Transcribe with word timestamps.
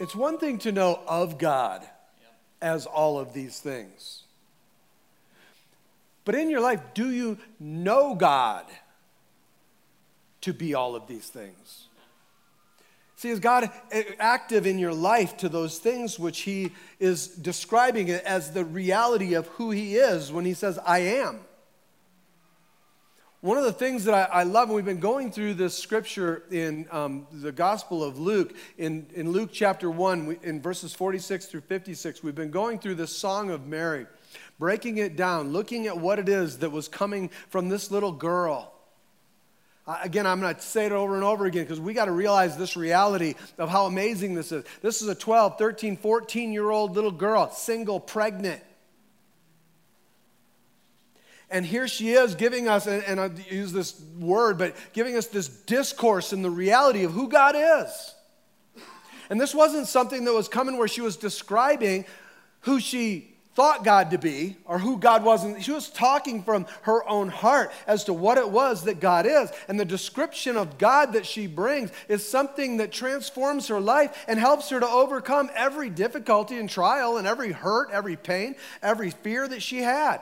it's 0.00 0.16
one 0.16 0.38
thing 0.38 0.58
to 0.60 0.72
know 0.72 1.00
of 1.06 1.38
God 1.38 1.86
as 2.60 2.86
all 2.86 3.18
of 3.18 3.34
these 3.34 3.60
things. 3.60 4.24
But 6.24 6.34
in 6.34 6.48
your 6.48 6.60
life, 6.60 6.80
do 6.94 7.10
you 7.10 7.38
know 7.58 8.14
God 8.14 8.64
to 10.40 10.52
be 10.54 10.74
all 10.74 10.96
of 10.96 11.06
these 11.06 11.28
things? 11.28 11.88
See, 13.16 13.28
is 13.28 13.40
God 13.40 13.70
active 14.18 14.66
in 14.66 14.78
your 14.78 14.94
life 14.94 15.36
to 15.38 15.50
those 15.50 15.78
things 15.78 16.18
which 16.18 16.40
He 16.40 16.72
is 16.98 17.26
describing 17.28 18.10
as 18.10 18.52
the 18.52 18.64
reality 18.64 19.34
of 19.34 19.46
who 19.48 19.70
He 19.70 19.96
is 19.96 20.32
when 20.32 20.46
He 20.46 20.54
says, 20.54 20.78
I 20.78 21.00
am? 21.00 21.40
One 23.40 23.56
of 23.56 23.64
the 23.64 23.72
things 23.72 24.04
that 24.04 24.14
I, 24.14 24.40
I 24.40 24.42
love, 24.42 24.68
and 24.68 24.76
we've 24.76 24.84
been 24.84 25.00
going 25.00 25.32
through 25.32 25.54
this 25.54 25.76
scripture 25.76 26.42
in 26.50 26.86
um, 26.90 27.26
the 27.32 27.52
Gospel 27.52 28.04
of 28.04 28.18
Luke, 28.18 28.54
in, 28.76 29.06
in 29.14 29.32
Luke 29.32 29.50
chapter 29.52 29.90
1, 29.90 30.26
we, 30.26 30.38
in 30.42 30.60
verses 30.60 30.92
46 30.92 31.46
through 31.46 31.62
56, 31.62 32.22
we've 32.22 32.34
been 32.34 32.50
going 32.50 32.78
through 32.78 32.96
this 32.96 33.16
Song 33.16 33.50
of 33.50 33.66
Mary, 33.66 34.06
breaking 34.58 34.98
it 34.98 35.16
down, 35.16 35.52
looking 35.52 35.86
at 35.86 35.96
what 35.96 36.18
it 36.18 36.28
is 36.28 36.58
that 36.58 36.70
was 36.70 36.86
coming 36.86 37.30
from 37.48 37.68
this 37.70 37.90
little 37.90 38.12
girl 38.12 38.74
Again, 40.02 40.26
I'm 40.26 40.40
going 40.40 40.54
to 40.54 40.60
say 40.60 40.86
it 40.86 40.92
over 40.92 41.14
and 41.16 41.24
over 41.24 41.46
again 41.46 41.64
because 41.64 41.80
we 41.80 41.94
got 41.94 42.04
to 42.04 42.12
realize 42.12 42.56
this 42.56 42.76
reality 42.76 43.34
of 43.58 43.70
how 43.70 43.86
amazing 43.86 44.34
this 44.34 44.52
is. 44.52 44.64
This 44.82 45.02
is 45.02 45.08
a 45.08 45.14
12, 45.14 45.58
13, 45.58 45.96
14 45.96 46.52
year 46.52 46.70
old 46.70 46.94
little 46.94 47.10
girl, 47.10 47.50
single, 47.50 47.98
pregnant. 47.98 48.62
And 51.50 51.66
here 51.66 51.88
she 51.88 52.10
is 52.12 52.36
giving 52.36 52.68
us, 52.68 52.86
and, 52.86 53.20
I 53.20 53.30
use 53.50 53.72
this 53.72 54.00
word, 54.18 54.56
but 54.56 54.76
giving 54.92 55.16
us 55.16 55.26
this 55.26 55.48
discourse 55.48 56.32
in 56.32 56.42
the 56.42 56.50
reality 56.50 57.02
of 57.02 57.12
who 57.12 57.28
God 57.28 57.56
is. 57.56 58.14
And 59.28 59.40
this 59.40 59.54
wasn't 59.54 59.88
something 59.88 60.24
that 60.24 60.32
was 60.32 60.48
coming 60.48 60.78
where 60.78 60.88
she 60.88 61.00
was 61.00 61.16
describing 61.16 62.04
who 62.60 62.78
she 62.78 63.30
thought 63.54 63.84
God 63.84 64.12
to 64.12 64.18
be 64.18 64.56
or 64.64 64.78
who 64.78 64.96
God 64.96 65.24
wasn't. 65.24 65.62
she 65.62 65.72
was 65.72 65.90
talking 65.90 66.42
from 66.42 66.66
her 66.82 67.06
own 67.08 67.28
heart 67.28 67.72
as 67.86 68.04
to 68.04 68.12
what 68.12 68.38
it 68.38 68.48
was 68.48 68.84
that 68.84 69.00
God 69.00 69.26
is. 69.26 69.50
And 69.68 69.78
the 69.78 69.84
description 69.84 70.56
of 70.56 70.78
God 70.78 71.14
that 71.14 71.26
she 71.26 71.46
brings 71.46 71.90
is 72.08 72.26
something 72.26 72.76
that 72.76 72.92
transforms 72.92 73.68
her 73.68 73.80
life 73.80 74.24
and 74.28 74.38
helps 74.38 74.70
her 74.70 74.78
to 74.78 74.88
overcome 74.88 75.50
every 75.54 75.90
difficulty 75.90 76.58
and 76.58 76.70
trial 76.70 77.16
and 77.16 77.26
every 77.26 77.50
hurt, 77.52 77.90
every 77.90 78.16
pain, 78.16 78.54
every 78.82 79.10
fear 79.10 79.48
that 79.48 79.62
she 79.62 79.78
had. 79.78 80.20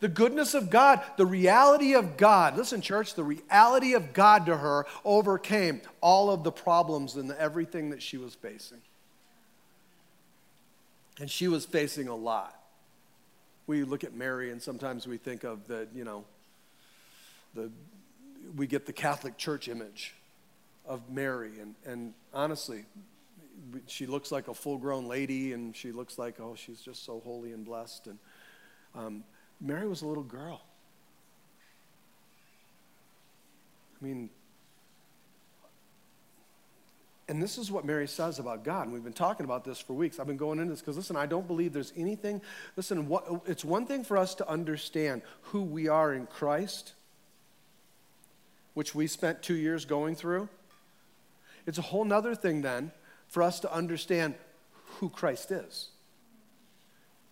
The 0.00 0.08
goodness 0.08 0.54
of 0.54 0.70
God, 0.70 1.02
the 1.16 1.26
reality 1.26 1.94
of 1.94 2.16
God, 2.16 2.56
listen, 2.56 2.80
church, 2.80 3.14
the 3.14 3.24
reality 3.24 3.94
of 3.94 4.12
God 4.12 4.46
to 4.46 4.56
her 4.56 4.86
overcame 5.04 5.82
all 6.00 6.30
of 6.30 6.42
the 6.42 6.52
problems 6.52 7.16
and 7.16 7.30
everything 7.32 7.90
that 7.90 8.02
she 8.02 8.16
was 8.16 8.34
facing. 8.34 8.80
And 11.18 11.30
she 11.30 11.48
was 11.48 11.66
facing 11.66 12.08
a 12.08 12.16
lot 12.16 12.60
we 13.70 13.84
look 13.84 14.02
at 14.02 14.12
Mary 14.12 14.50
and 14.50 14.60
sometimes 14.60 15.06
we 15.06 15.16
think 15.16 15.44
of 15.44 15.68
the, 15.68 15.86
you 15.94 16.02
know, 16.02 16.24
the, 17.54 17.70
we 18.56 18.66
get 18.66 18.84
the 18.84 18.92
Catholic 18.92 19.36
Church 19.36 19.68
image 19.68 20.12
of 20.84 21.08
Mary. 21.08 21.52
And, 21.60 21.76
and 21.86 22.12
honestly, 22.34 22.84
she 23.86 24.06
looks 24.06 24.32
like 24.32 24.48
a 24.48 24.54
full 24.54 24.76
grown 24.76 25.06
lady 25.06 25.52
and 25.52 25.76
she 25.76 25.92
looks 25.92 26.18
like, 26.18 26.40
oh, 26.40 26.56
she's 26.56 26.80
just 26.80 27.04
so 27.04 27.20
holy 27.24 27.52
and 27.52 27.64
blessed. 27.64 28.08
And 28.08 28.18
um, 28.96 29.24
Mary 29.60 29.86
was 29.86 30.02
a 30.02 30.06
little 30.06 30.22
girl. 30.22 30.62
I 34.00 34.04
mean, 34.04 34.30
and 37.28 37.40
this 37.40 37.58
is 37.58 37.70
what 37.70 37.84
Mary 37.84 38.08
says 38.08 38.38
about 38.38 38.64
God. 38.64 38.86
And 38.86 38.92
we've 38.92 39.04
been 39.04 39.12
talking 39.12 39.44
about 39.44 39.64
this 39.64 39.78
for 39.78 39.92
weeks. 39.92 40.18
I've 40.18 40.26
been 40.26 40.36
going 40.36 40.58
into 40.58 40.72
this 40.72 40.80
because, 40.80 40.96
listen, 40.96 41.16
I 41.16 41.26
don't 41.26 41.46
believe 41.46 41.72
there's 41.72 41.92
anything. 41.96 42.40
Listen, 42.76 43.06
what, 43.06 43.42
it's 43.46 43.64
one 43.64 43.86
thing 43.86 44.02
for 44.02 44.16
us 44.16 44.34
to 44.36 44.48
understand 44.48 45.22
who 45.42 45.62
we 45.62 45.86
are 45.86 46.12
in 46.14 46.26
Christ, 46.26 46.94
which 48.74 48.94
we 48.94 49.06
spent 49.06 49.42
two 49.42 49.54
years 49.54 49.84
going 49.84 50.16
through. 50.16 50.48
It's 51.66 51.78
a 51.78 51.82
whole 51.82 52.04
nother 52.04 52.34
thing 52.34 52.62
then 52.62 52.90
for 53.28 53.42
us 53.42 53.60
to 53.60 53.72
understand 53.72 54.34
who 54.98 55.08
Christ 55.08 55.52
is 55.52 55.90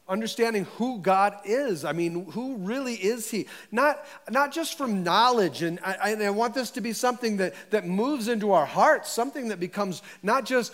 understanding 0.08 0.64
who 0.76 0.98
God 0.98 1.36
is. 1.44 1.84
I 1.84 1.92
mean, 1.92 2.30
who 2.30 2.56
really 2.56 2.94
is 2.94 3.30
He? 3.30 3.46
Not, 3.70 4.04
not 4.30 4.52
just 4.52 4.78
from 4.78 5.02
knowledge, 5.02 5.62
and 5.62 5.78
I, 5.84 6.14
I, 6.14 6.30
want 6.30 6.54
this 6.54 6.70
to 6.72 6.80
be 6.80 6.92
something 6.92 7.36
that, 7.38 7.54
that 7.70 7.86
moves 7.86 8.28
into 8.28 8.52
our 8.52 8.66
hearts, 8.66 9.10
something 9.10 9.48
that 9.48 9.60
becomes 9.60 10.02
not 10.22 10.46
just, 10.46 10.72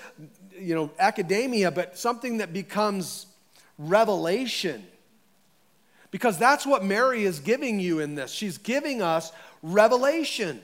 you 0.59 0.75
know, 0.75 0.91
academia, 0.99 1.71
but 1.71 1.99
something 1.99 2.39
that 2.39 2.53
becomes 2.53 3.27
revelation. 3.79 4.85
Because 6.11 6.39
that's 6.39 6.65
what 6.65 6.85
Mary 6.85 7.25
is 7.25 7.41
giving 7.41 7.81
you 7.81 7.99
in 7.99 8.15
this. 8.15 8.31
She's 8.31 8.59
giving 8.59 9.03
us 9.03 9.33
revelation. 9.63 10.63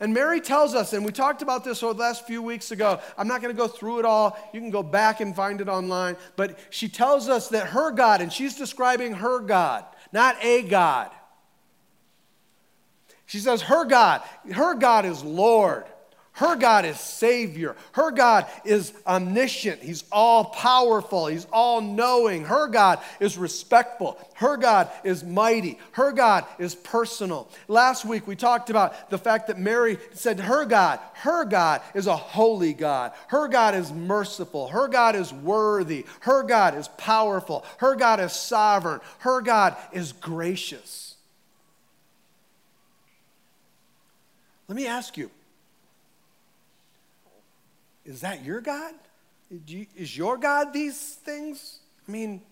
And 0.00 0.14
Mary 0.14 0.40
tells 0.40 0.74
us, 0.74 0.94
and 0.94 1.04
we 1.04 1.12
talked 1.12 1.42
about 1.42 1.62
this 1.62 1.82
over 1.82 1.92
the 1.92 2.00
last 2.00 2.26
few 2.26 2.40
weeks 2.42 2.70
ago. 2.70 3.00
I'm 3.18 3.28
not 3.28 3.42
going 3.42 3.54
to 3.54 3.58
go 3.58 3.68
through 3.68 3.98
it 3.98 4.06
all. 4.06 4.38
You 4.54 4.60
can 4.60 4.70
go 4.70 4.82
back 4.82 5.20
and 5.20 5.36
find 5.36 5.60
it 5.60 5.68
online. 5.68 6.16
But 6.36 6.58
she 6.70 6.88
tells 6.88 7.28
us 7.28 7.48
that 7.48 7.68
her 7.68 7.90
God, 7.90 8.22
and 8.22 8.32
she's 8.32 8.56
describing 8.56 9.12
her 9.12 9.40
God, 9.40 9.84
not 10.10 10.42
a 10.42 10.62
God. 10.62 11.10
She 13.26 13.38
says, 13.38 13.60
her 13.62 13.84
God, 13.84 14.22
her 14.52 14.74
God 14.74 15.04
is 15.04 15.22
Lord. 15.22 15.84
Her 16.40 16.56
God 16.56 16.86
is 16.86 16.98
Savior. 16.98 17.76
Her 17.92 18.10
God 18.10 18.46
is 18.64 18.94
omniscient. 19.06 19.82
He's 19.82 20.04
all 20.10 20.46
powerful. 20.46 21.26
He's 21.26 21.46
all 21.52 21.82
knowing. 21.82 22.46
Her 22.46 22.66
God 22.66 22.98
is 23.20 23.36
respectful. 23.36 24.18
Her 24.36 24.56
God 24.56 24.88
is 25.04 25.22
mighty. 25.22 25.78
Her 25.92 26.12
God 26.12 26.46
is 26.58 26.74
personal. 26.74 27.46
Last 27.68 28.06
week 28.06 28.26
we 28.26 28.36
talked 28.36 28.70
about 28.70 29.10
the 29.10 29.18
fact 29.18 29.48
that 29.48 29.58
Mary 29.58 29.98
said, 30.14 30.40
Her 30.40 30.64
God, 30.64 30.98
her 31.12 31.44
God 31.44 31.82
is 31.92 32.06
a 32.06 32.16
holy 32.16 32.72
God. 32.72 33.12
Her 33.26 33.46
God 33.46 33.74
is 33.74 33.92
merciful. 33.92 34.68
Her 34.68 34.88
God 34.88 35.16
is 35.16 35.34
worthy. 35.34 36.06
Her 36.20 36.42
God 36.42 36.74
is 36.74 36.88
powerful. 36.96 37.66
Her 37.76 37.96
God 37.96 38.18
is 38.18 38.32
sovereign. 38.32 39.00
Her 39.18 39.42
God 39.42 39.76
is 39.92 40.12
gracious. 40.12 41.16
Let 44.68 44.76
me 44.76 44.86
ask 44.86 45.18
you 45.18 45.30
is 48.10 48.22
that 48.22 48.44
your 48.44 48.60
God? 48.60 48.92
Is 49.96 50.16
your 50.16 50.36
God 50.36 50.72
these 50.72 51.14
things? 51.14 51.78
I 52.08 52.10
mean, 52.10 52.42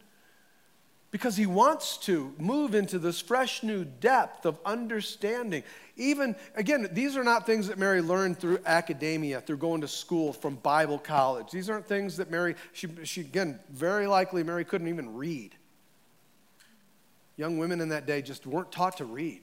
because 1.10 1.36
he 1.36 1.46
wants 1.46 1.96
to 1.98 2.32
move 2.38 2.76
into 2.76 3.00
this 3.00 3.20
fresh 3.20 3.64
new 3.64 3.84
depth 3.84 4.46
of 4.46 4.60
understanding. 4.64 5.64
Even, 5.96 6.36
again, 6.54 6.88
these 6.92 7.16
are 7.16 7.24
not 7.24 7.44
things 7.44 7.66
that 7.66 7.76
Mary 7.76 8.00
learned 8.00 8.38
through 8.38 8.60
academia, 8.66 9.40
through 9.40 9.56
going 9.56 9.80
to 9.80 9.88
school 9.88 10.32
from 10.32 10.54
Bible 10.56 10.98
college. 10.98 11.50
These 11.50 11.68
aren't 11.68 11.86
things 11.86 12.18
that 12.18 12.30
Mary, 12.30 12.54
she, 12.72 12.86
she 13.02 13.22
again, 13.22 13.58
very 13.68 14.06
likely 14.06 14.44
Mary 14.44 14.64
couldn't 14.64 14.88
even 14.88 15.14
read. 15.14 15.56
Young 17.36 17.58
women 17.58 17.80
in 17.80 17.88
that 17.88 18.06
day 18.06 18.22
just 18.22 18.46
weren't 18.46 18.70
taught 18.70 18.98
to 18.98 19.04
read. 19.04 19.40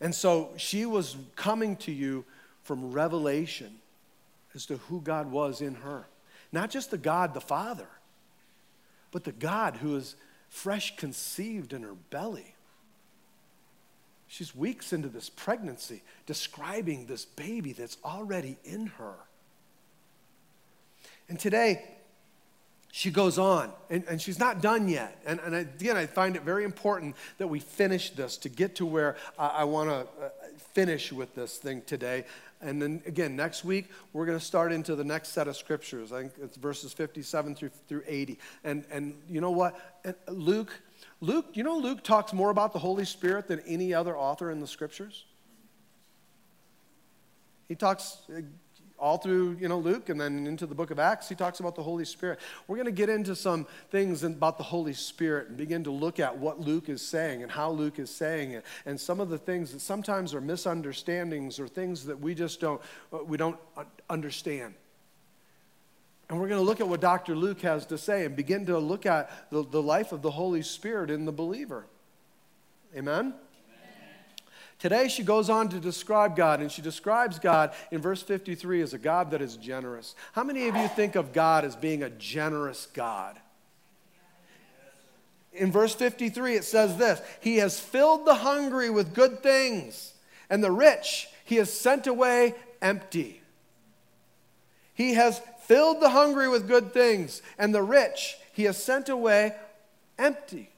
And 0.00 0.14
so 0.14 0.52
she 0.56 0.86
was 0.86 1.16
coming 1.36 1.76
to 1.76 1.92
you 1.92 2.24
from 2.66 2.90
revelation 2.90 3.76
as 4.54 4.66
to 4.66 4.76
who 4.76 5.00
God 5.00 5.30
was 5.30 5.60
in 5.60 5.76
her. 5.76 6.06
Not 6.50 6.70
just 6.70 6.90
the 6.90 6.98
God, 6.98 7.32
the 7.32 7.40
Father, 7.40 7.88
but 9.12 9.24
the 9.24 9.32
God 9.32 9.76
who 9.76 9.96
is 9.96 10.16
fresh 10.48 10.96
conceived 10.96 11.72
in 11.72 11.82
her 11.82 11.94
belly. 12.10 12.54
She's 14.26 14.54
weeks 14.54 14.92
into 14.92 15.08
this 15.08 15.30
pregnancy, 15.30 16.02
describing 16.26 17.06
this 17.06 17.24
baby 17.24 17.72
that's 17.72 17.98
already 18.04 18.58
in 18.64 18.88
her. 18.98 19.14
And 21.28 21.38
today, 21.38 21.84
she 22.96 23.10
goes 23.10 23.36
on, 23.36 23.70
and, 23.90 24.04
and 24.08 24.22
she's 24.22 24.38
not 24.38 24.62
done 24.62 24.88
yet. 24.88 25.20
And, 25.26 25.38
and 25.40 25.54
again, 25.54 25.98
I 25.98 26.06
find 26.06 26.34
it 26.34 26.40
very 26.40 26.64
important 26.64 27.14
that 27.36 27.46
we 27.46 27.60
finish 27.60 28.08
this 28.08 28.38
to 28.38 28.48
get 28.48 28.76
to 28.76 28.86
where 28.86 29.16
I, 29.38 29.48
I 29.48 29.64
want 29.64 29.90
to 29.90 29.96
uh, 29.96 30.28
finish 30.72 31.12
with 31.12 31.34
this 31.34 31.58
thing 31.58 31.82
today. 31.82 32.24
And 32.62 32.80
then 32.80 33.02
again, 33.04 33.36
next 33.36 33.66
week, 33.66 33.90
we're 34.14 34.24
going 34.24 34.38
to 34.38 34.44
start 34.44 34.72
into 34.72 34.96
the 34.96 35.04
next 35.04 35.32
set 35.32 35.46
of 35.46 35.58
scriptures. 35.58 36.10
I 36.10 36.20
think 36.20 36.32
it's 36.42 36.56
verses 36.56 36.94
57 36.94 37.54
through, 37.54 37.68
through 37.86 38.02
80. 38.06 38.38
And, 38.64 38.86
and 38.90 39.14
you 39.28 39.42
know 39.42 39.50
what? 39.50 39.78
Luke, 40.26 40.72
Luke, 41.20 41.48
you 41.52 41.64
know, 41.64 41.76
Luke 41.76 42.02
talks 42.02 42.32
more 42.32 42.48
about 42.48 42.72
the 42.72 42.78
Holy 42.78 43.04
Spirit 43.04 43.46
than 43.46 43.60
any 43.66 43.92
other 43.92 44.16
author 44.16 44.50
in 44.50 44.58
the 44.58 44.66
scriptures. 44.66 45.26
He 47.68 47.74
talks 47.74 48.22
all 48.98 49.18
through 49.18 49.56
you 49.60 49.68
know 49.68 49.78
luke 49.78 50.08
and 50.08 50.20
then 50.20 50.46
into 50.46 50.66
the 50.66 50.74
book 50.74 50.90
of 50.90 50.98
acts 50.98 51.28
he 51.28 51.34
talks 51.34 51.60
about 51.60 51.74
the 51.74 51.82
holy 51.82 52.04
spirit 52.04 52.38
we're 52.66 52.76
going 52.76 52.86
to 52.86 52.92
get 52.92 53.08
into 53.08 53.34
some 53.34 53.66
things 53.90 54.22
about 54.22 54.58
the 54.58 54.64
holy 54.64 54.92
spirit 54.92 55.48
and 55.48 55.56
begin 55.56 55.84
to 55.84 55.90
look 55.90 56.18
at 56.18 56.36
what 56.36 56.60
luke 56.60 56.88
is 56.88 57.02
saying 57.02 57.42
and 57.42 57.52
how 57.52 57.70
luke 57.70 57.98
is 57.98 58.10
saying 58.10 58.52
it 58.52 58.64
and 58.86 59.00
some 59.00 59.20
of 59.20 59.28
the 59.28 59.38
things 59.38 59.72
that 59.72 59.80
sometimes 59.80 60.34
are 60.34 60.40
misunderstandings 60.40 61.60
or 61.60 61.68
things 61.68 62.04
that 62.04 62.18
we 62.18 62.34
just 62.34 62.60
don't 62.60 62.80
uh, 63.12 63.18
we 63.24 63.36
don't 63.36 63.58
understand 64.08 64.74
And 66.28 66.40
we're 66.40 66.48
going 66.48 66.60
to 66.60 66.66
look 66.66 66.80
at 66.80 66.88
what 66.88 67.00
Dr. 67.00 67.36
Luke 67.36 67.60
has 67.62 67.86
to 67.86 67.98
say 67.98 68.24
and 68.24 68.34
begin 68.34 68.66
to 68.66 68.78
look 68.78 69.06
at 69.06 69.50
the, 69.50 69.64
the 69.64 69.82
life 69.82 70.10
of 70.10 70.22
the 70.22 70.30
Holy 70.32 70.62
Spirit 70.62 71.08
in 71.08 71.24
the 71.24 71.32
believer. 71.32 71.86
Amen? 72.96 73.34
Today, 74.78 75.08
she 75.08 75.22
goes 75.22 75.48
on 75.48 75.70
to 75.70 75.80
describe 75.80 76.36
God, 76.36 76.60
and 76.60 76.70
she 76.70 76.82
describes 76.82 77.38
God 77.38 77.72
in 77.90 78.02
verse 78.02 78.22
53 78.22 78.82
as 78.82 78.92
a 78.92 78.98
God 78.98 79.30
that 79.30 79.40
is 79.40 79.56
generous. 79.56 80.14
How 80.32 80.44
many 80.44 80.68
of 80.68 80.76
you 80.76 80.86
think 80.88 81.16
of 81.16 81.32
God 81.32 81.64
as 81.64 81.74
being 81.74 82.02
a 82.02 82.10
generous 82.10 82.86
God? 82.92 83.40
In 85.54 85.72
verse 85.72 85.94
53, 85.94 86.56
it 86.56 86.64
says 86.64 86.98
this 86.98 87.22
He 87.40 87.56
has 87.56 87.80
filled 87.80 88.26
the 88.26 88.34
hungry 88.34 88.90
with 88.90 89.14
good 89.14 89.42
things, 89.42 90.12
and 90.50 90.62
the 90.62 90.70
rich 90.70 91.28
he 91.44 91.56
has 91.56 91.72
sent 91.72 92.06
away 92.06 92.54
empty. 92.82 93.40
He 94.92 95.14
has 95.14 95.40
filled 95.60 96.00
the 96.00 96.10
hungry 96.10 96.48
with 96.48 96.68
good 96.68 96.92
things, 96.92 97.40
and 97.58 97.74
the 97.74 97.82
rich 97.82 98.36
he 98.52 98.64
has 98.64 98.82
sent 98.82 99.08
away 99.08 99.54
empty. 100.18 100.70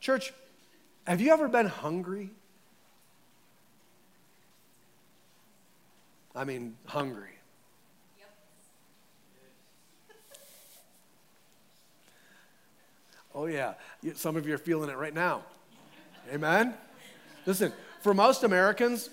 Church, 0.00 0.32
have 1.06 1.20
you 1.20 1.32
ever 1.32 1.48
been 1.48 1.66
hungry? 1.66 2.30
I 6.34 6.44
mean, 6.44 6.76
hungry. 6.86 7.30
Yep. 8.18 8.34
Oh, 13.34 13.46
yeah. 13.46 13.74
Some 14.14 14.36
of 14.36 14.46
you 14.46 14.54
are 14.54 14.58
feeling 14.58 14.90
it 14.90 14.96
right 14.96 15.14
now. 15.14 15.42
Amen? 16.32 16.74
Listen, 17.46 17.72
for 18.00 18.14
most 18.14 18.42
Americans, 18.42 19.10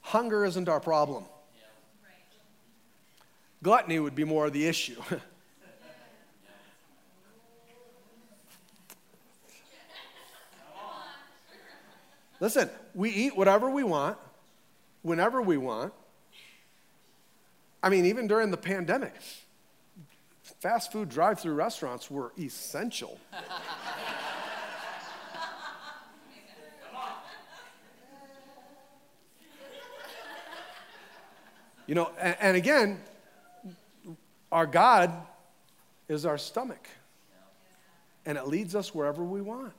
hunger 0.00 0.44
isn't 0.44 0.68
our 0.68 0.80
problem. 0.80 1.24
Gluttony 3.62 3.98
would 3.98 4.14
be 4.14 4.24
more 4.24 4.46
of 4.46 4.52
the 4.52 4.66
issue. 4.66 5.00
Listen, 12.42 12.68
we 12.92 13.08
eat 13.10 13.34
whatever 13.36 13.70
we 13.70 13.84
want, 13.84 14.18
whenever 15.02 15.40
we 15.40 15.56
want. 15.56 15.92
I 17.80 17.88
mean, 17.88 18.04
even 18.06 18.26
during 18.26 18.50
the 18.50 18.56
pandemic, 18.56 19.14
fast 20.58 20.90
food 20.90 21.08
drive 21.08 21.38
through 21.38 21.54
restaurants 21.54 22.10
were 22.10 22.32
essential. 22.36 23.20
you 31.86 31.94
know, 31.94 32.10
and, 32.20 32.36
and 32.40 32.56
again, 32.56 33.00
our 34.50 34.66
God 34.66 35.12
is 36.08 36.26
our 36.26 36.38
stomach, 36.38 36.88
and 38.26 38.36
it 38.36 38.48
leads 38.48 38.74
us 38.74 38.92
wherever 38.92 39.22
we 39.22 39.40
want 39.40 39.74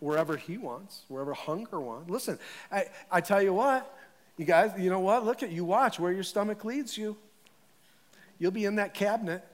wherever 0.00 0.36
He 0.36 0.58
wants, 0.58 1.02
wherever 1.08 1.34
hunger 1.34 1.80
wants. 1.80 2.10
Listen, 2.10 2.38
I, 2.70 2.84
I 3.10 3.20
tell 3.20 3.42
you 3.42 3.52
what, 3.52 3.92
you 4.36 4.44
guys, 4.44 4.72
you 4.78 4.90
know 4.90 5.00
what? 5.00 5.24
Look 5.24 5.42
at 5.42 5.50
you, 5.50 5.64
watch 5.64 5.98
where 5.98 6.12
your 6.12 6.22
stomach 6.22 6.64
leads 6.64 6.96
you. 6.96 7.16
You'll 8.38 8.50
be 8.50 8.64
in 8.64 8.76
that 8.76 8.92
cabinet 8.92 9.44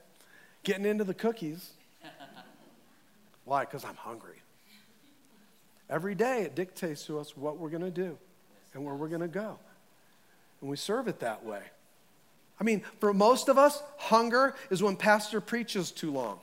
getting 0.64 0.84
into 0.84 1.04
the 1.04 1.14
cookies. 1.14 1.70
Why? 3.44 3.64
Because 3.64 3.84
I'm 3.84 3.94
hungry. 3.94 4.36
Every 5.88 6.14
day 6.14 6.42
it 6.42 6.54
dictates 6.54 7.04
to 7.06 7.18
us 7.18 7.36
what 7.36 7.58
we're 7.58 7.68
going 7.68 7.82
to 7.82 7.90
do 7.90 8.16
and 8.74 8.84
where 8.84 8.94
we're 8.94 9.08
going 9.08 9.20
to 9.20 9.28
go. 9.28 9.58
And 10.60 10.70
we 10.70 10.76
serve 10.76 11.06
it 11.06 11.20
that 11.20 11.44
way. 11.44 11.62
I 12.58 12.64
mean, 12.64 12.82
for 13.00 13.12
most 13.12 13.48
of 13.48 13.58
us, 13.58 13.82
hunger 13.98 14.54
is 14.70 14.82
when 14.82 14.96
pastor 14.96 15.40
preaches 15.40 15.90
too 15.90 16.12
long. 16.12 16.38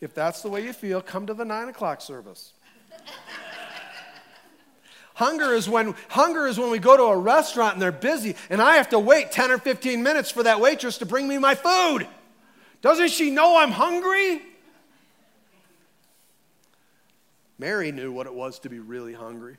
If 0.00 0.14
that's 0.14 0.42
the 0.42 0.48
way 0.48 0.64
you 0.64 0.72
feel, 0.72 1.00
come 1.00 1.26
to 1.26 1.34
the 1.34 1.44
nine 1.44 1.68
o'clock 1.68 2.00
service. 2.00 2.52
hunger 5.14 5.52
is 5.52 5.68
when 5.68 5.94
hunger 6.08 6.46
is 6.46 6.58
when 6.58 6.70
we 6.70 6.78
go 6.78 6.96
to 6.96 7.02
a 7.04 7.18
restaurant 7.18 7.74
and 7.74 7.82
they're 7.82 7.90
busy 7.90 8.36
and 8.50 8.62
I 8.62 8.76
have 8.76 8.90
to 8.90 8.98
wait 8.98 9.32
10 9.32 9.50
or 9.50 9.58
15 9.58 10.02
minutes 10.02 10.30
for 10.30 10.44
that 10.44 10.60
waitress 10.60 10.98
to 10.98 11.06
bring 11.06 11.26
me 11.26 11.38
my 11.38 11.54
food. 11.54 12.06
Doesn't 12.80 13.08
she 13.08 13.30
know 13.30 13.58
I'm 13.58 13.72
hungry? 13.72 14.42
Mary 17.58 17.90
knew 17.90 18.12
what 18.12 18.26
it 18.26 18.34
was 18.34 18.60
to 18.60 18.68
be 18.68 18.78
really 18.78 19.12
hungry. 19.12 19.56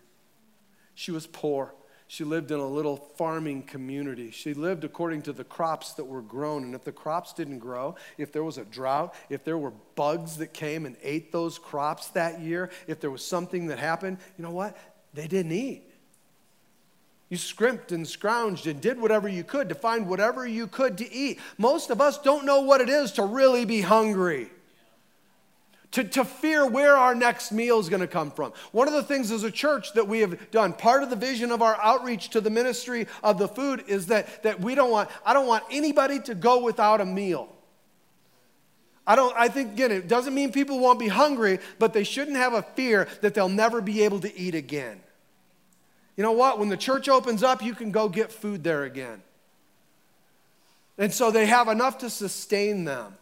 She 0.96 1.12
was 1.12 1.28
poor. 1.28 1.74
She 2.12 2.24
lived 2.24 2.50
in 2.50 2.60
a 2.60 2.68
little 2.68 2.98
farming 2.98 3.62
community. 3.62 4.32
She 4.32 4.56
lived 4.56 4.84
according 4.84 5.22
to 5.24 5.32
the 5.32 5.44
crops 5.44 5.94
that 5.94 6.06
were 6.06 6.24
grown. 6.24 6.64
And 6.64 6.74
if 6.74 6.84
the 6.84 6.92
crops 6.92 7.34
didn't 7.34 7.60
grow, 7.60 7.94
if 8.18 8.32
there 8.32 8.44
was 8.44 8.58
a 8.58 8.66
drought, 8.66 9.14
if 9.30 9.44
there 9.44 9.60
were 9.60 9.74
bugs 9.94 10.38
that 10.38 10.52
came 10.52 10.88
and 10.88 10.96
ate 11.04 11.32
those 11.32 11.60
crops 11.60 12.08
that 12.10 12.42
year, 12.42 12.72
if 12.88 13.00
there 13.00 13.12
was 13.12 13.24
something 13.24 13.68
that 13.68 13.78
happened, 13.78 14.18
you 14.40 14.44
know 14.44 14.50
what? 14.50 14.76
They 15.14 15.28
didn't 15.28 15.52
eat. 15.52 15.84
You 17.30 17.38
scrimped 17.38 17.92
and 17.92 18.08
scrounged 18.08 18.66
and 18.66 18.82
did 18.82 19.00
whatever 19.00 19.30
you 19.30 19.44
could 19.44 19.70
to 19.70 19.76
find 19.76 20.10
whatever 20.10 20.48
you 20.48 20.66
could 20.66 20.98
to 20.98 21.14
eat. 21.14 21.40
Most 21.60 21.92
of 21.92 22.02
us 22.02 22.18
don't 22.18 22.44
know 22.44 22.62
what 22.62 22.82
it 22.82 22.90
is 22.90 23.12
to 23.14 23.24
really 23.24 23.66
be 23.66 23.82
hungry 23.82 24.50
to, 25.92 26.04
to 26.04 26.24
fear 26.24 26.68
where 26.68 26.96
our 26.96 27.16
next 27.16 27.52
meal 27.52 27.80
is 27.80 27.90
going 27.90 28.02
to 28.02 28.08
come 28.08 28.30
from. 28.32 28.54
One 28.72 28.88
of 28.88 28.94
the 28.94 29.04
things 29.04 29.32
as 29.32 29.44
a 29.44 29.52
church 29.52 29.94
that 29.94 30.08
we 30.08 30.20
have 30.20 30.52
done, 30.52 30.74
part 30.74 31.02
of 31.02 31.10
the 31.10 31.16
vision 31.16 31.52
of 31.52 31.62
our 31.62 31.78
outreach 31.82 32.30
to 32.30 32.42
the 32.42 32.50
ministry 32.50 33.08
of 33.24 33.40
the 33.40 33.48
food 33.48 33.84
is 33.88 34.08
that, 34.08 34.44
that 34.44 34.60
we 34.60 34.76
don't 34.76 34.92
want, 34.92 35.10
I 35.26 35.34
don't 35.34 35.48
want 35.48 35.64
anybody 35.72 36.20
to 36.22 36.36
go 36.36 36.64
without 36.64 37.02
a 37.02 37.06
meal. 37.06 37.50
I 39.08 39.16
don't, 39.16 39.36
I 39.36 39.48
think, 39.48 39.74
again, 39.74 39.92
it 39.92 40.08
doesn't 40.08 40.36
mean 40.36 40.52
people 40.52 40.80
won't 40.80 41.00
be 41.00 41.08
hungry, 41.08 41.58
but 41.80 41.94
they 41.94 42.04
shouldn't 42.04 42.38
have 42.38 42.54
a 42.54 42.62
fear 42.62 43.08
that 43.22 43.34
they'll 43.34 43.50
never 43.50 43.82
be 43.82 44.04
able 44.04 44.20
to 44.20 44.40
eat 44.40 44.54
again. 44.54 45.00
You 46.16 46.24
know 46.24 46.34
what? 46.34 46.60
When 46.60 46.70
the 46.70 46.78
church 46.78 47.10
opens 47.10 47.42
up, 47.42 47.64
you 47.64 47.74
can 47.74 47.90
go 47.90 48.10
get 48.10 48.32
food 48.32 48.64
there 48.64 48.84
again. 48.84 49.24
And 51.00 51.12
so 51.12 51.32
they 51.32 51.48
have 51.48 51.70
enough 51.70 52.00
to 52.00 52.10
sustain 52.10 52.84
them. 52.84 53.16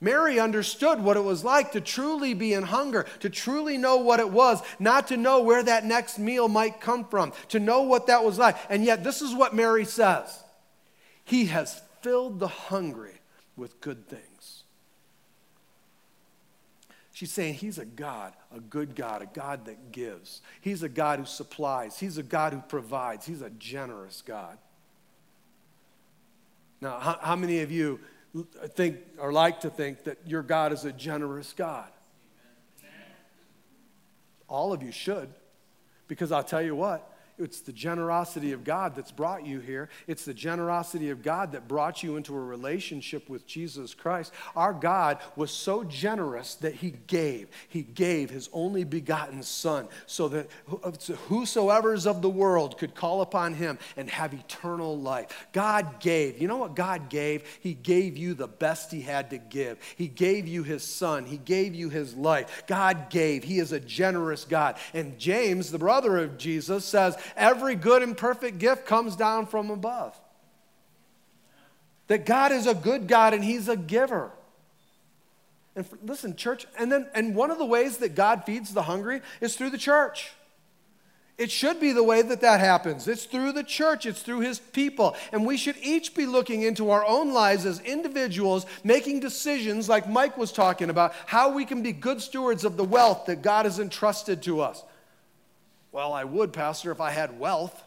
Mary 0.00 0.38
understood 0.38 1.00
what 1.00 1.16
it 1.16 1.24
was 1.24 1.44
like 1.44 1.72
to 1.72 1.80
truly 1.80 2.32
be 2.32 2.52
in 2.52 2.62
hunger, 2.62 3.06
to 3.20 3.28
truly 3.28 3.76
know 3.76 3.96
what 3.96 4.20
it 4.20 4.30
was, 4.30 4.62
not 4.78 5.08
to 5.08 5.16
know 5.16 5.42
where 5.42 5.62
that 5.62 5.84
next 5.84 6.18
meal 6.18 6.48
might 6.48 6.80
come 6.80 7.04
from, 7.04 7.32
to 7.48 7.58
know 7.58 7.82
what 7.82 8.06
that 8.06 8.24
was 8.24 8.38
like. 8.38 8.56
And 8.70 8.84
yet, 8.84 9.02
this 9.02 9.22
is 9.22 9.34
what 9.34 9.54
Mary 9.54 9.84
says 9.84 10.42
He 11.24 11.46
has 11.46 11.82
filled 12.00 12.38
the 12.38 12.48
hungry 12.48 13.20
with 13.56 13.80
good 13.80 14.06
things. 14.08 14.62
She's 17.12 17.32
saying 17.32 17.54
He's 17.54 17.78
a 17.78 17.84
God, 17.84 18.34
a 18.54 18.60
good 18.60 18.94
God, 18.94 19.22
a 19.22 19.26
God 19.26 19.64
that 19.64 19.90
gives. 19.90 20.42
He's 20.60 20.84
a 20.84 20.88
God 20.88 21.18
who 21.18 21.24
supplies, 21.24 21.98
He's 21.98 22.18
a 22.18 22.22
God 22.22 22.52
who 22.52 22.60
provides, 22.60 23.26
He's 23.26 23.42
a 23.42 23.50
generous 23.50 24.22
God. 24.24 24.58
Now, 26.80 27.00
how, 27.00 27.18
how 27.20 27.34
many 27.34 27.62
of 27.62 27.72
you? 27.72 27.98
Think 28.74 28.98
or 29.18 29.32
like 29.32 29.60
to 29.60 29.70
think 29.70 30.04
that 30.04 30.18
your 30.26 30.42
God 30.42 30.72
is 30.72 30.84
a 30.84 30.92
generous 30.92 31.52
God. 31.52 31.88
All 34.48 34.72
of 34.72 34.82
you 34.82 34.92
should, 34.92 35.28
because 36.06 36.32
I'll 36.32 36.42
tell 36.42 36.62
you 36.62 36.74
what, 36.74 37.07
it's 37.38 37.60
the 37.60 37.72
generosity 37.72 38.52
of 38.52 38.64
God 38.64 38.96
that's 38.96 39.12
brought 39.12 39.46
you 39.46 39.60
here. 39.60 39.88
It's 40.06 40.24
the 40.24 40.34
generosity 40.34 41.10
of 41.10 41.22
God 41.22 41.52
that 41.52 41.68
brought 41.68 42.02
you 42.02 42.16
into 42.16 42.34
a 42.34 42.40
relationship 42.40 43.28
with 43.28 43.46
Jesus 43.46 43.94
Christ. 43.94 44.32
Our 44.56 44.72
God 44.72 45.18
was 45.36 45.50
so 45.50 45.84
generous 45.84 46.56
that 46.56 46.74
He 46.74 46.94
gave. 47.06 47.48
He 47.68 47.82
gave 47.82 48.30
His 48.30 48.48
only 48.52 48.84
begotten 48.84 49.42
Son 49.42 49.88
so 50.06 50.28
that 50.28 50.50
whosoever 51.28 51.94
is 51.94 52.06
of 52.06 52.22
the 52.22 52.28
world 52.28 52.78
could 52.78 52.94
call 52.94 53.22
upon 53.22 53.54
Him 53.54 53.78
and 53.96 54.10
have 54.10 54.34
eternal 54.34 54.98
life. 54.98 55.46
God 55.52 56.00
gave. 56.00 56.40
You 56.40 56.48
know 56.48 56.58
what 56.58 56.74
God 56.74 57.08
gave? 57.08 57.44
He 57.60 57.74
gave 57.74 58.16
you 58.16 58.34
the 58.34 58.48
best 58.48 58.90
He 58.90 59.02
had 59.02 59.30
to 59.30 59.38
give. 59.38 59.78
He 59.96 60.08
gave 60.08 60.48
you 60.48 60.62
His 60.62 60.82
Son, 60.82 61.24
He 61.24 61.36
gave 61.38 61.74
you 61.74 61.88
His 61.88 62.14
life. 62.14 62.64
God 62.66 63.10
gave. 63.10 63.44
He 63.44 63.58
is 63.58 63.72
a 63.72 63.80
generous 63.80 64.44
God. 64.44 64.76
And 64.92 65.18
James, 65.18 65.70
the 65.70 65.78
brother 65.78 66.18
of 66.18 66.38
Jesus, 66.38 66.84
says, 66.84 67.16
every 67.36 67.74
good 67.74 68.02
and 68.02 68.16
perfect 68.16 68.58
gift 68.58 68.86
comes 68.86 69.16
down 69.16 69.46
from 69.46 69.70
above. 69.70 70.18
That 72.08 72.24
God 72.24 72.52
is 72.52 72.66
a 72.66 72.74
good 72.74 73.06
God 73.06 73.34
and 73.34 73.44
He's 73.44 73.68
a 73.68 73.76
giver. 73.76 74.30
And 75.76 75.86
for, 75.86 75.98
listen, 76.02 76.34
church, 76.34 76.66
and 76.78 76.90
then 76.90 77.06
and 77.14 77.34
one 77.36 77.50
of 77.50 77.58
the 77.58 77.64
ways 77.64 77.98
that 77.98 78.14
God 78.14 78.44
feeds 78.44 78.72
the 78.72 78.82
hungry 78.82 79.20
is 79.40 79.56
through 79.56 79.70
the 79.70 79.78
church. 79.78 80.32
It 81.38 81.52
should 81.52 81.78
be 81.78 81.92
the 81.92 82.02
way 82.02 82.20
that 82.20 82.40
that 82.40 82.58
happens. 82.58 83.06
It's 83.06 83.24
through 83.24 83.52
the 83.52 83.62
church, 83.62 84.06
it's 84.06 84.22
through 84.22 84.40
his 84.40 84.58
people. 84.58 85.14
And 85.32 85.46
we 85.46 85.56
should 85.56 85.76
each 85.80 86.16
be 86.16 86.26
looking 86.26 86.62
into 86.62 86.90
our 86.90 87.06
own 87.06 87.32
lives 87.32 87.64
as 87.64 87.78
individuals, 87.80 88.66
making 88.82 89.20
decisions 89.20 89.88
like 89.88 90.08
Mike 90.08 90.36
was 90.36 90.50
talking 90.50 90.90
about, 90.90 91.14
how 91.26 91.50
we 91.50 91.64
can 91.64 91.80
be 91.80 91.92
good 91.92 92.20
stewards 92.20 92.64
of 92.64 92.76
the 92.76 92.82
wealth 92.82 93.26
that 93.26 93.40
God 93.40 93.66
has 93.66 93.78
entrusted 93.78 94.42
to 94.42 94.60
us. 94.60 94.82
Well, 95.92 96.12
I 96.12 96.24
would, 96.24 96.52
Pastor, 96.52 96.90
if 96.90 97.00
I 97.00 97.10
had 97.10 97.38
wealth. 97.38 97.82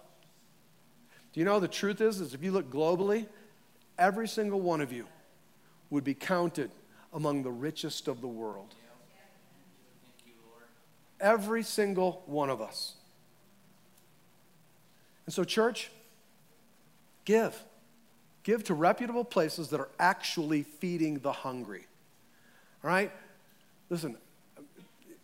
Do 1.34 1.39
you 1.39 1.46
know 1.46 1.60
the 1.60 1.67
truth 1.67 2.01
is, 2.01 2.20
is 2.20 2.34
if 2.34 2.43
you 2.43 2.51
look 2.51 2.72
globally, 2.72 3.27
every 3.98 4.27
single 4.27 4.60
one 4.60 4.81
of 4.81 4.91
you 4.91 5.05
would 5.89 6.03
be 6.03 6.13
counted 6.13 6.72
among 7.13 7.43
the 7.43 7.51
richest 7.51 8.08
of 8.08 8.22
the 8.22 8.27
world. 8.27 8.74
Every 11.20 11.62
single 11.62 12.24
one 12.25 12.50
of 12.50 12.62
us. 12.62 12.96
And 15.25 15.34
so, 15.34 15.43
church, 15.43 15.91
give. 17.25 17.62
Give 18.43 18.63
to 18.63 18.74
reputable 18.74 19.24
places 19.24 19.67
that 19.70 19.79
are 19.79 19.89
actually 20.00 20.63
feeding 20.63 21.20
the 21.20 21.31
hungry. 21.31 21.86
All 22.84 22.89
right? 22.89 23.12
Listen, 23.89 24.17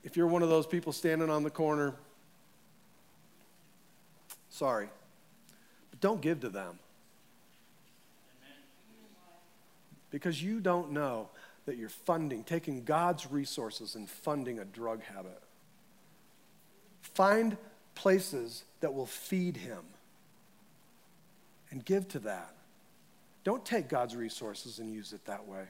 if 0.03 0.15
you're 0.15 0.27
one 0.27 0.43
of 0.43 0.49
those 0.49 0.67
people 0.67 0.93
standing 0.93 1.29
on 1.29 1.41
the 1.41 1.49
corner, 1.49 1.95
sorry, 4.57 4.89
but 5.91 6.01
don't 6.01 6.21
give 6.21 6.41
to 6.41 6.49
them. 6.49 6.79
Because 10.09 10.41
you 10.41 10.59
don't 10.59 10.91
know 10.91 11.29
that 11.65 11.77
you're 11.77 11.89
funding, 11.89 12.43
taking 12.43 12.83
God's 12.83 13.29
resources 13.29 13.95
and 13.95 14.09
funding 14.09 14.59
a 14.59 14.65
drug 14.65 15.03
habit. 15.03 15.41
Find 17.01 17.57
places 17.93 18.63
that 18.79 18.93
will 18.93 19.05
feed 19.05 19.57
him 19.57 19.83
and 21.71 21.83
give 21.83 22.07
to 22.09 22.19
that. 22.19 22.53
Don't 23.43 23.65
take 23.65 23.89
God's 23.89 24.15
resources 24.15 24.79
and 24.79 24.91
use 24.91 25.13
it 25.13 25.25
that 25.25 25.47
way. 25.47 25.65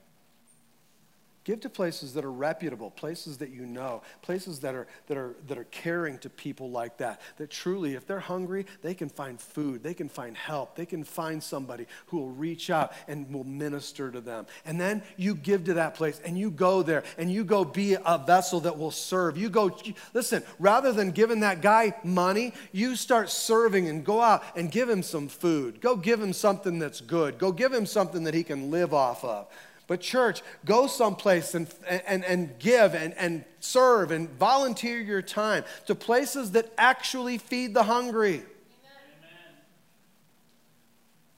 Give 1.48 1.62
to 1.62 1.70
places 1.70 2.14
that 2.16 2.26
are 2.26 2.32
reputable, 2.32 2.92
places 2.92 3.38
that 3.38 3.52
you 3.52 3.66
know, 3.66 4.02
places 4.22 4.60
that 4.60 4.76
are, 4.76 4.86
that, 5.08 5.16
are, 5.16 5.34
that 5.48 5.58
are 5.58 5.64
caring 5.64 6.18
to 6.18 6.30
people 6.30 6.72
like 6.72 6.98
that. 6.98 7.22
That 7.38 7.50
truly, 7.50 7.94
if 7.94 8.06
they're 8.06 8.20
hungry, 8.20 8.66
they 8.82 8.94
can 8.94 9.08
find 9.08 9.40
food, 9.40 9.82
they 9.82 9.94
can 9.94 10.10
find 10.10 10.36
help, 10.36 10.76
they 10.76 10.86
can 10.86 11.06
find 11.06 11.42
somebody 11.42 11.86
who 12.08 12.18
will 12.18 12.32
reach 12.32 12.70
out 12.70 12.92
and 13.08 13.34
will 13.34 13.46
minister 13.46 14.12
to 14.12 14.20
them. 14.20 14.46
And 14.66 14.78
then 14.78 15.02
you 15.16 15.36
give 15.36 15.64
to 15.64 15.76
that 15.76 15.96
place 15.96 16.20
and 16.26 16.38
you 16.38 16.52
go 16.52 16.84
there 16.84 17.06
and 17.18 17.32
you 17.32 17.46
go 17.46 17.64
be 17.64 17.94
a 17.94 18.18
vessel 18.18 18.60
that 18.60 18.78
will 18.78 18.92
serve. 18.92 19.38
You 19.38 19.50
go, 19.50 19.74
listen, 20.14 20.44
rather 20.60 20.92
than 20.92 21.12
giving 21.12 21.40
that 21.40 21.62
guy 21.62 21.94
money, 22.04 22.52
you 22.74 22.98
start 22.98 23.30
serving 23.30 23.88
and 23.88 24.04
go 24.04 24.20
out 24.20 24.44
and 24.58 24.70
give 24.70 24.90
him 24.90 25.02
some 25.02 25.30
food. 25.30 25.80
Go 25.80 25.96
give 25.96 26.22
him 26.22 26.34
something 26.34 26.78
that's 26.78 27.00
good. 27.00 27.38
Go 27.38 27.54
give 27.54 27.72
him 27.72 27.86
something 27.86 28.26
that 28.26 28.34
he 28.34 28.44
can 28.44 28.70
live 28.70 28.94
off 28.94 29.24
of. 29.24 29.48
But, 29.88 30.02
church, 30.02 30.42
go 30.66 30.88
someplace 30.88 31.56
and, 31.56 31.74
and, 31.88 32.24
and 32.26 32.60
give 32.60 32.94
and, 32.94 33.14
and 33.14 33.46
serve 33.62 34.12
and 34.12 34.30
volunteer 34.32 35.00
your 35.00 35.22
time 35.22 35.64
to 35.86 35.96
places 35.96 36.52
that 36.52 36.72
actually 36.78 37.38
feed 37.38 37.74
the 37.74 37.84
hungry. 37.84 38.44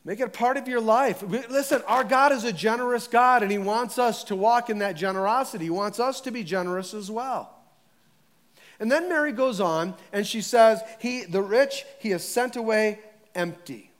Make 0.04 0.20
it 0.20 0.24
a 0.24 0.30
part 0.30 0.58
of 0.58 0.68
your 0.68 0.82
life. 0.82 1.22
Listen, 1.22 1.84
our 1.86 2.04
God 2.04 2.32
is 2.32 2.44
a 2.44 2.52
generous 2.52 3.08
God, 3.08 3.44
and 3.44 3.52
He 3.52 3.60
wants 3.60 4.00
us 4.00 4.24
to 4.26 4.36
walk 4.36 4.72
in 4.72 4.80
that 4.80 4.96
generosity. 4.96 5.66
He 5.66 5.70
wants 5.70 6.00
us 6.00 6.20
to 6.22 6.32
be 6.32 6.44
generous 6.44 6.96
as 6.96 7.12
well. 7.12 7.56
And 8.80 8.92
then 8.92 9.10
Mary 9.10 9.34
goes 9.34 9.60
on 9.60 9.94
and 10.14 10.26
she 10.26 10.42
says, 10.42 10.82
he, 11.00 11.26
The 11.26 11.42
rich 11.42 11.86
he 12.00 12.10
has 12.12 12.24
sent 12.24 12.56
away 12.56 13.00
empty. 13.36 13.92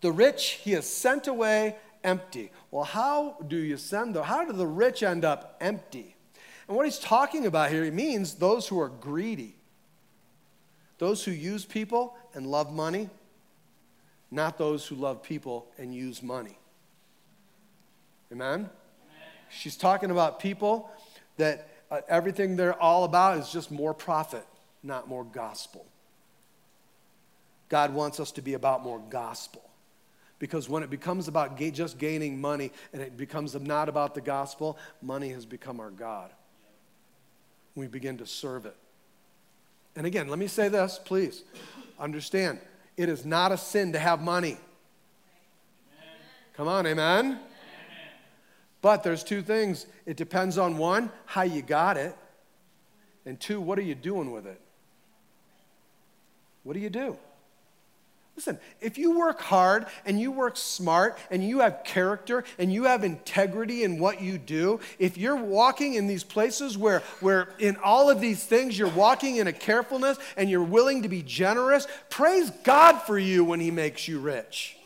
The 0.00 0.12
rich 0.12 0.60
he 0.62 0.72
has 0.72 0.88
sent 0.88 1.28
away 1.28 1.76
empty. 2.06 2.50
Well, 2.70 2.84
how 2.84 3.36
do 3.46 3.56
you 3.56 3.76
send 3.76 4.14
them? 4.14 4.24
How 4.24 4.44
do 4.44 4.52
the 4.52 4.66
rich 4.66 5.02
end 5.02 5.24
up 5.24 5.56
empty? 5.60 6.16
And 6.68 6.76
what 6.76 6.86
he's 6.86 6.98
talking 6.98 7.46
about 7.46 7.70
here, 7.70 7.84
he 7.84 7.90
means 7.90 8.34
those 8.34 8.66
who 8.66 8.80
are 8.80 8.88
greedy, 8.88 9.56
those 10.98 11.24
who 11.24 11.32
use 11.32 11.64
people 11.64 12.16
and 12.32 12.46
love 12.46 12.72
money, 12.72 13.10
not 14.30 14.56
those 14.56 14.86
who 14.86 14.94
love 14.94 15.22
people 15.22 15.66
and 15.78 15.94
use 15.94 16.22
money. 16.22 16.58
Amen? 18.32 18.54
Amen. 18.54 18.70
She's 19.50 19.76
talking 19.76 20.10
about 20.10 20.40
people 20.40 20.90
that 21.36 21.68
uh, 21.90 22.00
everything 22.08 22.56
they're 22.56 22.80
all 22.80 23.04
about 23.04 23.38
is 23.38 23.50
just 23.50 23.70
more 23.70 23.94
profit, 23.94 24.44
not 24.82 25.08
more 25.08 25.24
gospel. 25.24 25.86
God 27.68 27.92
wants 27.94 28.20
us 28.20 28.32
to 28.32 28.42
be 28.42 28.54
about 28.54 28.82
more 28.82 29.00
gospel. 29.10 29.62
Because 30.38 30.68
when 30.68 30.82
it 30.82 30.90
becomes 30.90 31.28
about 31.28 31.58
just 31.72 31.98
gaining 31.98 32.40
money 32.40 32.70
and 32.92 33.00
it 33.00 33.16
becomes 33.16 33.54
not 33.54 33.88
about 33.88 34.14
the 34.14 34.20
gospel, 34.20 34.76
money 35.00 35.30
has 35.30 35.46
become 35.46 35.80
our 35.80 35.90
God. 35.90 36.30
We 37.74 37.86
begin 37.86 38.18
to 38.18 38.26
serve 38.26 38.66
it. 38.66 38.76
And 39.94 40.06
again, 40.06 40.28
let 40.28 40.38
me 40.38 40.46
say 40.46 40.68
this, 40.68 41.00
please. 41.02 41.42
Understand, 41.98 42.60
it 42.98 43.08
is 43.08 43.24
not 43.24 43.50
a 43.52 43.56
sin 43.56 43.92
to 43.94 43.98
have 43.98 44.20
money. 44.20 44.58
Amen. 44.58 44.60
Come 46.54 46.68
on, 46.68 46.86
amen? 46.86 47.24
amen? 47.24 47.40
But 48.82 49.02
there's 49.02 49.24
two 49.24 49.40
things. 49.40 49.86
It 50.04 50.18
depends 50.18 50.58
on 50.58 50.76
one, 50.76 51.10
how 51.24 51.42
you 51.42 51.62
got 51.62 51.96
it, 51.96 52.14
and 53.24 53.40
two, 53.40 53.60
what 53.60 53.78
are 53.78 53.82
you 53.82 53.94
doing 53.94 54.30
with 54.30 54.46
it? 54.46 54.60
What 56.62 56.74
do 56.74 56.80
you 56.80 56.90
do? 56.90 57.16
Listen, 58.36 58.58
if 58.82 58.98
you 58.98 59.18
work 59.18 59.40
hard 59.40 59.86
and 60.04 60.20
you 60.20 60.30
work 60.30 60.58
smart 60.58 61.18
and 61.30 61.42
you 61.42 61.60
have 61.60 61.82
character 61.84 62.44
and 62.58 62.70
you 62.70 62.84
have 62.84 63.02
integrity 63.02 63.82
in 63.82 63.98
what 63.98 64.20
you 64.20 64.36
do, 64.36 64.78
if 64.98 65.16
you're 65.16 65.36
walking 65.36 65.94
in 65.94 66.06
these 66.06 66.22
places 66.22 66.76
where, 66.76 67.00
where 67.20 67.48
in 67.58 67.76
all 67.82 68.10
of 68.10 68.20
these 68.20 68.44
things 68.44 68.78
you're 68.78 68.90
walking 68.90 69.36
in 69.36 69.46
a 69.46 69.52
carefulness 69.54 70.18
and 70.36 70.50
you're 70.50 70.62
willing 70.62 71.02
to 71.02 71.08
be 71.08 71.22
generous, 71.22 71.86
praise 72.10 72.50
God 72.62 72.98
for 72.98 73.18
you 73.18 73.42
when 73.42 73.58
He 73.58 73.70
makes 73.70 74.06
you 74.06 74.18
rich. 74.18 74.76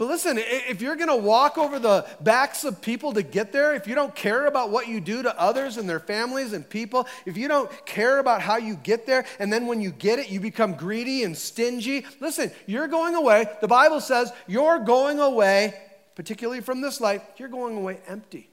But 0.00 0.08
listen, 0.08 0.38
if 0.38 0.80
you're 0.80 0.96
going 0.96 1.10
to 1.10 1.14
walk 1.14 1.58
over 1.58 1.78
the 1.78 2.06
backs 2.22 2.64
of 2.64 2.80
people 2.80 3.12
to 3.12 3.22
get 3.22 3.52
there, 3.52 3.74
if 3.74 3.86
you 3.86 3.94
don't 3.94 4.14
care 4.14 4.46
about 4.46 4.70
what 4.70 4.88
you 4.88 4.98
do 4.98 5.22
to 5.22 5.38
others 5.38 5.76
and 5.76 5.86
their 5.86 6.00
families 6.00 6.54
and 6.54 6.66
people, 6.66 7.06
if 7.26 7.36
you 7.36 7.48
don't 7.48 7.70
care 7.84 8.18
about 8.18 8.40
how 8.40 8.56
you 8.56 8.76
get 8.76 9.04
there, 9.04 9.26
and 9.38 9.52
then 9.52 9.66
when 9.66 9.82
you 9.82 9.90
get 9.90 10.18
it, 10.18 10.30
you 10.30 10.40
become 10.40 10.72
greedy 10.72 11.22
and 11.22 11.36
stingy, 11.36 12.06
listen, 12.18 12.50
you're 12.64 12.88
going 12.88 13.14
away. 13.14 13.44
The 13.60 13.68
Bible 13.68 14.00
says 14.00 14.32
you're 14.46 14.78
going 14.78 15.20
away, 15.20 15.74
particularly 16.14 16.62
from 16.62 16.80
this 16.80 16.98
life, 16.98 17.20
you're 17.36 17.50
going 17.50 17.76
away 17.76 18.00
empty. 18.06 18.48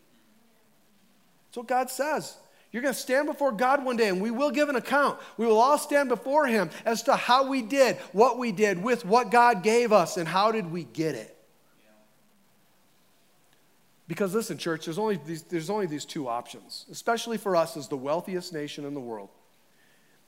That's 1.47 1.59
what 1.59 1.67
God 1.69 1.89
says. 1.89 2.35
You're 2.73 2.81
going 2.81 2.93
to 2.93 2.99
stand 2.99 3.25
before 3.25 3.53
God 3.53 3.85
one 3.85 3.95
day 3.95 4.09
and 4.09 4.19
we 4.19 4.31
will 4.31 4.51
give 4.51 4.67
an 4.67 4.75
account. 4.75 5.17
We 5.37 5.45
will 5.45 5.61
all 5.61 5.77
stand 5.77 6.09
before 6.09 6.45
Him 6.45 6.71
as 6.83 7.03
to 7.03 7.15
how 7.15 7.47
we 7.47 7.61
did, 7.61 7.95
what 8.11 8.37
we 8.37 8.51
did 8.51 8.83
with 8.83 9.05
what 9.05 9.31
God 9.31 9.63
gave 9.63 9.93
us, 9.93 10.17
and 10.17 10.27
how 10.27 10.51
did 10.51 10.69
we 10.69 10.83
get 10.83 11.15
it. 11.15 11.35
Because 14.07 14.33
listen, 14.33 14.57
church, 14.57 14.85
there's 14.85 14.97
only, 14.97 15.19
these, 15.25 15.43
there's 15.43 15.69
only 15.69 15.85
these 15.85 16.05
two 16.05 16.27
options, 16.27 16.85
especially 16.89 17.37
for 17.37 17.55
us 17.55 17.75
as 17.75 17.87
the 17.87 17.97
wealthiest 17.97 18.53
nation 18.53 18.85
in 18.85 18.93
the 18.93 19.01
world. 19.01 19.29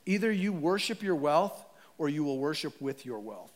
Either 0.04 0.30
you 0.30 0.52
worship 0.52 1.02
your 1.02 1.14
wealth 1.14 1.64
or 1.96 2.08
you 2.08 2.24
will 2.24 2.38
worship 2.38 2.80
with 2.80 3.06
your 3.06 3.18
wealth. 3.18 3.52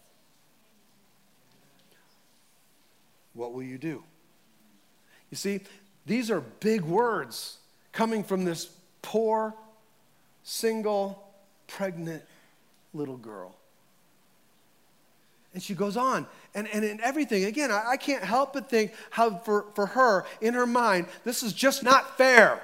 What 3.34 3.52
will 3.52 3.62
you 3.62 3.78
do? 3.78 4.02
You 5.30 5.36
see, 5.36 5.60
these 6.06 6.30
are 6.30 6.40
big 6.40 6.82
words 6.82 7.58
coming 7.92 8.22
from 8.22 8.44
this 8.44 8.70
poor, 9.02 9.54
single, 10.42 11.34
pregnant 11.66 12.22
little 12.92 13.16
girl. 13.16 13.56
And 15.54 15.62
she 15.62 15.74
goes 15.74 15.96
on. 15.96 16.26
And, 16.54 16.68
and 16.68 16.84
in 16.84 17.00
everything, 17.00 17.44
again, 17.44 17.70
I, 17.70 17.92
I 17.92 17.96
can't 17.96 18.24
help 18.24 18.52
but 18.52 18.68
think 18.68 18.92
how 19.10 19.38
for, 19.38 19.66
for 19.74 19.86
her, 19.86 20.26
in 20.40 20.54
her 20.54 20.66
mind, 20.66 21.06
this 21.24 21.42
is 21.42 21.52
just 21.52 21.82
not 21.82 22.18
fair. 22.18 22.60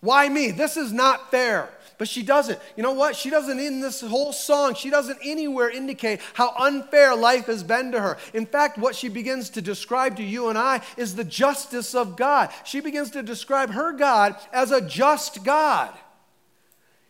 Why 0.00 0.28
me? 0.28 0.50
This 0.50 0.76
is 0.76 0.92
not 0.92 1.30
fair. 1.30 1.70
But 1.98 2.08
she 2.08 2.22
doesn't. 2.22 2.58
You 2.76 2.82
know 2.82 2.92
what? 2.92 3.16
She 3.16 3.30
doesn't, 3.30 3.58
in 3.58 3.80
this 3.80 4.02
whole 4.02 4.32
song, 4.32 4.74
she 4.74 4.90
doesn't 4.90 5.18
anywhere 5.24 5.70
indicate 5.70 6.20
how 6.34 6.54
unfair 6.58 7.16
life 7.16 7.46
has 7.46 7.62
been 7.62 7.92
to 7.92 8.00
her. 8.00 8.18
In 8.34 8.44
fact, 8.44 8.76
what 8.76 8.94
she 8.94 9.08
begins 9.08 9.48
to 9.50 9.62
describe 9.62 10.16
to 10.16 10.22
you 10.22 10.48
and 10.48 10.58
I 10.58 10.82
is 10.98 11.14
the 11.14 11.24
justice 11.24 11.94
of 11.94 12.16
God. 12.16 12.50
She 12.64 12.80
begins 12.80 13.12
to 13.12 13.22
describe 13.22 13.70
her 13.70 13.92
God 13.92 14.36
as 14.52 14.72
a 14.72 14.82
just 14.82 15.42
God. 15.42 15.90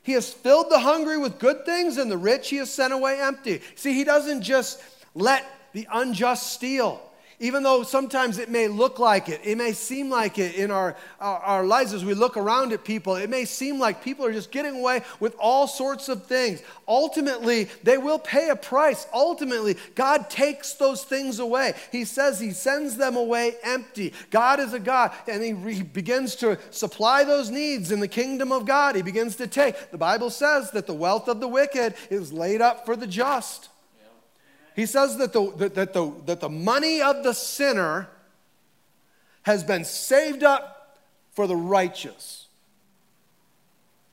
He 0.07 0.13
has 0.13 0.33
filled 0.33 0.71
the 0.71 0.79
hungry 0.79 1.19
with 1.19 1.41
good 1.41 1.67
things, 1.67 1.99
and 1.99 2.09
the 2.09 2.17
rich 2.17 2.51
he 2.51 2.59
has 2.59 2.73
sent 2.73 2.93
away 2.93 3.21
empty. 3.21 3.61
See, 3.75 3.93
he 3.93 4.05
doesn't 4.05 4.43
just 4.43 4.81
let 5.17 5.45
the 5.73 5.89
unjust 5.93 6.53
steal, 6.53 7.03
Even 7.39 7.63
though 7.63 7.83
sometimes 7.83 8.39
it 8.39 8.49
may 8.49 8.67
look 8.67 8.99
like 8.99 9.29
it, 9.29 9.43
it 9.45 9.59
may 9.59 9.73
seem 9.73 10.09
like 10.09 10.39
it 10.39 10.55
in 10.55 10.71
our, 10.71 10.97
our, 11.21 11.39
our, 11.41 11.67
lives 11.67 11.93
as 11.93 12.03
we 12.03 12.15
look 12.15 12.39
around 12.39 12.73
at 12.73 12.83
people, 12.83 13.17
it 13.17 13.29
may 13.29 13.45
seem 13.45 13.79
like 13.79 14.03
people 14.03 14.25
are 14.25 14.33
just 14.33 14.51
getting 14.51 14.77
away 14.77 15.03
with 15.21 15.35
all 15.39 15.69
sorts 15.69 16.09
of 16.09 16.25
things. 16.25 16.63
Ultimately, 16.89 17.65
they 17.83 17.99
will 17.99 18.19
pay 18.19 18.49
a 18.49 18.57
price. 18.57 19.07
Ultimately, 19.13 19.77
God 19.95 20.31
takes 20.31 20.73
those 20.75 21.05
things 21.05 21.39
away. 21.39 21.75
He 21.93 22.07
says 22.07 22.41
He 22.41 22.53
sends 22.53 22.97
them 22.97 23.17
away 23.17 23.57
empty. 23.63 24.15
God 24.31 24.59
is 24.59 24.73
a 24.73 24.81
God, 24.81 25.13
and 25.29 25.43
He, 25.43 25.75
he 25.75 25.83
begins 25.83 26.37
to 26.37 26.59
supply 26.71 27.25
those 27.25 27.51
needs 27.51 27.93
in 27.93 28.01
the 28.01 28.09
kingdom 28.09 28.51
of 28.51 28.65
God. 28.65 28.97
He 28.97 29.03
begins 29.03 29.37
to 29.37 29.47
take. 29.47 29.91
The 29.91 29.99
Bible 29.99 30.31
says 30.31 30.71
that 30.71 30.87
the 30.87 30.95
wealth 30.95 31.29
of 31.29 31.41
the 31.41 31.49
wicked 31.49 31.95
is 32.09 32.33
laid 32.33 32.63
up 32.63 32.87
for 32.87 32.97
the 32.97 33.07
just. 33.07 33.69
He 34.77 34.85
says 34.85 35.17
that 35.17 35.33
the, 35.33 35.51
that, 35.57 35.75
that, 35.75 35.95
the, 35.95 36.13
that 36.27 36.41
the 36.41 36.51
money 36.51 37.01
of 37.01 37.25
the 37.25 37.33
sinner 37.33 38.09
has 39.43 39.65
been 39.65 39.87
saved 39.87 40.43
up 40.43 40.99
for 41.33 41.47
the 41.47 41.57
righteous. 41.57 42.47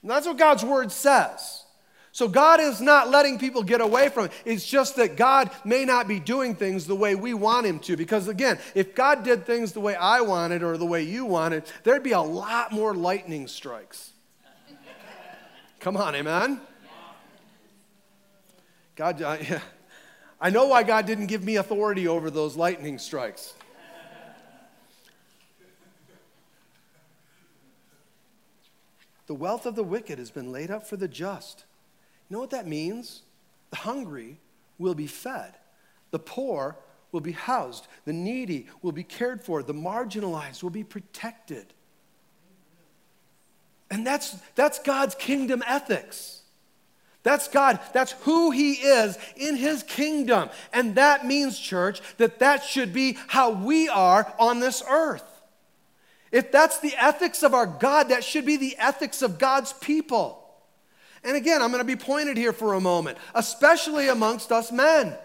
And 0.01 0.10
that's 0.10 0.25
what 0.25 0.38
God's 0.38 0.63
word 0.63 0.91
says. 0.91 1.65
So 2.13 2.29
God 2.29 2.62
is 2.62 2.79
not 2.79 3.10
letting 3.10 3.39
people 3.39 3.62
get 3.62 3.82
away 3.82 4.08
from 4.08 4.25
it. 4.25 4.32
It's 4.46 4.65
just 4.65 4.96
that 4.96 5.17
God 5.17 5.51
may 5.65 5.84
not 5.84 6.08
be 6.08 6.20
doing 6.20 6.55
things 6.55 6.86
the 6.86 6.96
way 6.96 7.15
we 7.15 7.34
want 7.34 7.65
him 7.65 7.79
to. 7.79 7.98
Because 7.98 8.29
again, 8.29 8.58
if 8.74 8.96
God 8.96 9.24
did 9.24 9.46
things 9.46 9.74
the 9.74 9.82
way 9.82 9.96
I 9.96 10.22
wanted 10.22 10.63
or 10.63 10.77
the 10.77 10.86
way 10.86 11.03
you 11.03 11.25
wanted, 11.25 11.63
there'd 11.84 12.03
be 12.03 12.12
a 12.12 12.22
lot 12.22 12.72
more 12.72 12.93
lightning 12.93 13.48
strikes. 13.48 14.12
Come 15.82 15.98
on, 15.98 16.15
amen? 16.15 16.62
God, 18.96 19.22
uh, 19.22 19.38
yeah. 19.41 19.60
I 20.40 20.50
know 20.50 20.68
why 20.68 20.84
God 20.84 21.06
didn't 21.06 21.28
give 21.28 21.44
me 21.44 21.56
authority 21.56 22.08
over 22.08 22.30
those 22.30 22.56
lightning 22.56 23.00
strikes. 23.00 23.54
The 29.25 29.34
wealth 29.34 29.66
of 29.66 29.75
the 29.75 29.84
wicked 29.84 30.20
has 30.20 30.32
been 30.32 30.52
laid 30.52 30.70
up 30.70 30.86
for 30.86 30.98
the 30.98 31.08
just. 31.08 31.63
You 32.30 32.36
know 32.36 32.40
what 32.40 32.52
that 32.52 32.68
means? 32.68 33.24
The 33.72 33.78
hungry 33.78 34.38
will 34.78 34.94
be 34.94 35.08
fed, 35.08 35.56
the 36.12 36.20
poor 36.20 36.75
will 37.12 37.22
be 37.22 37.32
housed, 37.32 37.88
the 38.06 38.13
needy 38.13 38.68
will 38.82 38.92
be 38.92 39.04
cared 39.04 39.44
for, 39.44 39.63
the 39.63 39.74
marginalized 39.74 40.62
will 40.62 40.70
be 40.70 40.84
protected. 40.84 41.74
And 43.90 44.06
that's, 44.06 44.36
that's 44.56 44.80
God's 44.80 45.16
kingdom 45.16 45.63
ethics. 45.66 46.43
That's 47.24 47.48
God. 47.48 47.80
That's 47.94 48.12
who 48.24 48.51
He 48.51 48.74
is 48.74 49.18
in 49.36 49.56
His 49.56 49.82
kingdom. 49.84 50.50
And 50.74 50.96
that 50.96 51.25
means, 51.25 51.58
church, 51.58 52.01
that 52.18 52.39
that 52.39 52.63
should 52.63 52.94
be 52.94 53.18
how 53.27 53.51
we 53.51 53.89
are 53.89 54.32
on 54.38 54.60
this 54.60 54.84
earth. 54.89 55.24
If 56.32 56.51
that's 56.51 56.80
the 56.80 56.94
ethics 56.98 57.44
of 57.44 57.53
our 57.53 57.68
God, 57.68 58.10
that 58.10 58.24
should 58.24 58.46
be 58.46 58.58
the 58.58 58.75
ethics 58.77 59.22
of 59.22 59.39
God's 59.39 59.72
people. 59.74 60.39
And 61.24 61.38
again, 61.38 61.62
I'm 61.62 61.72
going 61.72 61.80
to 61.80 61.86
be 61.86 61.96
pointed 61.96 62.36
here 62.38 62.51
for 62.51 62.74
a 62.74 62.82
moment, 62.82 63.18
especially 63.34 64.10
amongst 64.10 64.51
us 64.51 64.72
men. 64.72 65.15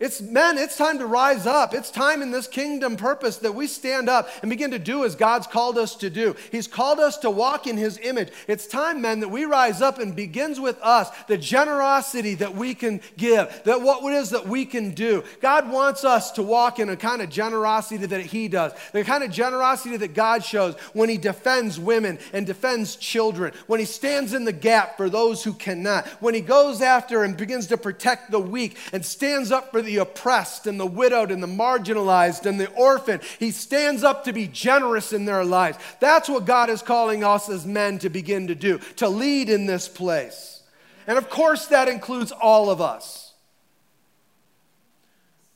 It's 0.00 0.22
men, 0.22 0.56
it's 0.56 0.78
time 0.78 0.98
to 0.98 1.04
rise 1.04 1.46
up. 1.46 1.74
It's 1.74 1.90
time 1.90 2.22
in 2.22 2.30
this 2.30 2.46
kingdom 2.46 2.96
purpose 2.96 3.36
that 3.36 3.54
we 3.54 3.66
stand 3.66 4.08
up 4.08 4.30
and 4.40 4.48
begin 4.48 4.70
to 4.70 4.78
do 4.78 5.04
as 5.04 5.14
God's 5.14 5.46
called 5.46 5.76
us 5.76 5.94
to 5.96 6.08
do. 6.08 6.34
He's 6.50 6.66
called 6.66 6.98
us 6.98 7.18
to 7.18 7.28
walk 7.28 7.66
in 7.66 7.76
his 7.76 7.98
image. 7.98 8.32
It's 8.48 8.66
time, 8.66 9.02
men, 9.02 9.20
that 9.20 9.28
we 9.28 9.44
rise 9.44 9.82
up 9.82 9.98
and 9.98 10.16
begins 10.16 10.58
with 10.58 10.80
us 10.80 11.10
the 11.28 11.36
generosity 11.36 12.34
that 12.36 12.54
we 12.54 12.74
can 12.74 13.02
give, 13.18 13.60
that 13.64 13.82
what 13.82 14.02
it 14.10 14.16
is 14.16 14.30
that 14.30 14.46
we 14.46 14.64
can 14.64 14.92
do. 14.92 15.22
God 15.42 15.70
wants 15.70 16.02
us 16.02 16.30
to 16.32 16.42
walk 16.42 16.78
in 16.78 16.88
a 16.88 16.96
kind 16.96 17.20
of 17.20 17.28
generosity 17.28 18.06
that 18.06 18.22
he 18.22 18.48
does, 18.48 18.72
the 18.94 19.04
kind 19.04 19.22
of 19.22 19.30
generosity 19.30 19.98
that 19.98 20.14
God 20.14 20.42
shows 20.42 20.76
when 20.94 21.10
he 21.10 21.18
defends 21.18 21.78
women 21.78 22.18
and 22.32 22.46
defends 22.46 22.96
children, 22.96 23.52
when 23.66 23.80
he 23.80 23.86
stands 23.86 24.32
in 24.32 24.46
the 24.46 24.52
gap 24.52 24.96
for 24.96 25.10
those 25.10 25.44
who 25.44 25.52
cannot, 25.52 26.06
when 26.22 26.32
he 26.32 26.40
goes 26.40 26.80
after 26.80 27.22
and 27.22 27.36
begins 27.36 27.66
to 27.66 27.76
protect 27.76 28.30
the 28.30 28.40
weak 28.40 28.78
and 28.94 29.04
stands 29.04 29.52
up 29.52 29.70
for 29.70 29.82
the 29.82 29.89
the 29.90 29.96
oppressed 29.96 30.68
and 30.68 30.78
the 30.78 30.86
widowed 30.86 31.32
and 31.32 31.42
the 31.42 31.48
marginalized 31.48 32.46
and 32.46 32.60
the 32.60 32.70
orphan. 32.70 33.20
He 33.40 33.50
stands 33.50 34.04
up 34.04 34.22
to 34.24 34.32
be 34.32 34.46
generous 34.46 35.12
in 35.12 35.24
their 35.24 35.44
lives. 35.44 35.78
That's 35.98 36.28
what 36.28 36.44
God 36.44 36.70
is 36.70 36.80
calling 36.80 37.24
us 37.24 37.48
as 37.48 37.66
men 37.66 37.98
to 37.98 38.08
begin 38.08 38.46
to 38.46 38.54
do, 38.54 38.78
to 38.96 39.08
lead 39.08 39.50
in 39.50 39.66
this 39.66 39.88
place. 39.88 40.62
And 41.08 41.18
of 41.18 41.28
course, 41.28 41.66
that 41.66 41.88
includes 41.88 42.30
all 42.30 42.70
of 42.70 42.80
us. 42.80 43.34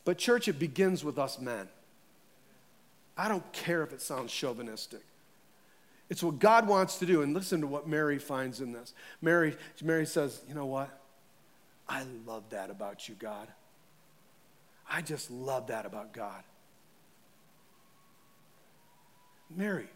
But, 0.04 0.18
church, 0.18 0.48
it 0.48 0.58
begins 0.58 1.04
with 1.04 1.16
us 1.16 1.38
men. 1.38 1.68
I 3.16 3.28
don't 3.28 3.52
care 3.52 3.84
if 3.84 3.92
it 3.92 4.02
sounds 4.02 4.32
chauvinistic. 4.32 5.02
It's 6.10 6.24
what 6.24 6.40
God 6.40 6.66
wants 6.66 6.98
to 6.98 7.06
do. 7.06 7.22
And 7.22 7.34
listen 7.34 7.60
to 7.60 7.68
what 7.68 7.86
Mary 7.86 8.18
finds 8.18 8.60
in 8.60 8.72
this. 8.72 8.94
Mary, 9.22 9.56
Mary 9.80 10.06
says, 10.06 10.40
You 10.48 10.54
know 10.56 10.66
what? 10.66 10.90
I 11.88 12.02
love 12.26 12.42
that 12.50 12.70
about 12.70 13.08
you, 13.08 13.14
God. 13.14 13.46
I 14.88 15.02
just 15.02 15.30
love 15.30 15.68
that 15.68 15.86
about 15.86 16.12
God. 16.12 16.42
Mary, 19.54 19.88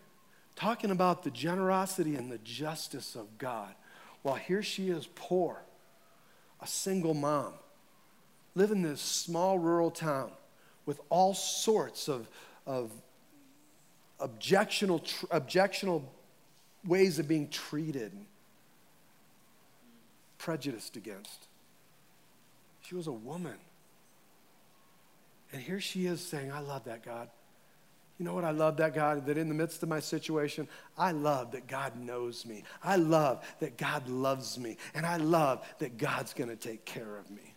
talking 0.56 0.90
about 0.90 1.22
the 1.22 1.30
generosity 1.30 2.16
and 2.16 2.30
the 2.30 2.38
justice 2.38 3.14
of 3.14 3.38
God, 3.38 3.74
while 4.22 4.36
here 4.36 4.62
she 4.62 4.88
is 4.90 5.08
poor, 5.14 5.62
a 6.60 6.66
single 6.66 7.14
mom, 7.14 7.54
living 8.54 8.78
in 8.78 8.82
this 8.82 9.00
small 9.00 9.58
rural 9.58 9.90
town 9.90 10.30
with 10.86 11.00
all 11.10 11.34
sorts 11.34 12.08
of, 12.08 12.28
of 12.66 12.90
objectional, 14.20 15.04
tr- 15.04 15.26
objectional 15.26 16.02
ways 16.84 17.18
of 17.18 17.28
being 17.28 17.48
treated, 17.48 18.12
prejudiced 20.38 20.96
against. 20.96 21.46
She 22.80 22.94
was 22.94 23.06
a 23.06 23.12
woman. 23.12 23.56
And 25.52 25.62
here 25.62 25.80
she 25.80 26.06
is 26.06 26.20
saying, 26.20 26.52
I 26.52 26.60
love 26.60 26.84
that 26.84 27.04
God. 27.04 27.28
You 28.18 28.24
know 28.24 28.34
what? 28.34 28.44
I 28.44 28.50
love 28.50 28.78
that 28.78 28.94
God, 28.94 29.26
that 29.26 29.38
in 29.38 29.48
the 29.48 29.54
midst 29.54 29.82
of 29.82 29.88
my 29.88 30.00
situation, 30.00 30.66
I 30.96 31.12
love 31.12 31.52
that 31.52 31.68
God 31.68 31.96
knows 31.96 32.44
me. 32.44 32.64
I 32.82 32.96
love 32.96 33.44
that 33.60 33.78
God 33.78 34.08
loves 34.08 34.58
me. 34.58 34.76
And 34.94 35.06
I 35.06 35.18
love 35.18 35.64
that 35.78 35.98
God's 35.98 36.34
going 36.34 36.50
to 36.50 36.56
take 36.56 36.84
care 36.84 37.16
of 37.16 37.30
me. 37.30 37.54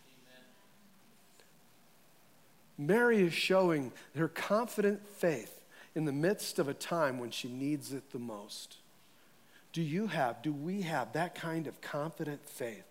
Mary 2.78 3.22
is 3.22 3.32
showing 3.32 3.92
her 4.16 4.28
confident 4.28 5.06
faith 5.06 5.60
in 5.94 6.04
the 6.04 6.12
midst 6.12 6.58
of 6.58 6.68
a 6.68 6.74
time 6.74 7.18
when 7.18 7.30
she 7.30 7.48
needs 7.48 7.92
it 7.92 8.12
the 8.12 8.18
most. 8.18 8.76
Do 9.72 9.82
you 9.82 10.06
have, 10.06 10.42
do 10.42 10.52
we 10.52 10.82
have 10.82 11.12
that 11.12 11.34
kind 11.34 11.66
of 11.66 11.80
confident 11.80 12.46
faith 12.46 12.84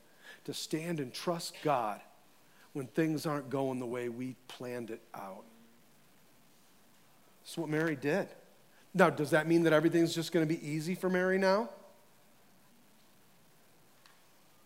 to 0.45 0.53
stand 0.53 0.99
and 0.99 1.13
trust 1.13 1.55
God 1.63 2.01
when 2.73 2.87
things 2.87 3.25
aren't 3.25 3.49
going 3.49 3.79
the 3.79 3.85
way 3.85 4.09
we 4.09 4.35
planned 4.47 4.89
it 4.89 5.01
out. 5.13 5.43
That's 7.43 7.57
what 7.57 7.69
Mary 7.69 7.95
did. 7.95 8.27
Now, 8.93 9.09
does 9.09 9.31
that 9.31 9.47
mean 9.47 9.63
that 9.63 9.73
everything's 9.73 10.13
just 10.13 10.31
going 10.31 10.47
to 10.47 10.53
be 10.53 10.65
easy 10.67 10.95
for 10.95 11.09
Mary 11.09 11.37
now? 11.37 11.69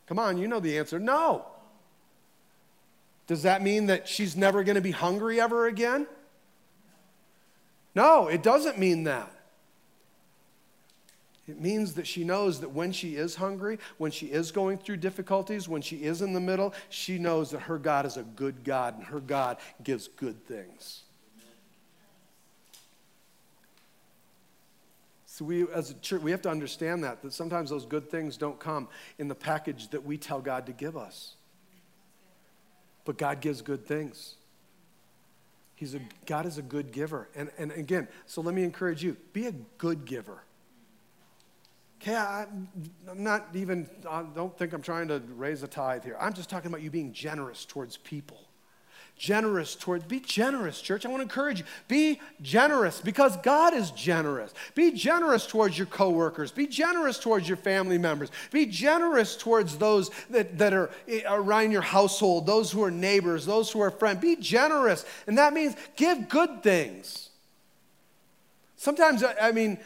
Come 0.07 0.19
on, 0.19 0.37
you 0.37 0.47
know 0.47 0.59
the 0.59 0.77
answer. 0.77 0.99
No. 0.99 1.45
Does 3.27 3.43
that 3.43 3.63
mean 3.63 3.87
that 3.87 4.07
she's 4.07 4.35
never 4.35 4.63
going 4.63 4.75
to 4.75 4.81
be 4.81 4.91
hungry 4.91 5.41
ever 5.41 5.65
again? 5.65 6.05
No, 7.95 8.27
it 8.27 8.43
doesn't 8.43 8.77
mean 8.77 9.05
that. 9.05 9.31
It 11.47 11.61
means 11.61 11.93
that 11.93 12.07
she 12.07 12.23
knows 12.23 12.61
that 12.61 12.71
when 12.71 12.91
she 12.91 13.15
is 13.15 13.35
hungry, 13.35 13.77
when 13.97 14.11
she 14.11 14.27
is 14.27 14.51
going 14.51 14.79
through 14.79 14.97
difficulties, 14.97 15.69
when 15.69 15.81
she 15.81 15.97
is 15.97 16.21
in 16.21 16.33
the 16.33 16.39
middle, 16.39 16.73
she 16.89 17.19
knows 17.19 17.51
that 17.51 17.61
her 17.61 17.77
God 17.77 18.05
is 18.05 18.17
a 18.17 18.23
good 18.23 18.63
God 18.63 18.97
and 18.97 19.03
her 19.05 19.19
God 19.19 19.57
gives 19.83 20.07
good 20.07 20.43
things. 20.47 21.03
So 25.27 25.43
we 25.45 25.67
as 25.73 25.91
a 25.91 25.95
church 25.95 26.21
we 26.21 26.31
have 26.31 26.41
to 26.43 26.49
understand 26.49 27.03
that 27.03 27.21
that 27.21 27.33
sometimes 27.33 27.69
those 27.69 27.85
good 27.85 28.09
things 28.09 28.37
don't 28.37 28.57
come 28.57 28.87
in 29.19 29.27
the 29.27 29.35
package 29.35 29.89
that 29.89 30.03
we 30.03 30.17
tell 30.17 30.39
God 30.39 30.65
to 30.67 30.71
give 30.71 30.95
us. 30.95 31.35
But 33.03 33.17
God 33.17 33.41
gives 33.41 33.61
good 33.61 33.85
things. 33.85 34.35
He's 35.75 35.93
a, 35.93 35.99
God 36.25 36.45
is 36.45 36.57
a 36.57 36.61
good 36.61 36.91
giver. 36.91 37.27
And, 37.35 37.51
and 37.57 37.71
again, 37.73 38.07
so 38.25 38.41
let 38.41 38.55
me 38.55 38.63
encourage 38.63 39.03
you 39.03 39.17
be 39.33 39.45
a 39.45 39.51
good 39.77 40.05
giver. 40.05 40.41
Okay, 42.01 42.15
I, 42.15 42.43
am 42.43 43.23
not 43.23 43.47
even, 43.53 43.89
I 44.09 44.23
don't 44.35 44.55
think 44.57 44.73
I'm 44.73 44.81
trying 44.81 45.07
to 45.07 45.21
raise 45.35 45.63
a 45.63 45.67
tithe 45.67 46.03
here. 46.03 46.17
I'm 46.19 46.33
just 46.33 46.49
talking 46.49 46.67
about 46.67 46.81
you 46.81 46.91
being 46.91 47.13
generous 47.13 47.65
towards 47.65 47.97
people. 47.97 48.45
generous 49.17 49.75
toward 49.75 50.07
be 50.07 50.19
generous 50.19 50.81
church. 50.81 51.05
I 51.05 51.09
want 51.09 51.19
to 51.19 51.23
encourage 51.23 51.59
you. 51.59 51.65
Be 51.87 52.19
generous 52.41 52.99
because 52.99 53.37
god 53.37 53.73
is 53.73 53.91
generous. 53.91 54.53
Be 54.75 54.91
generous 54.91 55.47
towards 55.47 55.77
your 55.77 55.87
coworkers. 55.87 56.51
Be 56.51 56.67
generous 56.67 57.17
towards 57.17 57.47
your 57.47 57.57
family 57.57 57.97
members. 57.97 58.29
Be 58.51 58.65
generous 58.65 59.37
towards 59.37 59.77
those 59.77 60.11
that, 60.29 60.57
that 60.57 60.73
are 60.73 60.89
around 61.27 61.71
your 61.71 61.81
household 61.81 62.45
those 62.45 62.71
who 62.71 62.83
are 62.83 62.91
neighbors 62.91 63.45
those 63.45 63.71
who 63.71 63.79
are 63.79 63.91
friends. 63.91 64.19
Be 64.19 64.35
generous 64.35 65.05
and 65.27 65.37
that 65.37 65.53
means 65.53 65.75
give 65.95 66.27
good 66.27 66.61
things. 66.61 67.29
Sometimes 68.75 69.23
i 69.41 69.51
mean 69.51 69.79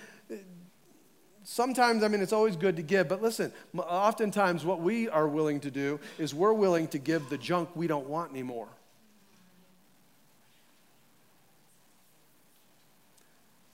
sometimes, 1.50 2.04
I 2.04 2.08
mean, 2.08 2.22
it's 2.22 2.32
always 2.32 2.56
good 2.56 2.76
to 2.76 2.84
give, 2.84 3.08
but 3.08 3.24
listen, 3.24 3.52
oftentimes 3.76 4.64
what 4.64 4.82
we 4.82 5.10
are 5.10 5.28
willing 5.28 5.60
to 5.62 5.72
do 5.72 6.00
is 6.20 6.34
we're 6.34 6.54
willing 6.54 6.88
to 6.90 7.00
give 7.00 7.28
the 7.30 7.40
junk 7.40 7.70
we 7.76 7.88
don't 7.88 8.08
want 8.08 8.30
anymore. 8.32 8.68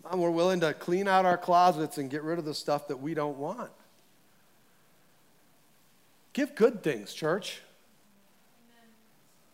And 0.09 0.21
we're 0.21 0.31
willing 0.31 0.61
to 0.61 0.73
clean 0.73 1.07
out 1.07 1.25
our 1.25 1.37
closets 1.37 1.97
and 1.97 2.09
get 2.09 2.23
rid 2.23 2.39
of 2.39 2.45
the 2.45 2.53
stuff 2.53 2.87
that 2.87 2.97
we 2.97 3.13
don't 3.13 3.37
want. 3.37 3.71
Give 6.31 6.55
good 6.55 6.81
things, 6.81 7.13
church. 7.13 7.61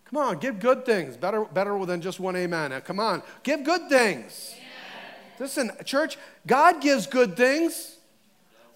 Come 0.06 0.22
on, 0.22 0.38
give 0.38 0.60
good 0.60 0.86
things. 0.86 1.18
Better, 1.18 1.46
better 1.46 1.84
than 1.86 2.02
just 2.02 2.20
one 2.20 2.36
amen. 2.36 2.80
Come 2.82 3.00
on, 3.00 3.24
give 3.42 3.64
good 3.64 3.90
things. 3.90 4.54
Listen, 5.40 5.72
church, 5.86 6.18
God 6.46 6.82
gives 6.82 7.08
good 7.08 7.36
things. 7.36 7.98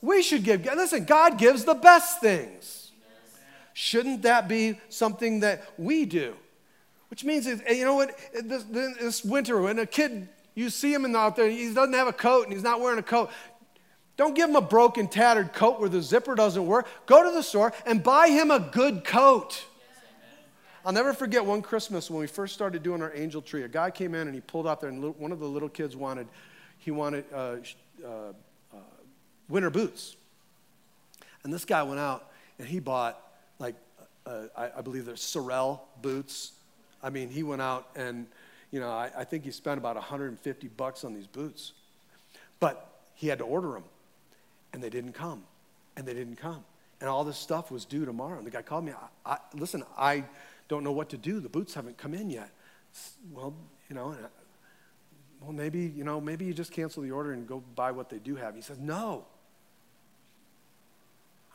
We 0.02 0.22
should 0.22 0.44
give. 0.44 0.66
Listen, 0.66 1.06
God 1.06 1.38
gives 1.38 1.66
the 1.66 1.74
best 1.74 2.22
things. 2.22 2.92
Shouldn't 3.74 4.22
that 4.22 4.48
be 4.48 4.80
something 4.90 5.42
that 5.42 5.68
we 5.78 6.06
do? 6.06 6.36
Which 7.10 7.24
means, 7.24 7.46
you 7.46 7.86
know 7.86 7.96
what, 7.96 8.18
this, 8.34 8.64
this 8.64 9.24
winter, 9.24 9.62
when 9.62 9.80
a 9.80 9.86
kid 9.86 10.30
you 10.54 10.70
see 10.70 10.94
him 10.94 11.06
in 11.06 11.12
the, 11.12 11.20
out 11.20 11.36
there, 11.36 11.50
he 11.50 11.74
doesn't 11.74 11.94
have 11.94 12.08
a 12.08 12.14
coat 12.14 12.44
and 12.46 12.54
he's 12.54 12.64
not 12.64 12.80
wearing 12.80 13.00
a 13.00 13.04
coat. 13.04 13.30
Don't 14.18 14.34
give 14.34 14.50
him 14.50 14.56
a 14.56 14.62
broken, 14.62 15.08
tattered 15.08 15.52
coat 15.52 15.80
where 15.80 15.90
the 15.90 16.02
zipper 16.02 16.36
doesn't 16.36 16.66
work. 16.66 16.88
Go 17.06 17.24
to 17.24 17.32
the 17.32 17.44
store 17.44 17.74
and 17.86 18.02
buy 18.02 18.30
him 18.30 18.50
a 18.50 18.60
good 18.60 19.04
coat. 19.04 19.66
I'll 20.86 20.94
never 20.94 21.14
forget 21.14 21.44
one 21.44 21.62
Christmas 21.62 22.10
when 22.10 22.20
we 22.20 22.28
first 22.28 22.54
started 22.54 22.84
doing 22.84 23.02
our 23.02 23.14
angel 23.14 23.42
tree. 23.42 23.64
A 23.64 23.68
guy 23.68 23.92
came 23.92 24.16
in 24.16 24.28
and 24.28 24.36
he 24.36 24.42
pulled 24.42 24.68
out 24.68 24.80
there, 24.80 24.90
and 24.90 25.04
one 25.18 25.32
of 25.32 25.40
the 25.40 25.48
little 25.48 25.68
kids 25.68 25.96
wanted, 25.96 26.28
he 26.78 26.92
wanted 26.92 27.26
uh, 27.34 27.56
uh, 28.06 28.34
winter 29.50 29.70
boots. 29.70 30.16
And 31.44 31.54
this 31.54 31.66
guy 31.66 31.84
went 31.84 32.00
out 32.00 32.32
and 32.60 32.68
he 32.68 32.80
bought, 32.80 33.22
like, 33.60 33.76
uh, 34.26 34.44
I, 34.58 34.70
I 34.78 34.82
believe 34.82 35.06
they're 35.06 35.16
Sorel 35.16 35.88
boots. 36.02 36.54
I 37.04 37.10
mean, 37.10 37.30
he 37.30 37.44
went 37.44 37.62
out 37.62 37.90
and 37.96 38.28
you 38.76 38.82
know, 38.82 38.92
I, 38.92 39.10
I 39.20 39.24
think 39.24 39.46
he 39.46 39.52
spent 39.52 39.78
about 39.78 39.96
150 39.96 40.68
bucks 40.68 41.06
on 41.06 41.14
these 41.14 41.28
boots. 41.28 41.72
But 42.60 42.90
he 43.14 43.28
had 43.28 43.40
to 43.40 43.46
order 43.46 43.72
them, 43.72 43.86
and 44.74 44.84
they 44.84 44.90
didn't 44.90 45.14
come, 45.14 45.44
and 45.96 46.06
they 46.06 46.14
didn't 46.14 46.36
come. 46.36 46.66
And 47.00 47.10
all 47.10 47.24
this 47.24 47.38
stuff 47.38 47.72
was 47.72 47.86
due 47.86 48.04
tomorrow. 48.04 48.38
And 48.38 48.46
the 48.46 48.52
guy 48.52 48.62
called 48.62 48.84
me, 48.84 48.92
I, 49.26 49.34
I, 49.34 49.38
listen, 49.54 49.84
I 49.98 50.26
don't 50.68 50.84
know 50.84 50.92
what 50.92 51.08
to 51.10 51.18
do. 51.18 51.40
The 51.40 51.48
boots 51.48 51.74
haven't 51.74 51.98
come 51.98 52.14
in 52.14 52.30
yet. 52.30 52.50
Well, 53.32 53.54
you 53.90 53.96
know, 53.96 54.16
well, 55.40 55.54
maybe, 55.54 55.94
you 55.96 56.04
know, 56.04 56.20
maybe 56.20 56.44
you 56.44 56.54
just 56.54 56.74
cancel 56.74 57.02
the 57.02 57.12
order 57.12 57.32
and 57.32 57.48
go 57.48 57.64
buy 57.76 57.92
what 57.92 58.10
they 58.10 58.20
do 58.20 58.36
have. 58.36 58.56
He 58.56 58.62
says, 58.62 58.78
no. 58.78 59.26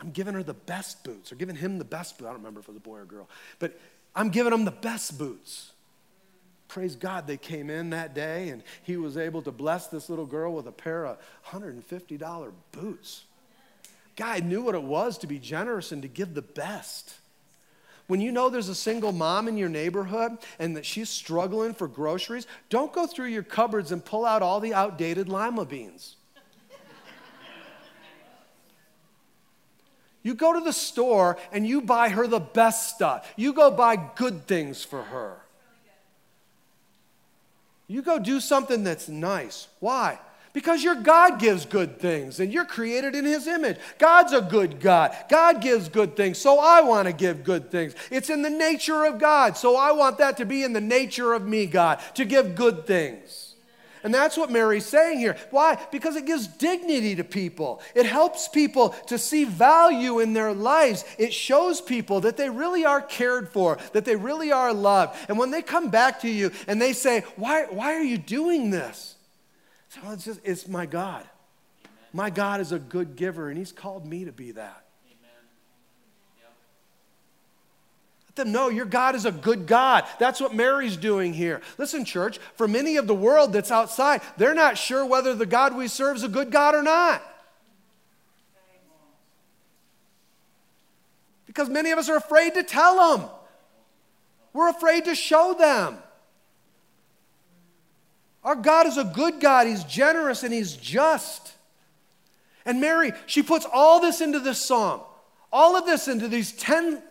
I'm 0.01 0.11
giving 0.11 0.35
her 0.35 0.43
the 0.43 0.55
best 0.55 1.05
boots, 1.05 1.31
or 1.31 1.35
giving 1.35 1.57
him 1.57 1.79
the 1.79 1.85
best 1.85 2.19
boots. 2.19 2.29
I 2.29 2.33
don't 2.33 2.41
remember 2.41 2.61
if 2.61 2.67
it 2.67 2.71
was 2.71 2.77
a 2.79 2.81
boy 2.81 2.97
or 2.97 3.03
a 3.03 3.07
girl, 3.07 3.29
but 3.59 3.79
I'm 4.15 4.31
giving 4.31 4.53
him 4.53 4.65
the 4.65 4.71
best 4.71 5.19
boots 5.19 5.73
praise 6.71 6.95
God, 6.95 7.27
they 7.27 7.37
came 7.37 7.69
in 7.69 7.91
that 7.91 8.15
day 8.15 8.49
and 8.49 8.63
he 8.85 8.97
was 8.97 9.17
able 9.17 9.43
to 9.43 9.51
bless 9.51 9.89
this 9.89 10.09
little 10.09 10.25
girl 10.25 10.55
with 10.55 10.67
a 10.69 10.73
pair 10.73 11.05
of 11.05 11.19
$150 11.47 12.53
boots. 12.73 13.25
Guy 14.17 14.39
knew 14.39 14.63
what 14.63 14.75
it 14.75 14.83
was 14.83 15.19
to 15.19 15.27
be 15.27 15.39
generous 15.39 15.93
and 15.93 16.03
to 16.03 16.09
give 16.09 16.35
the 16.35 16.43
best. 16.43 17.15
When 18.07 18.21
you 18.21 18.33
know 18.33 18.49
there's 18.49 18.69
a 18.69 18.75
single 18.75 19.13
mom 19.13 19.49
in 19.49 19.57
your 19.57 19.69
neighborhood 19.69 20.39
and 20.59 20.77
that 20.77 20.87
she's 20.87 21.09
struggling 21.09 21.75
for 21.75 21.89
groceries, 21.89 22.47
don't 22.69 22.93
go 22.93 23.07
through 23.07 23.29
your 23.29 23.43
cupboards 23.43 23.93
and 23.93 24.05
pull 24.05 24.25
out 24.25 24.43
all 24.43 24.61
the 24.61 24.75
outdated 24.75 25.29
lima 25.29 25.65
beans. 25.65 26.17
You 30.23 30.35
go 30.35 30.53
to 30.53 30.61
the 30.61 30.73
store 30.73 31.39
and 31.53 31.67
you 31.67 31.81
buy 31.81 32.11
her 32.11 32.27
the 32.27 32.41
best 32.41 32.95
stuff. 32.95 33.33
You 33.37 33.53
go 33.53 33.71
buy 33.71 33.97
good 33.97 34.47
things 34.47 34.85
for 34.85 35.03
her. 35.03 35.39
You 37.87 38.03
go 38.03 38.19
do 38.19 38.39
something 38.39 38.85
that's 38.85 39.09
nice. 39.09 39.67
Why? 39.81 40.19
Because 40.53 40.83
your 40.83 40.97
God 40.97 41.39
gives 41.39 41.65
good 41.65 41.99
things 41.99 42.41
and 42.41 42.53
you're 42.53 42.65
created 42.65 43.15
in 43.15 43.25
His 43.25 43.47
image. 43.47 43.79
God's 43.99 44.33
a 44.33 44.41
good 44.41 44.81
God. 44.81 45.17
God 45.29 45.61
gives 45.61 45.89
good 45.89 46.17
things, 46.17 46.39
so 46.39 46.59
I 46.59 46.83
want 46.83 47.07
to 47.07 47.13
give 47.13 47.45
good 47.45 47.71
things. 47.71 47.95
It's 48.11 48.31
in 48.31 48.43
the 48.43 48.51
nature 48.51 49.05
of 49.05 49.19
God, 49.19 49.57
so 49.57 49.77
I 49.77 49.93
want 49.93 50.19
that 50.19 50.37
to 50.39 50.45
be 50.45 50.63
in 50.63 50.73
the 50.73 50.81
nature 50.81 51.33
of 51.33 51.47
me, 51.47 51.67
God, 51.67 52.01
to 52.15 52.25
give 52.25 52.55
good 52.55 52.87
things. 52.87 53.50
And 54.03 54.15
that's 54.15 54.37
what 54.37 54.51
Mary's 54.51 54.87
saying 54.87 55.19
here. 55.19 55.37
Why? 55.51 55.79
Because 55.91 56.17
it 56.17 56.27
gives 56.27 56.47
dignity 56.47 57.15
to 57.17 57.25
people. 57.25 57.83
It 57.95 58.07
helps 58.07 58.49
people 58.49 58.91
to 59.07 59.19
see 59.19 59.45
value 59.45 60.21
in 60.21 60.33
their 60.33 60.53
lives. 60.53 61.05
It 61.19 61.35
shows 61.35 61.81
people 61.81 62.21
that 62.23 62.37
they 62.37 62.49
really 62.49 62.85
are 62.85 63.03
cared 63.03 63.49
for, 63.49 63.79
that 63.93 64.05
they 64.05 64.17
really 64.17 64.53
are 64.53 64.73
loved. 64.73 65.17
And 65.29 65.39
when 65.39 65.51
they 65.51 65.63
come 65.63 65.91
back 65.91 66.21
to 66.21 66.29
you 66.29 66.51
and 66.67 66.81
they 66.81 66.93
say, 66.93 67.25
Why, 67.37 67.65
why 67.65 67.95
are 67.95 68.03
you 68.03 68.19
doing 68.19 68.71
this? 68.71 69.17
So 69.89 70.01
it's 70.13 70.25
just, 70.25 70.41
it's 70.45 70.69
my 70.69 70.87
God. 70.87 71.27
My 72.13 72.31
God 72.31 72.61
is 72.61 72.73
a 72.73 72.79
good 72.79 73.17
giver, 73.17 73.49
and 73.49 73.59
He's 73.59 73.73
called 73.73 74.07
me 74.07 74.25
to 74.25 74.33
be 74.33 74.53
that. 74.53 74.85
Let 78.31 78.45
them 78.45 78.53
know 78.53 78.69
your 78.69 78.87
God 78.87 79.17
is 79.17 79.25
a 79.25 79.33
good 79.33 79.67
God. 79.67 80.05
That's 80.21 80.41
what 80.41 80.55
Mary's 80.55 80.97
doing 80.97 81.33
here. 81.33 81.61
Listen, 81.79 82.05
church, 82.05 82.39
for 82.55 82.69
many 82.69 82.97
of 82.97 83.09
the 83.09 83.15
world 83.15 83.53
that's 83.53 83.73
outside, 83.73 84.23
they're 84.37 84.55
not 84.55 84.79
sure 84.79 85.05
whether 85.05 85.35
the 85.35 85.47
God 85.47 85.77
we 85.77 85.89
serve 85.89 86.15
is 86.15 86.23
a 86.23 86.29
good 86.29 86.53
God 86.53 86.77
or 86.77 86.83
not. 86.85 87.25
Because 91.45 91.69
many 91.69 91.91
of 91.91 91.99
us 91.99 92.09
are 92.09 92.19
afraid 92.19 92.55
to 92.55 92.63
tell 92.63 93.19
them. 93.19 93.29
We're 94.53 94.71
afraid 94.71 95.07
to 95.07 95.17
show 95.17 95.57
them. 95.59 95.99
Our 98.45 98.55
God 98.55 98.87
is 98.87 98.97
a 98.97 99.03
good 99.03 99.41
God. 99.41 99.67
He's 99.67 99.83
generous 99.83 100.45
and 100.45 100.55
He's 100.55 100.77
just. 100.77 101.53
And 102.65 102.81
Mary, 102.81 103.11
she 103.27 103.43
puts 103.43 103.67
all 103.73 104.01
this 104.01 104.21
into 104.21 104.39
this 104.39 104.61
song, 104.61 105.03
all 105.53 105.75
of 105.75 105.85
this 105.85 106.07
into 106.07 106.29
these 106.29 106.53
10 106.53 107.03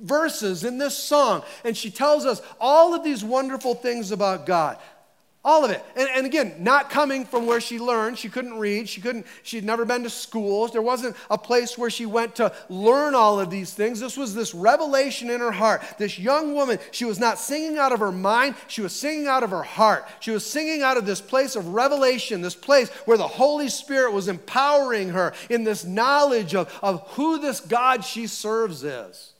verses 0.00 0.64
in 0.64 0.78
this 0.78 0.96
song, 0.96 1.42
and 1.64 1.76
she 1.76 1.90
tells 1.90 2.24
us 2.24 2.42
all 2.60 2.94
of 2.94 3.04
these 3.04 3.24
wonderful 3.24 3.74
things 3.74 4.10
about 4.10 4.46
God. 4.46 4.78
All 5.44 5.64
of 5.64 5.70
it. 5.70 5.82
And, 5.96 6.08
and, 6.14 6.26
again, 6.26 6.56
not 6.58 6.90
coming 6.90 7.24
from 7.24 7.46
where 7.46 7.60
she 7.60 7.78
learned. 7.78 8.18
She 8.18 8.28
couldn't 8.28 8.58
read. 8.58 8.88
She 8.88 9.00
couldn't, 9.00 9.24
she'd 9.44 9.64
never 9.64 9.84
been 9.84 10.02
to 10.02 10.10
schools. 10.10 10.72
There 10.72 10.82
wasn't 10.82 11.16
a 11.30 11.38
place 11.38 11.78
where 11.78 11.90
she 11.90 12.06
went 12.06 12.34
to 12.36 12.52
learn 12.68 13.14
all 13.14 13.38
of 13.38 13.48
these 13.48 13.72
things. 13.72 14.00
This 14.00 14.16
was 14.16 14.34
this 14.34 14.52
revelation 14.52 15.30
in 15.30 15.40
her 15.40 15.52
heart. 15.52 15.82
This 15.96 16.18
young 16.18 16.54
woman, 16.54 16.78
she 16.90 17.04
was 17.04 17.20
not 17.20 17.38
singing 17.38 17.78
out 17.78 17.92
of 17.92 18.00
her 18.00 18.12
mind, 18.12 18.56
she 18.66 18.82
was 18.82 18.92
singing 18.92 19.28
out 19.28 19.44
of 19.44 19.50
her 19.50 19.62
heart. 19.62 20.06
She 20.20 20.32
was 20.32 20.44
singing 20.44 20.82
out 20.82 20.96
of 20.96 21.06
this 21.06 21.20
place 21.20 21.54
of 21.54 21.68
revelation, 21.68 22.42
this 22.42 22.56
place 22.56 22.90
where 23.06 23.16
the 23.16 23.26
Holy 23.26 23.68
Spirit 23.68 24.12
was 24.12 24.26
empowering 24.28 25.10
her 25.10 25.32
in 25.48 25.62
this 25.62 25.84
knowledge 25.84 26.54
of, 26.54 26.76
of 26.82 27.08
who 27.12 27.38
this 27.38 27.60
God 27.60 28.04
she 28.04 28.26
serves 28.26 28.82
is. 28.82 29.32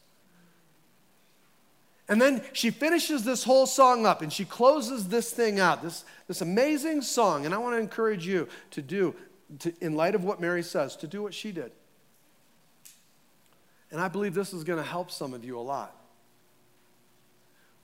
And 2.08 2.20
then 2.20 2.42
she 2.54 2.70
finishes 2.70 3.24
this 3.24 3.44
whole 3.44 3.66
song 3.66 4.06
up 4.06 4.22
and 4.22 4.32
she 4.32 4.44
closes 4.44 5.08
this 5.08 5.30
thing 5.30 5.60
out, 5.60 5.82
this, 5.82 6.04
this 6.26 6.40
amazing 6.40 7.02
song. 7.02 7.44
And 7.44 7.54
I 7.54 7.58
want 7.58 7.76
to 7.76 7.80
encourage 7.80 8.26
you 8.26 8.48
to 8.70 8.80
do, 8.80 9.14
to, 9.58 9.74
in 9.80 9.94
light 9.94 10.14
of 10.14 10.24
what 10.24 10.40
Mary 10.40 10.62
says, 10.62 10.96
to 10.96 11.06
do 11.06 11.22
what 11.22 11.34
she 11.34 11.52
did. 11.52 11.70
And 13.90 14.00
I 14.00 14.08
believe 14.08 14.34
this 14.34 14.52
is 14.52 14.64
going 14.64 14.82
to 14.82 14.88
help 14.88 15.10
some 15.10 15.34
of 15.34 15.44
you 15.44 15.58
a 15.58 15.60
lot. 15.60 15.94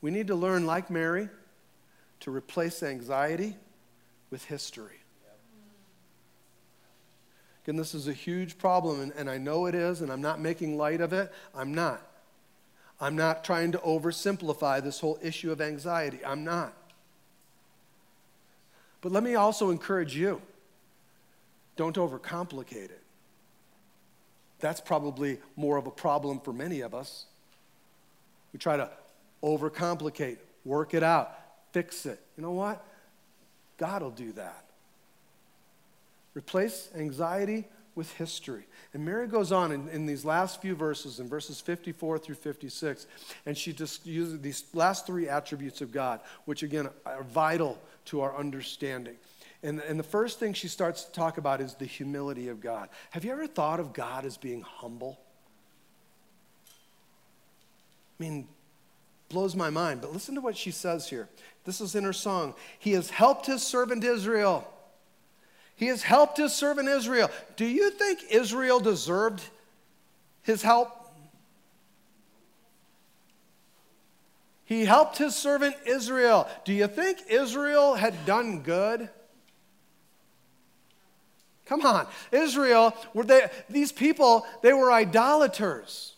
We 0.01 0.11
need 0.11 0.27
to 0.27 0.35
learn, 0.35 0.67
like 0.67 0.91
Mary, 0.91 1.29
to 2.21 2.31
replace 2.31 2.83
anxiety 2.83 3.57
with 4.31 4.45
history. 4.45 5.01
Again, 7.65 7.77
this 7.77 7.95
is 7.95 8.09
a 8.09 8.13
huge 8.13 8.59
problem, 8.59 9.01
and, 9.01 9.13
and 9.13 9.31
I 9.31 9.39
know 9.39 9.65
it 9.65 9.75
is, 9.75 10.03
and 10.03 10.13
I'm 10.13 10.21
not 10.21 10.41
making 10.41 10.77
light 10.77 11.01
of 11.01 11.15
it. 11.15 11.33
I'm 11.55 11.73
not. 11.73 12.07
I'm 13.05 13.17
not 13.17 13.45
trying 13.45 13.73
to 13.73 13.79
oversimplify 13.81 14.83
this 14.83 14.99
whole 14.99 15.19
issue 15.21 15.53
of 15.53 15.61
anxiety. 15.61 16.21
I'm 16.25 16.43
not. 16.43 16.73
But 19.03 19.13
let 19.13 19.23
me 19.23 19.35
also 19.35 19.69
encourage 19.69 20.17
you 20.17 20.41
don't 21.77 21.97
overcomplicate 21.97 22.87
it. 22.87 23.03
That's 24.59 24.81
probably 24.81 25.39
more 25.55 25.77
of 25.77 25.87
a 25.87 25.91
problem 25.91 26.41
for 26.41 26.55
many 26.55 26.81
of 26.81 26.95
us. 26.95 27.27
We 28.55 28.59
try 28.59 28.79
to 28.79 28.89
overcomplicate 29.43 30.39
work 30.65 30.95
it 30.95 31.03
out, 31.03 31.39
fix 31.73 32.07
it. 32.07 32.19
You 32.39 32.43
know 32.43 32.53
what? 32.53 32.83
God 33.77 34.01
will 34.01 34.13
do 34.13 34.33
that. 34.33 34.65
Replace 36.33 36.89
anxiety 36.97 37.67
with 37.95 38.13
history. 38.15 38.67
And 38.93 39.05
Mary 39.05 39.27
goes 39.27 39.53
on 39.53 39.73
in, 39.73 39.89
in, 39.89 40.07
these 40.07 40.25
last 40.25 40.61
few 40.61 40.75
verses, 40.75 41.21
in 41.21 41.29
verses 41.29 41.61
54 41.61 42.19
through 42.19 42.35
56, 42.35 43.07
and 43.47 43.57
she 43.57 43.73
just 43.73 44.07
uses 44.07 44.41
these 44.41 44.65
last 44.73 45.07
three 45.07 45.29
attributes 45.29 45.81
of 45.81 45.93
God, 45.93 46.21
which 46.45 46.63
again 46.63 46.89
are 47.07 47.23
vital 47.23 47.79
to 48.07 48.21
our 48.21 48.37
understanding. 48.37 49.17
And, 49.63 49.81
and 49.81 49.99
the 49.99 50.05
first 50.05 50.39
thing 50.39 50.53
she 50.53 50.69
starts 50.69 51.05
to 51.05 51.13
talk 51.13 51.39
about 51.39 51.61
is 51.61 51.75
the 51.75 51.87
humility 51.87 52.49
of 52.49 52.61
God. 52.61 52.89
Have 53.11 53.25
you 53.25 53.33
ever 53.33 53.47
thought 53.47 53.81
of 53.81 53.93
God 53.93 54.25
as 54.25 54.37
being 54.37 54.61
humble? 54.61 55.19
I 58.19 58.23
mean, 58.23 58.49
blows 59.29 59.57
my 59.57 59.71
mind. 59.71 60.01
But 60.01 60.13
listen 60.13 60.35
to 60.35 60.41
what 60.41 60.57
she 60.57 60.71
says 60.71 61.09
here. 61.09 61.29
This 61.65 61.81
is 61.81 61.95
in 61.95 62.05
her 62.05 62.13
song. 62.13 62.55
He 62.79 62.93
has 62.93 63.11
helped 63.11 63.47
his 63.47 63.63
servant 63.63 64.05
Israel. 64.05 64.71
He 65.77 65.87
has 65.87 66.03
helped 66.03 66.39
his 66.39 66.53
servant 66.53 66.89
Israel. 66.89 67.31
Do 67.57 67.67
you 67.67 67.91
think 67.91 68.21
Israel 68.31 68.81
deserved 68.81 69.43
his 70.43 70.63
help? 70.63 70.91
He 74.65 74.85
helped 74.85 75.19
his 75.19 75.35
servant 75.35 75.77
Israel. 75.85 76.49
Do 76.65 76.73
you 76.73 76.87
think 76.87 77.19
Israel 77.29 77.95
had 77.95 78.25
done 78.25 78.61
good? 78.61 79.11
Come 81.67 81.85
on. 81.85 82.07
Israel, 82.31 82.95
were 83.13 83.25
they, 83.25 83.49
these 83.69 83.93
people, 83.93 84.47
they 84.63 84.73
were 84.73 84.93
idolaters. 84.93 86.15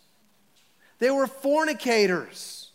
They 0.98 1.10
were 1.10 1.26
fornicators. 1.26 2.65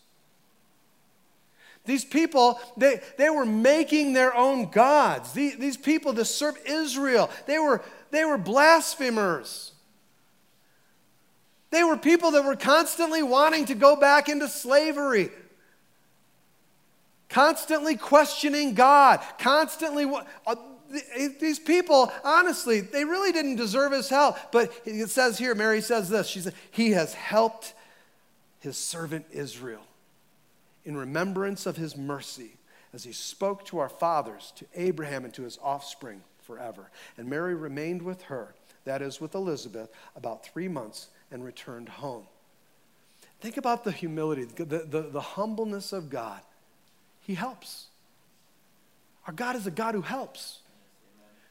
These 1.86 2.06
people, 2.06 2.60
they, 2.78 3.02
they 3.18 3.30
were 3.30 3.46
making 3.46 4.14
their 4.14 4.36
own 4.36 4.70
gods. 4.70 5.34
These, 5.34 5.58
these 5.58 5.78
people 5.78 6.14
to 6.14 6.26
serve 6.26 6.58
Israel, 6.66 7.30
they 7.48 7.58
were, 7.58 7.84
they 8.12 8.24
were 8.24 8.38
blasphemers. 8.38 9.72
They 11.72 11.84
were 11.84 11.98
people 11.98 12.32
that 12.32 12.44
were 12.44 12.56
constantly 12.56 13.24
wanting 13.24 13.66
to 13.66 13.76
go 13.76 13.96
back 13.96 14.30
into 14.30 14.48
slavery, 14.48 15.30
constantly 17.30 17.96
questioning 17.96 18.74
God, 18.74 19.22
constantly. 19.40 20.06
Uh, 20.46 20.56
these 21.40 21.58
people, 21.58 22.12
honestly, 22.26 22.82
they 22.82 23.06
really 23.06 23.32
didn't 23.32 23.56
deserve 23.56 23.94
his 23.94 24.10
help. 24.10 24.36
But 24.52 24.74
it 24.84 25.10
says 25.10 25.38
here, 25.38 25.56
Mary 25.56 25.80
says 25.80 26.10
this. 26.10 26.28
She 26.28 26.42
said, 26.42 26.54
He 26.72 26.92
has 26.92 27.14
helped 27.14 27.74
his 28.60 28.76
servant 28.76 29.26
Israel 29.32 29.82
in 30.86 30.98
remembrance 30.98 31.66
of 31.66 31.78
his 31.78 31.96
mercy 31.96 32.58
as 32.94 33.04
he 33.04 33.12
spoke 33.12 33.66
to 33.66 33.80
our 33.80 33.90
fathers, 33.90 34.52
to 34.58 34.66
Abraham, 34.76 35.26
and 35.26 35.34
to 35.34 35.44
his 35.44 35.58
offspring 35.62 36.22
forever. 36.40 36.90
And 37.18 37.30
Mary 37.30 37.56
remained 37.56 38.02
with 38.02 38.24
her, 38.24 38.56
that 38.86 39.02
is, 39.02 39.22
with 39.22 39.36
Elizabeth, 39.36 39.90
about 40.16 40.46
three 40.46 40.68
months 40.68 41.10
and 41.32 41.44
returned 41.44 41.90
home. 41.90 42.26
Think 43.40 43.58
about 43.58 43.84
the 43.84 43.92
humility, 43.92 44.46
the, 44.46 44.66
the, 44.66 45.10
the 45.12 45.22
humbleness 45.22 45.94
of 45.94 46.10
God. 46.10 46.42
He 47.22 47.34
helps. 47.34 47.88
Our 49.28 49.34
God 49.34 49.56
is 49.56 49.68
a 49.68 49.72
God 49.72 49.96
who 49.96 50.02
helps. 50.02 50.60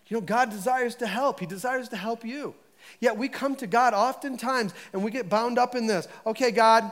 You 0.09 0.17
know, 0.17 0.21
God 0.21 0.51
desires 0.51 0.97
to 0.97 1.07
help, 1.07 1.41
He 1.41 1.47
desires 1.47 1.89
to 1.91 1.97
help 1.97 2.25
you. 2.25 2.55
Yet 2.99 3.17
we 3.17 3.29
come 3.29 3.57
to 3.57 3.67
God 3.67 3.95
oftentimes 3.95 4.73
and 4.93 5.05
we 5.05 5.11
get 5.11 5.29
bound 5.29 5.59
up 5.59 5.75
in 5.75 5.87
this. 5.87 6.09
Okay, 6.27 6.51
God, 6.51 6.91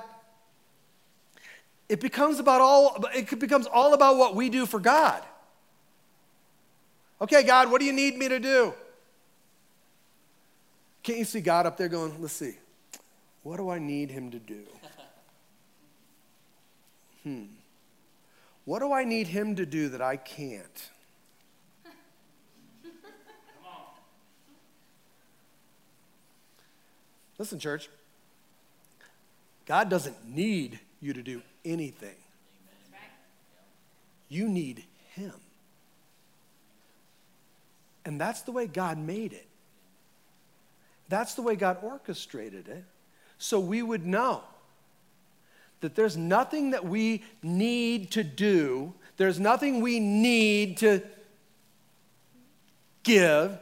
it 1.88 2.00
becomes 2.00 2.38
about 2.38 2.60
all 2.60 3.04
it 3.14 3.38
becomes 3.38 3.66
all 3.66 3.94
about 3.94 4.16
what 4.16 4.34
we 4.34 4.50
do 4.50 4.66
for 4.66 4.78
God. 4.78 5.22
Okay, 7.20 7.42
God, 7.42 7.70
what 7.70 7.80
do 7.80 7.86
you 7.86 7.92
need 7.92 8.16
me 8.16 8.28
to 8.28 8.38
do? 8.38 8.74
Can't 11.02 11.18
you 11.18 11.24
see 11.24 11.40
God 11.40 11.66
up 11.66 11.76
there 11.76 11.88
going, 11.88 12.20
let's 12.20 12.34
see, 12.34 12.54
what 13.42 13.56
do 13.56 13.70
I 13.70 13.78
need 13.78 14.10
him 14.10 14.30
to 14.30 14.38
do? 14.38 14.62
Hmm. 17.24 17.46
What 18.64 18.78
do 18.78 18.92
I 18.92 19.02
need 19.02 19.26
him 19.26 19.56
to 19.56 19.66
do 19.66 19.88
that 19.88 20.00
I 20.00 20.16
can't? 20.16 20.88
Listen, 27.38 27.58
church, 27.58 27.90
God 29.66 29.90
doesn't 29.90 30.28
need 30.28 30.78
you 31.00 31.12
to 31.12 31.22
do 31.22 31.42
anything. 31.64 32.16
You 34.28 34.48
need 34.48 34.84
Him. 35.14 35.32
And 38.04 38.20
that's 38.20 38.42
the 38.42 38.52
way 38.52 38.66
God 38.66 38.98
made 38.98 39.32
it. 39.32 39.46
That's 41.08 41.34
the 41.34 41.42
way 41.42 41.56
God 41.56 41.78
orchestrated 41.82 42.68
it. 42.68 42.84
So 43.38 43.60
we 43.60 43.82
would 43.82 44.06
know 44.06 44.42
that 45.80 45.94
there's 45.94 46.16
nothing 46.16 46.70
that 46.70 46.84
we 46.84 47.22
need 47.42 48.10
to 48.12 48.24
do, 48.24 48.94
there's 49.16 49.38
nothing 49.38 49.80
we 49.80 50.00
need 50.00 50.78
to 50.78 51.02
give. 53.02 53.58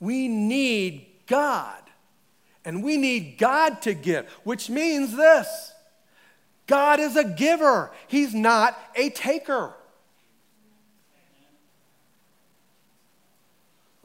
We 0.00 0.26
need 0.28 1.06
God. 1.26 1.78
And 2.64 2.82
we 2.82 2.96
need 2.96 3.38
God 3.38 3.82
to 3.82 3.94
give, 3.94 4.28
which 4.44 4.68
means 4.68 5.16
this 5.16 5.72
God 6.72 7.00
is 7.00 7.16
a 7.16 7.24
giver, 7.24 7.90
He's 8.08 8.32
not 8.32 8.78
a 8.96 9.10
taker. 9.10 9.74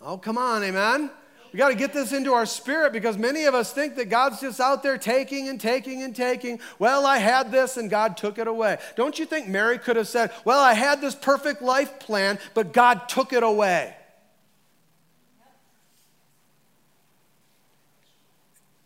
Oh, 0.02 0.18
come 0.18 0.38
on, 0.38 0.66
amen. 0.66 1.10
We 1.54 1.58
got 1.58 1.70
to 1.70 1.76
get 1.76 1.94
this 1.94 2.12
into 2.12 2.34
our 2.34 2.46
spirit 2.46 2.92
because 2.92 3.18
many 3.18 3.46
of 3.46 3.56
us 3.56 3.72
think 3.72 3.96
that 3.96 4.10
God's 4.10 4.42
just 4.42 4.60
out 4.60 4.84
there 4.84 4.98
taking 4.98 5.48
and 5.48 5.62
taking 5.62 6.04
and 6.04 6.14
taking. 6.14 6.60
Well, 6.78 7.06
I 7.06 7.20
had 7.20 7.54
this 7.54 7.78
and 7.78 7.90
God 7.90 8.18
took 8.18 8.38
it 8.38 8.48
away. 8.48 8.80
Don't 8.98 9.18
you 9.18 9.26
think 9.26 9.48
Mary 9.48 9.80
could 9.80 9.96
have 9.96 10.10
said, 10.10 10.32
Well, 10.44 10.60
I 10.60 10.74
had 10.74 11.00
this 11.00 11.16
perfect 11.16 11.62
life 11.62 12.02
plan, 12.02 12.38
but 12.54 12.74
God 12.74 13.08
took 13.08 13.32
it 13.32 13.44
away? 13.44 13.96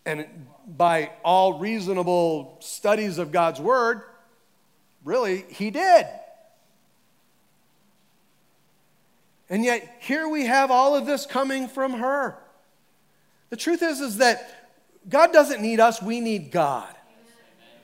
And 0.05 0.27
by 0.81 1.11
all 1.23 1.59
reasonable 1.59 2.57
studies 2.59 3.19
of 3.19 3.31
God's 3.31 3.61
word, 3.61 4.01
really, 5.03 5.45
he 5.47 5.69
did. 5.69 6.07
And 9.47 9.63
yet, 9.63 9.97
here 9.99 10.27
we 10.27 10.47
have 10.47 10.71
all 10.71 10.95
of 10.95 11.05
this 11.05 11.27
coming 11.27 11.67
from 11.67 11.93
her. 11.93 12.35
The 13.51 13.57
truth 13.57 13.83
is, 13.83 14.01
is 14.01 14.17
that 14.17 14.71
God 15.07 15.31
doesn't 15.31 15.61
need 15.61 15.79
us, 15.79 16.01
we 16.01 16.19
need 16.19 16.49
God. 16.49 16.95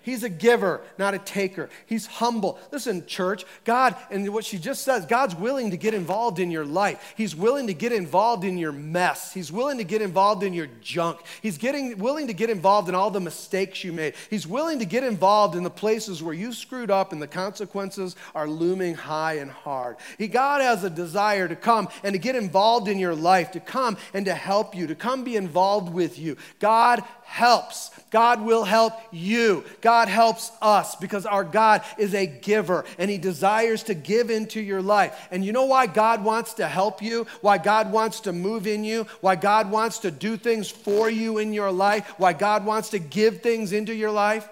He's 0.08 0.24
a 0.24 0.30
giver, 0.30 0.80
not 0.98 1.16
a 1.16 1.20
taker. 1.20 1.70
He's 1.86 2.06
humble. 2.06 2.58
Listen, 2.72 3.06
church, 3.08 3.44
God, 3.66 3.94
and 4.10 4.34
what 4.34 4.46
she 4.46 4.58
just 4.58 4.84
says, 4.84 5.06
God's 5.06 5.36
willing 5.36 5.72
to 5.72 5.76
get 5.76 5.94
involved 5.94 6.40
in 6.40 6.50
your 6.50 6.64
life. 6.64 7.14
He's 7.18 7.36
willing 7.36 7.68
to 7.68 7.74
get 7.74 7.92
involved 7.92 8.46
in 8.46 8.58
your 8.58 8.72
mess. 8.72 9.34
He's 9.34 9.52
willing 9.52 9.80
to 9.80 9.84
get 9.84 10.02
involved 10.02 10.44
in 10.44 10.54
your 10.54 10.70
junk. 10.80 11.20
He's 11.42 11.58
getting 11.58 11.98
willing 11.98 12.28
to 12.28 12.34
get 12.34 12.50
involved 12.50 12.88
in 12.88 12.96
all 12.96 13.12
the 13.12 13.20
mistakes 13.20 13.84
you 13.84 13.92
made. 13.92 14.14
He's 14.30 14.48
willing 14.48 14.80
to 14.80 14.86
get 14.86 15.04
involved 15.04 15.58
in 15.58 15.64
the 15.64 15.70
places 15.70 16.24
where 16.24 16.34
you 16.34 16.54
screwed 16.54 16.90
up 16.90 17.12
and 17.12 17.22
the 17.22 17.28
consequences 17.28 18.16
are 18.34 18.48
looming 18.48 18.96
high 18.96 19.40
and 19.40 19.52
hard. 19.52 19.98
He, 20.18 20.30
God 20.30 20.62
has 20.62 20.86
a 20.86 20.90
desire 20.90 21.50
to 21.50 21.56
come 21.58 21.90
and 22.02 22.14
to 22.14 22.18
get 22.18 22.38
involved 22.38 22.88
in 22.88 22.98
your 22.98 23.14
life, 23.14 23.52
to 23.52 23.60
come 23.60 23.98
and 24.14 24.26
to 24.26 24.34
help 24.34 24.74
you, 24.74 24.88
to 24.88 24.96
come 24.96 25.26
be 25.26 25.36
involved 25.36 25.92
with 25.92 26.18
you. 26.18 26.38
God 26.60 27.04
helps. 27.28 27.92
God 28.10 28.42
will 28.42 28.64
help 28.64 28.94
you. 29.12 29.66
God 29.82 30.08
helps 30.08 30.52
us 30.62 30.96
because 30.96 31.26
our 31.26 31.44
God 31.44 31.84
is 31.98 32.16
a 32.16 32.26
giver 32.26 32.86
and 32.98 33.12
He 33.12 33.18
desires 33.18 33.84
to 33.84 33.94
give 33.94 34.30
into 34.30 34.62
your 34.62 34.82
life. 34.82 35.28
And 35.30 35.44
you 35.44 35.52
know 35.52 35.66
why 35.66 35.88
God 35.88 36.24
wants 36.24 36.54
to 36.56 36.68
help 36.68 37.02
you? 37.02 37.28
Why 37.42 37.58
God 37.58 37.92
wants 37.92 38.22
to 38.22 38.34
move 38.34 38.66
in 38.66 38.84
you? 38.84 39.06
Why 39.20 39.36
God 39.36 39.70
wants 39.70 40.00
to 40.00 40.12
do 40.12 40.38
things 40.38 40.70
for 40.70 41.10
you 41.10 41.38
in 41.38 41.54
your 41.54 41.72
life? 41.72 42.14
Why 42.18 42.32
God 42.34 42.66
wants 42.66 42.90
to 42.92 43.00
give 43.00 43.42
things 43.42 43.74
into 43.74 43.94
your 43.94 44.12
life? 44.12 44.48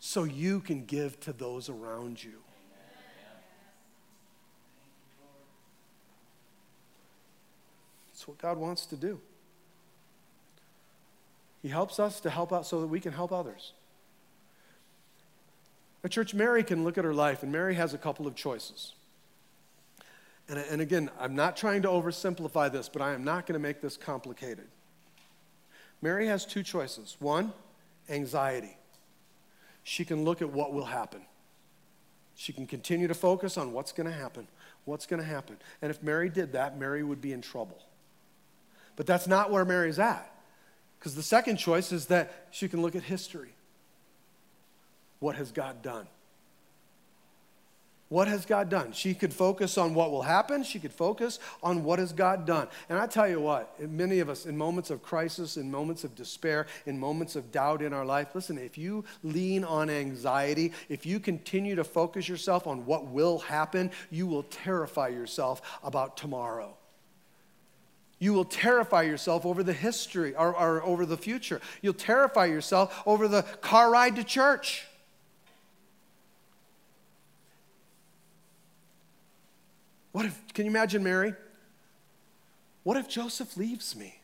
So 0.00 0.24
you 0.24 0.60
can 0.60 0.86
give 0.86 1.20
to 1.20 1.32
those 1.32 1.68
around 1.68 2.24
you. 2.24 2.45
What 8.26 8.38
God 8.38 8.58
wants 8.58 8.86
to 8.86 8.96
do. 8.96 9.20
He 11.62 11.68
helps 11.68 11.98
us 11.98 12.20
to 12.20 12.30
help 12.30 12.52
out 12.52 12.66
so 12.66 12.80
that 12.80 12.86
we 12.86 13.00
can 13.00 13.12
help 13.12 13.32
others. 13.32 13.72
A 16.04 16.08
church, 16.08 16.34
Mary 16.34 16.62
can 16.62 16.84
look 16.84 16.98
at 16.98 17.04
her 17.04 17.14
life, 17.14 17.42
and 17.42 17.50
Mary 17.50 17.74
has 17.74 17.94
a 17.94 17.98
couple 17.98 18.26
of 18.26 18.34
choices. 18.34 18.92
And, 20.48 20.58
and 20.58 20.80
again, 20.80 21.10
I'm 21.18 21.34
not 21.34 21.56
trying 21.56 21.82
to 21.82 21.88
oversimplify 21.88 22.70
this, 22.70 22.88
but 22.88 23.02
I 23.02 23.14
am 23.14 23.24
not 23.24 23.46
going 23.46 23.54
to 23.54 23.58
make 23.58 23.80
this 23.80 23.96
complicated. 23.96 24.68
Mary 26.02 26.26
has 26.28 26.46
two 26.46 26.62
choices 26.62 27.16
one, 27.18 27.52
anxiety. 28.08 28.76
she 29.82 30.04
can 30.04 30.24
look 30.24 30.42
at 30.42 30.52
what 30.52 30.72
will 30.72 30.84
happen. 30.84 31.22
She 32.36 32.52
can 32.52 32.66
continue 32.66 33.08
to 33.08 33.14
focus 33.14 33.56
on 33.56 33.72
what's 33.72 33.92
going 33.92 34.06
to 34.06 34.16
happen. 34.16 34.46
What's 34.84 35.06
going 35.06 35.20
to 35.20 35.26
happen. 35.26 35.56
And 35.82 35.90
if 35.90 36.02
Mary 36.02 36.28
did 36.28 36.52
that, 36.52 36.78
Mary 36.78 37.02
would 37.02 37.20
be 37.20 37.32
in 37.32 37.40
trouble. 37.40 37.82
But 38.96 39.06
that's 39.06 39.26
not 39.26 39.50
where 39.50 39.64
Mary's 39.64 39.98
at. 39.98 40.32
Because 40.98 41.14
the 41.14 41.22
second 41.22 41.58
choice 41.58 41.92
is 41.92 42.06
that 42.06 42.48
she 42.50 42.68
can 42.68 42.82
look 42.82 42.96
at 42.96 43.02
history. 43.02 43.54
What 45.20 45.36
has 45.36 45.52
God 45.52 45.82
done? 45.82 46.06
What 48.08 48.28
has 48.28 48.46
God 48.46 48.68
done? 48.68 48.92
She 48.92 49.14
could 49.14 49.32
focus 49.34 49.76
on 49.76 49.92
what 49.92 50.12
will 50.12 50.22
happen. 50.22 50.62
She 50.62 50.78
could 50.78 50.92
focus 50.92 51.40
on 51.60 51.82
what 51.82 51.98
has 51.98 52.12
God 52.12 52.46
done. 52.46 52.68
And 52.88 53.00
I 53.00 53.08
tell 53.08 53.28
you 53.28 53.40
what, 53.40 53.80
many 53.80 54.20
of 54.20 54.28
us, 54.28 54.46
in 54.46 54.56
moments 54.56 54.90
of 54.90 55.02
crisis, 55.02 55.56
in 55.56 55.72
moments 55.72 56.04
of 56.04 56.14
despair, 56.14 56.68
in 56.86 57.00
moments 57.00 57.34
of 57.34 57.50
doubt 57.50 57.82
in 57.82 57.92
our 57.92 58.04
life, 58.04 58.28
listen, 58.32 58.58
if 58.58 58.78
you 58.78 59.04
lean 59.24 59.64
on 59.64 59.90
anxiety, 59.90 60.72
if 60.88 61.04
you 61.04 61.18
continue 61.18 61.74
to 61.74 61.82
focus 61.82 62.28
yourself 62.28 62.68
on 62.68 62.86
what 62.86 63.06
will 63.06 63.40
happen, 63.40 63.90
you 64.10 64.28
will 64.28 64.44
terrify 64.44 65.08
yourself 65.08 65.60
about 65.82 66.16
tomorrow. 66.16 66.76
You 68.18 68.32
will 68.32 68.44
terrify 68.44 69.02
yourself 69.02 69.44
over 69.44 69.62
the 69.62 69.74
history 69.74 70.34
or, 70.34 70.56
or 70.56 70.82
over 70.82 71.04
the 71.04 71.18
future. 71.18 71.60
You'll 71.82 71.94
terrify 71.94 72.46
yourself 72.46 73.02
over 73.06 73.28
the 73.28 73.42
car 73.42 73.90
ride 73.90 74.16
to 74.16 74.24
church. 74.24 74.86
What 80.12 80.24
if, 80.24 80.42
can 80.54 80.64
you 80.64 80.70
imagine 80.70 81.04
Mary? 81.04 81.34
What 82.84 82.96
if 82.96 83.06
Joseph 83.06 83.56
leaves 83.58 83.94
me? 83.94 84.18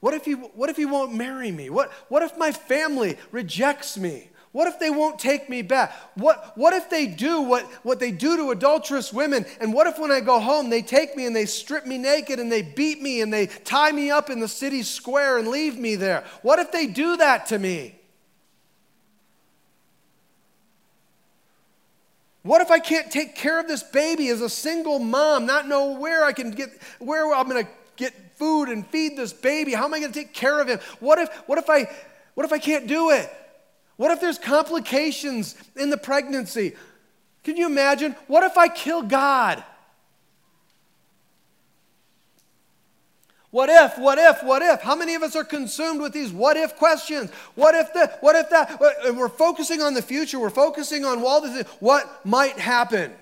What 0.00 0.14
if 0.14 0.24
he, 0.24 0.34
what 0.34 0.70
if 0.70 0.76
he 0.76 0.84
won't 0.84 1.14
marry 1.14 1.50
me? 1.50 1.68
What, 1.68 1.90
what 2.08 2.22
if 2.22 2.38
my 2.38 2.52
family 2.52 3.18
rejects 3.32 3.98
me? 3.98 4.30
What 4.52 4.66
if 4.66 4.78
they 4.78 4.90
won't 4.90 5.18
take 5.18 5.48
me 5.50 5.62
back? 5.62 5.92
What, 6.14 6.56
what 6.56 6.72
if 6.72 6.88
they 6.88 7.06
do 7.06 7.42
what, 7.42 7.64
what 7.84 8.00
they 8.00 8.10
do 8.10 8.36
to 8.36 8.50
adulterous 8.50 9.12
women? 9.12 9.44
And 9.60 9.74
what 9.74 9.86
if 9.86 9.98
when 9.98 10.10
I 10.10 10.20
go 10.20 10.40
home, 10.40 10.70
they 10.70 10.80
take 10.80 11.16
me 11.16 11.26
and 11.26 11.36
they 11.36 11.44
strip 11.44 11.86
me 11.86 11.98
naked 11.98 12.40
and 12.40 12.50
they 12.50 12.62
beat 12.62 13.02
me 13.02 13.20
and 13.20 13.32
they 13.32 13.46
tie 13.46 13.92
me 13.92 14.10
up 14.10 14.30
in 14.30 14.40
the 14.40 14.48
city 14.48 14.82
square 14.82 15.38
and 15.38 15.48
leave 15.48 15.78
me 15.78 15.96
there? 15.96 16.24
What 16.42 16.58
if 16.58 16.72
they 16.72 16.86
do 16.86 17.18
that 17.18 17.46
to 17.46 17.58
me? 17.58 17.94
What 22.42 22.62
if 22.62 22.70
I 22.70 22.78
can't 22.78 23.10
take 23.10 23.34
care 23.34 23.60
of 23.60 23.68
this 23.68 23.82
baby 23.82 24.28
as 24.28 24.40
a 24.40 24.48
single 24.48 24.98
mom, 24.98 25.44
not 25.44 25.68
know 25.68 25.92
where 25.98 26.24
I 26.24 26.32
can 26.32 26.52
get, 26.52 26.70
where 26.98 27.34
I'm 27.34 27.46
going 27.46 27.64
to 27.64 27.70
get 27.96 28.14
food 28.36 28.70
and 28.70 28.86
feed 28.86 29.18
this 29.18 29.34
baby? 29.34 29.74
How 29.74 29.84
am 29.84 29.92
I 29.92 30.00
going 30.00 30.12
to 30.12 30.18
take 30.18 30.32
care 30.32 30.58
of 30.58 30.68
him? 30.68 30.78
What 31.00 31.18
if, 31.18 31.28
what 31.46 31.58
if 31.58 31.68
I, 31.68 31.90
what 32.32 32.46
if 32.46 32.52
I 32.52 32.58
can't 32.58 32.86
do 32.86 33.10
it? 33.10 33.30
What 33.98 34.12
if 34.12 34.20
there's 34.20 34.38
complications 34.38 35.56
in 35.76 35.90
the 35.90 35.96
pregnancy? 35.98 36.74
Can 37.42 37.56
you 37.56 37.66
imagine? 37.66 38.14
What 38.28 38.44
if 38.44 38.56
I 38.56 38.68
kill 38.68 39.02
God? 39.02 39.62
What 43.50 43.68
if, 43.70 43.98
what 43.98 44.18
if, 44.18 44.44
what 44.44 44.62
if? 44.62 44.82
How 44.82 44.94
many 44.94 45.14
of 45.14 45.22
us 45.22 45.34
are 45.34 45.42
consumed 45.42 46.00
with 46.00 46.12
these 46.12 46.30
what 46.30 46.56
if 46.56 46.76
questions? 46.76 47.30
What 47.56 47.74
if 47.74 47.92
the, 47.92 48.12
what 48.20 48.36
if 48.36 48.50
that? 48.50 48.80
And 49.04 49.18
we're 49.18 49.28
focusing 49.28 49.82
on 49.82 49.94
the 49.94 50.02
future. 50.02 50.38
We're 50.38 50.50
focusing 50.50 51.04
on 51.04 51.18
all 51.24 51.40
the 51.40 51.66
what 51.80 52.24
might 52.24 52.58
happen. 52.58 53.12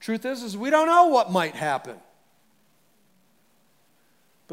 Truth 0.00 0.24
is, 0.24 0.42
is 0.42 0.56
we 0.56 0.70
don't 0.70 0.86
know 0.86 1.08
what 1.08 1.30
might 1.30 1.54
happen. 1.54 1.96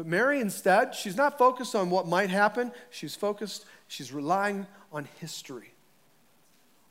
But 0.00 0.06
Mary 0.06 0.40
instead, 0.40 0.94
she's 0.94 1.14
not 1.14 1.36
focused 1.36 1.74
on 1.74 1.90
what 1.90 2.08
might 2.08 2.30
happen. 2.30 2.72
She's 2.88 3.14
focused, 3.14 3.66
she's 3.86 4.14
relying 4.14 4.66
on 4.90 5.06
history. 5.20 5.74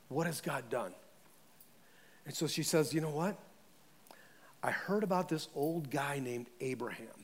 What 0.09 0.27
has 0.27 0.41
God 0.41 0.69
done? 0.69 0.93
And 2.27 2.35
so 2.35 2.45
she 2.45 2.61
says, 2.61 2.93
you 2.93 3.01
know 3.01 3.09
what? 3.09 3.35
I 4.61 4.69
heard 4.69 5.03
about 5.03 5.27
this 5.27 5.47
old 5.55 5.89
guy 5.89 6.19
named 6.19 6.51
Abraham. 6.61 7.18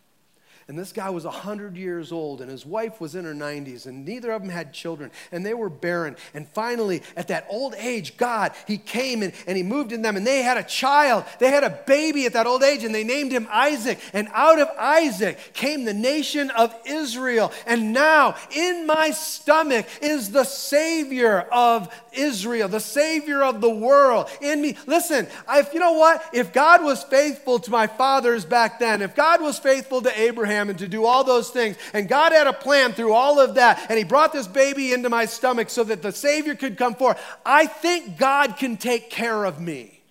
And 0.67 0.79
this 0.79 0.91
guy 0.91 1.11
was 1.11 1.25
100 1.25 1.77
years 1.77 2.11
old, 2.11 2.41
and 2.41 2.49
his 2.49 2.65
wife 2.65 2.99
was 2.99 3.13
in 3.13 3.23
her 3.23 3.35
90s, 3.35 3.85
and 3.85 4.03
neither 4.03 4.31
of 4.31 4.41
them 4.41 4.49
had 4.49 4.73
children, 4.73 5.11
and 5.31 5.45
they 5.45 5.53
were 5.53 5.69
barren. 5.69 6.15
And 6.33 6.47
finally, 6.49 7.03
at 7.15 7.27
that 7.27 7.45
old 7.51 7.75
age, 7.75 8.17
God, 8.17 8.51
He 8.65 8.79
came 8.79 9.21
and, 9.21 9.31
and 9.45 9.57
He 9.57 9.61
moved 9.61 9.91
in 9.91 10.01
them, 10.01 10.17
and 10.17 10.25
they 10.25 10.41
had 10.41 10.57
a 10.57 10.63
child. 10.63 11.25
They 11.37 11.51
had 11.51 11.63
a 11.63 11.69
baby 11.85 12.25
at 12.25 12.33
that 12.33 12.47
old 12.47 12.63
age, 12.63 12.83
and 12.83 12.95
they 12.95 13.03
named 13.03 13.31
him 13.31 13.47
Isaac. 13.51 13.99
And 14.11 14.27
out 14.33 14.57
of 14.57 14.67
Isaac 14.75 15.37
came 15.53 15.85
the 15.85 15.93
nation 15.93 16.49
of 16.49 16.73
Israel. 16.83 17.51
And 17.67 17.93
now, 17.93 18.35
in 18.49 18.87
my 18.87 19.11
stomach 19.11 19.85
is 20.01 20.31
the 20.31 20.45
Savior 20.45 21.41
of 21.51 21.93
Israel, 22.11 22.69
the 22.69 22.79
Savior 22.79 23.43
of 23.43 23.61
the 23.61 23.69
world 23.69 24.29
in 24.41 24.63
me. 24.63 24.77
Listen, 24.87 25.27
if 25.47 25.75
you 25.75 25.79
know 25.79 25.93
what? 25.93 26.23
If 26.33 26.53
God 26.53 26.83
was 26.83 27.03
faithful 27.03 27.59
to 27.59 27.69
my 27.69 27.85
fathers 27.85 28.45
back 28.45 28.79
then, 28.79 29.03
if 29.03 29.15
God 29.15 29.43
was 29.43 29.59
faithful 29.59 30.01
to 30.01 30.19
Abraham 30.19 30.54
and 30.55 30.79
to 30.79 30.87
do 30.87 31.05
all 31.05 31.23
those 31.23 31.49
things, 31.49 31.77
and 31.93 32.07
God 32.07 32.31
had 32.31 32.47
a 32.47 32.53
plan 32.53 32.93
through 32.93 33.13
all 33.13 33.39
of 33.39 33.55
that, 33.55 33.85
and 33.89 33.97
He 33.97 34.03
brought 34.03 34.33
this 34.33 34.47
baby 34.47 34.93
into 34.93 35.09
my 35.09 35.25
stomach 35.25 35.69
so 35.69 35.83
that 35.83 36.01
the 36.01 36.11
Savior 36.11 36.55
could 36.55 36.77
come 36.77 36.95
forth, 36.95 37.21
I 37.45 37.67
think 37.67 38.17
God 38.17 38.57
can 38.57 38.77
take 38.77 39.09
care 39.09 39.45
of 39.45 39.59
me. 39.59 40.01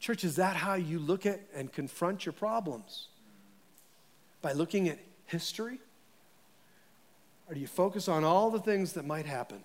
Church, 0.00 0.24
is 0.24 0.36
that 0.36 0.56
how 0.56 0.74
you 0.74 0.98
look 0.98 1.26
at 1.26 1.40
and 1.54 1.72
confront 1.72 2.26
your 2.26 2.32
problems? 2.32 3.06
By 4.40 4.52
looking 4.52 4.88
at 4.88 4.98
history? 5.26 5.78
Or 7.48 7.54
do 7.54 7.60
you 7.60 7.68
focus 7.68 8.08
on 8.08 8.24
all 8.24 8.50
the 8.50 8.58
things 8.58 8.94
that 8.94 9.04
might 9.04 9.26
happen? 9.26 9.62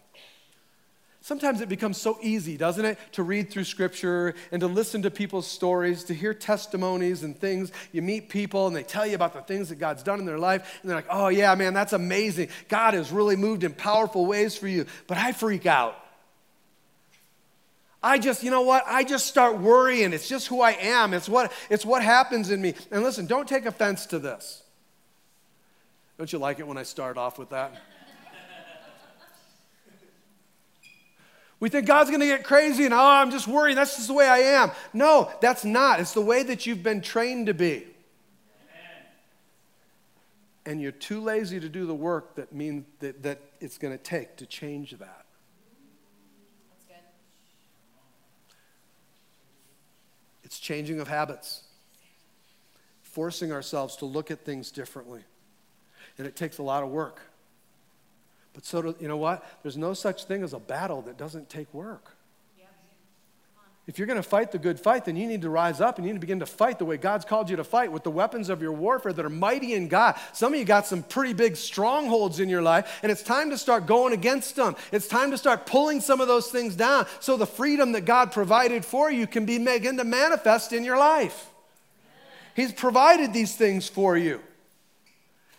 Sometimes 1.27 1.59
it 1.59 1.67
becomes 1.67 1.97
so 1.97 2.17
easy, 2.21 2.55
doesn't 2.55 2.85
it, 2.85 2.97
to 3.11 3.21
read 3.21 3.49
through 3.49 3.65
scripture 3.65 4.33
and 4.49 4.61
to 4.61 4.67
listen 4.67 5.01
to 5.01 5.11
people's 5.11 5.45
stories, 5.45 6.05
to 6.05 6.13
hear 6.13 6.33
testimonies 6.33 7.23
and 7.23 7.37
things. 7.37 7.69
You 7.91 8.01
meet 8.01 8.29
people 8.29 8.65
and 8.65 8.73
they 8.73 8.83
tell 8.83 9.05
you 9.05 9.15
about 9.15 9.33
the 9.33 9.41
things 9.41 9.67
that 9.67 9.75
God's 9.75 10.03
done 10.03 10.19
in 10.19 10.25
their 10.25 10.39
life, 10.39 10.79
and 10.81 10.89
they're 10.89 10.95
like, 10.95 11.09
oh, 11.09 11.27
yeah, 11.27 11.53
man, 11.55 11.73
that's 11.73 11.91
amazing. 11.91 12.47
God 12.69 12.93
has 12.93 13.11
really 13.11 13.35
moved 13.35 13.65
in 13.65 13.73
powerful 13.73 14.25
ways 14.25 14.55
for 14.55 14.69
you. 14.69 14.85
But 15.07 15.17
I 15.17 15.33
freak 15.33 15.65
out. 15.65 16.01
I 18.01 18.19
just, 18.19 18.41
you 18.41 18.49
know 18.49 18.61
what? 18.61 18.85
I 18.87 19.03
just 19.03 19.27
start 19.27 19.59
worrying. 19.59 20.13
It's 20.13 20.29
just 20.29 20.47
who 20.47 20.61
I 20.61 20.77
am. 20.79 21.13
It's 21.13 21.27
what, 21.27 21.51
it's 21.69 21.85
what 21.85 22.03
happens 22.03 22.51
in 22.51 22.61
me. 22.61 22.73
And 22.89 23.03
listen, 23.03 23.25
don't 23.25 23.49
take 23.49 23.65
offense 23.65 24.05
to 24.05 24.19
this. 24.19 24.63
Don't 26.17 26.31
you 26.31 26.39
like 26.39 26.59
it 26.59 26.67
when 26.67 26.77
I 26.77 26.83
start 26.83 27.17
off 27.17 27.37
with 27.37 27.49
that? 27.49 27.75
We 31.59 31.69
think 31.69 31.87
God's 31.87 32.09
going 32.09 32.21
to 32.21 32.27
get 32.27 32.43
crazy 32.43 32.85
and, 32.85 32.93
oh, 32.93 32.97
I'm 32.99 33.31
just 33.31 33.47
worried. 33.47 33.77
That's 33.77 33.95
just 33.95 34.07
the 34.07 34.13
way 34.13 34.27
I 34.27 34.37
am. 34.37 34.71
No, 34.93 35.31
that's 35.41 35.65
not. 35.65 35.99
It's 35.99 36.13
the 36.13 36.21
way 36.21 36.43
that 36.43 36.65
you've 36.65 36.83
been 36.83 37.01
trained 37.01 37.47
to 37.47 37.53
be. 37.53 37.85
And 40.65 40.81
you're 40.81 40.91
too 40.91 41.21
lazy 41.21 41.59
to 41.59 41.69
do 41.69 41.85
the 41.85 41.95
work 41.95 42.35
that, 42.35 42.53
mean, 42.53 42.85
that, 42.99 43.23
that 43.23 43.39
it's 43.59 43.77
going 43.77 43.97
to 43.97 44.03
take 44.03 44.35
to 44.37 44.45
change 44.45 44.91
that. 44.91 45.25
That's 46.69 46.85
good. 46.87 46.95
It's 50.43 50.59
changing 50.59 50.99
of 50.99 51.07
habits, 51.07 51.63
forcing 53.01 53.51
ourselves 53.51 53.95
to 53.97 54.05
look 54.05 54.29
at 54.29 54.43
things 54.43 54.69
differently 54.71 55.23
and 56.17 56.27
it 56.27 56.35
takes 56.35 56.57
a 56.57 56.63
lot 56.63 56.83
of 56.83 56.89
work. 56.89 57.21
But 58.57 58.65
so, 58.65 58.81
do, 58.81 58.95
you 58.99 59.07
know 59.07 59.17
what? 59.17 59.45
There's 59.61 59.77
no 59.77 59.93
such 59.93 60.23
thing 60.23 60.41
as 60.41 60.53
a 60.53 60.59
battle 60.59 61.03
that 61.03 61.15
doesn't 61.15 61.47
take 61.47 61.71
work. 61.75 62.17
If 63.85 63.99
you're 63.99 64.07
going 64.07 64.17
to 64.17 64.27
fight 64.27 64.51
the 64.51 64.57
good 64.57 64.79
fight, 64.79 65.05
then 65.05 65.15
you 65.15 65.27
need 65.27 65.43
to 65.43 65.49
rise 65.51 65.79
up 65.79 65.97
and 65.97 66.07
you 66.07 66.11
need 66.11 66.17
to 66.17 66.21
begin 66.21 66.39
to 66.39 66.47
fight 66.47 66.79
the 66.79 66.83
way 66.83 66.97
God's 66.97 67.23
called 67.23 67.51
you 67.51 67.55
to 67.57 67.63
fight 67.63 67.91
with 67.91 68.03
the 68.03 68.09
weapons 68.09 68.49
of 68.49 68.59
your 68.59 68.71
warfare 68.71 69.13
that 69.13 69.23
are 69.23 69.29
mighty 69.29 69.75
in 69.75 69.89
God. 69.89 70.15
Some 70.33 70.53
of 70.53 70.59
you 70.59 70.65
got 70.65 70.87
some 70.87 71.03
pretty 71.03 71.33
big 71.33 71.55
strongholds 71.55 72.39
in 72.39 72.49
your 72.49 72.63
life, 72.63 72.99
and 73.03 73.11
it's 73.11 73.21
time 73.21 73.51
to 73.51 73.59
start 73.59 73.85
going 73.85 74.11
against 74.11 74.55
them. 74.55 74.75
It's 74.91 75.07
time 75.07 75.29
to 75.29 75.37
start 75.37 75.67
pulling 75.67 76.01
some 76.01 76.19
of 76.19 76.27
those 76.27 76.47
things 76.47 76.75
down 76.75 77.05
so 77.19 77.37
the 77.37 77.45
freedom 77.45 77.91
that 77.91 78.05
God 78.05 78.31
provided 78.31 78.83
for 78.83 79.11
you 79.11 79.27
can 79.27 79.45
be 79.45 79.59
begin 79.59 79.97
to 79.97 80.03
manifest 80.03 80.73
in 80.73 80.83
your 80.83 80.97
life. 80.97 81.51
He's 82.55 82.73
provided 82.73 83.33
these 83.33 83.55
things 83.55 83.87
for 83.87 84.17
you. 84.17 84.41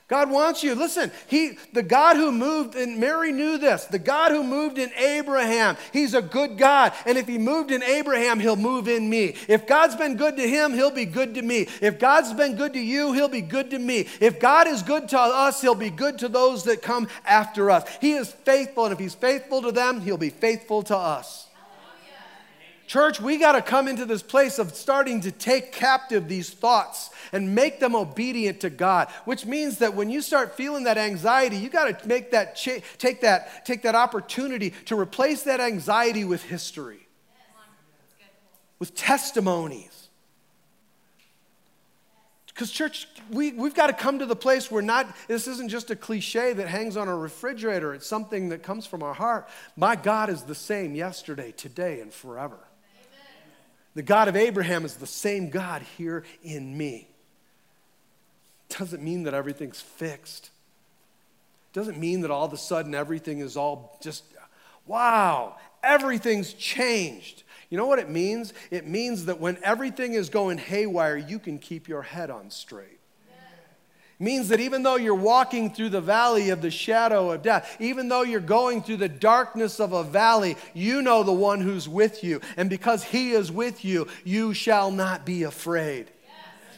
God 0.09 0.31
wants 0.31 0.63
you. 0.63 0.75
Listen, 0.75 1.13
he, 1.27 1.59
the 1.75 1.83
God 1.83 2.17
who 2.17 2.33
moved, 2.33 2.75
and 2.75 2.99
Mary 2.99 3.31
knew 3.31 3.59
this, 3.59 3.85
the 3.85 3.99
God 3.99 4.33
who 4.33 4.43
moved 4.43 4.79
in 4.79 4.91
Abraham, 4.95 5.77
he's 5.93 6.15
a 6.15 6.23
good 6.23 6.57
God. 6.57 6.95
And 7.05 7.19
if 7.19 7.29
he 7.29 7.37
moved 7.37 7.71
in 7.71 7.83
Abraham, 7.83 8.41
he'll 8.41 8.57
move 8.57 8.89
in 8.89 9.11
me. 9.11 9.37
If 9.49 9.67
God's 9.67 9.97
been 9.97 10.17
good 10.17 10.39
to 10.39 10.49
him, 10.49 10.73
he'll 10.73 10.91
be 10.91 11.05
good 11.05 11.35
to 11.35 11.43
me. 11.43 11.69
If 11.83 11.99
God's 11.99 12.33
been 12.33 12.57
good 12.57 12.73
to 12.73 12.81
you, 12.81 13.13
he'll 13.13 13.29
be 13.29 13.43
good 13.43 13.71
to 13.71 13.79
me. 13.79 14.09
If 14.19 14.41
God 14.41 14.67
is 14.67 14.83
good 14.83 15.11
to 15.11 15.19
us, 15.19 15.61
he'll 15.61 15.75
be 15.75 15.91
good 15.91 16.19
to 16.21 16.29
those 16.29 16.65
that 16.65 16.81
come 16.81 17.07
after 17.27 17.71
us. 17.71 17.85
He 18.01 18.13
is 18.13 18.33
faithful, 18.33 18.87
and 18.87 18.95
if 18.95 18.99
he's 18.99 19.15
faithful 19.15 19.61
to 19.61 19.73
them, 19.73 20.01
he'll 20.01 20.17
be 20.17 20.31
faithful 20.31 20.83
to 20.85 20.97
us. 20.97 21.49
Church, 22.87 23.21
we 23.21 23.37
got 23.37 23.53
to 23.53 23.61
come 23.61 23.87
into 23.87 24.07
this 24.07 24.23
place 24.23 24.59
of 24.59 24.73
starting 24.75 25.21
to 25.21 25.31
take 25.31 25.73
captive 25.73 26.27
these 26.27 26.49
thoughts 26.49 27.11
and 27.33 27.55
make 27.55 27.81
them 27.81 27.95
obedient 27.95 28.61
to 28.61 28.71
God, 28.71 29.09
which 29.25 29.47
means 29.47 29.79
that 29.79 29.95
when 29.95 30.11
you 30.11 30.21
start 30.21 30.57
feeling 30.57 30.85
that 30.85 30.99
anxiety, 30.99 31.57
you 31.57 31.69
got 31.69 32.01
to 32.01 32.09
make 32.09 32.31
that 32.31 32.57
cha- 32.57 32.81
take 32.99 33.21
that 33.23 33.65
take 33.65 33.83
that 33.83 33.95
opportunity 33.95 34.71
to 34.87 34.99
replace 34.99 35.43
that 35.43 35.61
anxiety 35.61 36.25
with 36.25 36.43
history. 36.43 37.09
With 38.79 38.95
testimonies. 38.95 39.99
Because, 42.59 42.73
church, 42.73 43.07
we, 43.31 43.53
we've 43.53 43.75
got 43.75 43.87
to 43.87 43.93
come 43.93 44.19
to 44.19 44.27
the 44.27 44.35
place 44.35 44.69
where 44.69 44.83
not, 44.83 45.07
this 45.29 45.47
isn't 45.47 45.69
just 45.69 45.93
a 45.93 45.97
cliche 45.97 46.53
that 46.53 46.67
hangs 46.67 46.97
on 46.97 47.07
a 47.07 47.17
refrigerator. 47.17 47.95
It's 47.95 48.05
something 48.09 48.49
that 48.49 48.65
comes 48.65 48.85
from 48.85 49.01
our 49.05 49.15
heart. 49.15 49.49
My 49.77 49.95
God 49.95 50.29
is 50.29 50.43
the 50.43 50.57
same 50.57 50.97
yesterday, 50.97 51.53
today, 51.53 52.01
and 52.01 52.13
forever. 52.13 52.59
Amen. 52.59 53.53
The 53.95 54.03
God 54.03 54.27
of 54.27 54.35
Abraham 54.35 54.85
is 54.85 54.97
the 54.97 55.07
same 55.07 55.51
God 55.51 55.83
here 55.97 56.25
in 56.43 56.77
me. 56.77 57.07
Doesn't 58.69 59.03
mean 59.03 59.23
that 59.25 59.35
everything's 59.35 59.81
fixed. 59.81 60.51
Doesn't 61.73 61.99
mean 61.99 62.23
that 62.23 62.31
all 62.31 62.45
of 62.45 62.53
a 62.53 62.59
sudden 62.59 62.95
everything 62.95 63.41
is 63.41 63.57
all 63.57 63.99
just, 64.03 64.25
wow, 64.87 65.57
everything's 65.83 66.53
changed. 66.53 67.45
You 67.71 67.77
know 67.77 67.87
what 67.87 67.99
it 67.99 68.09
means? 68.09 68.55
It 68.71 68.87
means 68.87 69.27
that 69.27 69.41
when 69.41 69.59
everything 69.63 70.15
is 70.15 70.29
going 70.31 70.59
haywire, 70.59 71.17
you 71.17 71.39
can 71.39 71.59
keep 71.59 71.89
your 71.89 72.03
head 72.03 72.31
on 72.31 72.51
straight. 72.51 72.99
Means 74.21 74.49
that 74.49 74.59
even 74.59 74.83
though 74.83 74.97
you're 74.97 75.15
walking 75.15 75.73
through 75.73 75.91
the 75.91 76.01
valley 76.01 76.51
of 76.51 76.61
the 76.61 76.73
shadow 76.73 77.31
of 77.31 77.43
death, 77.43 77.77
even 77.79 78.09
though 78.09 78.23
you're 78.23 78.41
going 78.41 78.83
through 78.83 78.97
the 78.97 79.09
darkness 79.09 79.79
of 79.79 79.93
a 79.93 80.03
valley, 80.03 80.57
you 80.75 81.03
know 81.03 81.23
the 81.23 81.33
one 81.33 81.61
who's 81.61 81.89
with 81.89 82.25
you. 82.25 82.41
And 82.57 82.69
because 82.69 83.05
he 83.05 83.31
is 83.31 83.53
with 83.53 83.85
you, 83.85 84.09
you 84.25 84.55
shall 84.55 84.91
not 84.91 85.25
be 85.25 85.45
afraid 85.45 86.11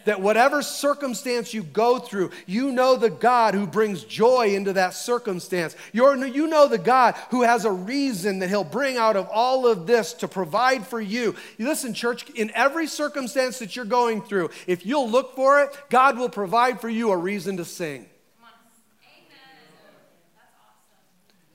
that 0.04 0.20
whatever 0.20 0.62
circumstance 0.62 1.52
you 1.52 1.62
go 1.62 1.98
through, 1.98 2.30
you 2.46 2.72
know 2.72 2.96
the 2.96 3.10
God 3.10 3.54
who 3.54 3.66
brings 3.66 4.04
joy 4.04 4.54
into 4.54 4.72
that 4.74 4.94
circumstance. 4.94 5.76
You're, 5.92 6.26
you 6.26 6.46
know 6.46 6.68
the 6.68 6.78
God 6.78 7.14
who 7.30 7.42
has 7.42 7.64
a 7.64 7.72
reason 7.72 8.40
that 8.40 8.48
He'll 8.48 8.64
bring 8.64 8.96
out 8.96 9.16
of 9.16 9.28
all 9.28 9.66
of 9.66 9.86
this 9.86 10.12
to 10.14 10.28
provide 10.28 10.86
for 10.86 11.00
you. 11.00 11.34
Listen, 11.58 11.94
church, 11.94 12.28
in 12.30 12.50
every 12.54 12.86
circumstance 12.86 13.58
that 13.58 13.76
you're 13.76 13.84
going 13.84 14.22
through, 14.22 14.50
if 14.66 14.84
you'll 14.86 15.10
look 15.10 15.34
for 15.34 15.62
it, 15.62 15.76
God 15.90 16.18
will 16.18 16.28
provide 16.28 16.80
for 16.80 16.88
you 16.88 17.10
a 17.10 17.16
reason 17.16 17.56
to 17.58 17.64
sing. 17.64 18.06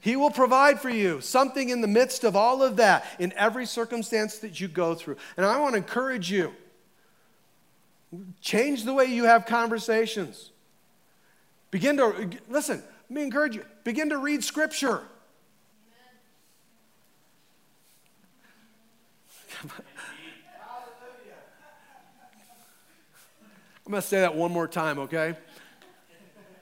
He 0.05 0.15
will 0.15 0.29
provide 0.29 0.79
for 0.79 0.91
you 0.91 1.19
something 1.19 1.69
in 1.69 1.81
the 1.81 1.87
midst 1.87 2.23
of 2.23 2.35
all 2.35 2.61
of 2.61 2.75
that, 2.75 3.07
in 3.17 3.33
every 3.33 3.65
circumstance 3.65 4.37
that 4.37 4.61
you 4.61 4.67
go 4.67 4.93
through. 4.93 5.17
And 5.35 5.43
I 5.43 5.59
want 5.59 5.73
to 5.73 5.77
encourage 5.77 6.29
you 6.29 6.53
Change 8.41 8.83
the 8.83 8.93
way 8.93 9.05
you 9.05 9.25
have 9.25 9.45
conversations. 9.45 10.51
Begin 11.71 11.97
to, 11.97 12.29
listen, 12.49 12.83
let 13.09 13.11
me 13.11 13.23
encourage 13.23 13.55
you, 13.55 13.65
begin 13.83 14.09
to 14.09 14.17
read 14.17 14.43
scripture. 14.43 15.01
I'm 19.63 19.71
going 23.91 24.01
to 24.01 24.07
say 24.07 24.21
that 24.21 24.35
one 24.35 24.51
more 24.51 24.67
time, 24.67 24.99
okay? 24.99 25.35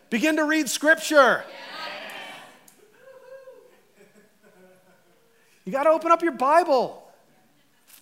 Begin 0.10 0.38
to 0.38 0.46
read 0.46 0.70
scripture. 0.70 1.44
You 5.66 5.72
got 5.72 5.84
to 5.84 5.90
open 5.90 6.12
up 6.12 6.22
your 6.22 6.34
Bible 6.34 7.03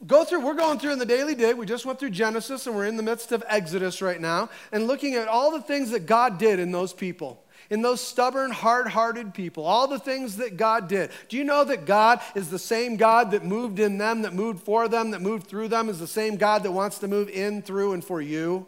go 0.05 0.23
through, 0.23 0.45
we're 0.45 0.55
going 0.55 0.79
through 0.79 0.93
in 0.93 0.99
the 0.99 1.05
daily 1.05 1.35
dig. 1.35 1.57
We 1.57 1.65
just 1.65 1.85
went 1.85 1.99
through 1.99 2.11
Genesis 2.11 2.67
and 2.67 2.75
we're 2.75 2.85
in 2.85 2.97
the 2.97 3.03
midst 3.03 3.31
of 3.31 3.43
Exodus 3.47 4.01
right 4.01 4.19
now 4.19 4.49
and 4.71 4.87
looking 4.87 5.15
at 5.15 5.27
all 5.27 5.51
the 5.51 5.61
things 5.61 5.91
that 5.91 6.05
God 6.05 6.37
did 6.37 6.59
in 6.59 6.71
those 6.71 6.93
people. 6.93 7.43
In 7.69 7.81
those 7.81 8.01
stubborn, 8.01 8.51
hard 8.51 8.87
hearted 8.87 9.33
people, 9.33 9.63
all 9.63 9.87
the 9.87 9.99
things 9.99 10.37
that 10.37 10.57
God 10.57 10.89
did. 10.89 11.09
Do 11.29 11.37
you 11.37 11.45
know 11.45 11.63
that 11.63 11.85
God 11.85 12.19
is 12.35 12.49
the 12.49 12.59
same 12.59 12.97
God 12.97 13.31
that 13.31 13.45
moved 13.45 13.79
in 13.79 13.97
them, 13.97 14.23
that 14.23 14.33
moved 14.33 14.61
for 14.63 14.89
them, 14.89 15.11
that 15.11 15.21
moved 15.21 15.47
through 15.47 15.69
them, 15.69 15.87
is 15.87 15.97
the 15.97 16.07
same 16.07 16.35
God 16.35 16.63
that 16.63 16.71
wants 16.71 16.99
to 16.99 17.07
move 17.07 17.29
in, 17.29 17.61
through, 17.61 17.93
and 17.93 18.03
for 18.03 18.21
you? 18.21 18.65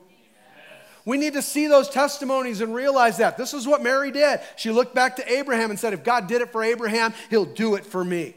We 1.05 1.17
need 1.17 1.33
to 1.33 1.41
see 1.41 1.67
those 1.67 1.89
testimonies 1.89 2.61
and 2.61 2.73
realize 2.73 3.17
that. 3.17 3.35
This 3.35 3.53
is 3.53 3.67
what 3.67 3.83
Mary 3.83 4.09
did. 4.09 4.39
She 4.55 4.71
looked 4.71 4.95
back 4.95 5.17
to 5.17 5.33
Abraham 5.33 5.69
and 5.69 5.77
said, 5.77 5.91
If 5.91 6.05
God 6.05 6.27
did 6.27 6.41
it 6.41 6.53
for 6.53 6.63
Abraham, 6.63 7.13
he'll 7.29 7.43
do 7.43 7.75
it 7.75 7.85
for 7.85 8.05
me. 8.05 8.35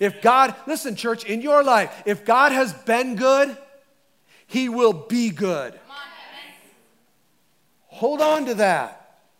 If 0.00 0.22
God, 0.22 0.54
listen, 0.66 0.96
church, 0.96 1.24
in 1.24 1.40
your 1.40 1.62
life, 1.64 2.02
if 2.06 2.24
God 2.24 2.52
has 2.52 2.72
been 2.72 3.16
good, 3.16 3.56
He 4.46 4.68
will 4.68 4.92
be 4.92 5.30
good. 5.30 5.78
Hold 7.86 8.20
on 8.20 8.46
to 8.46 8.54
that. 8.54 8.97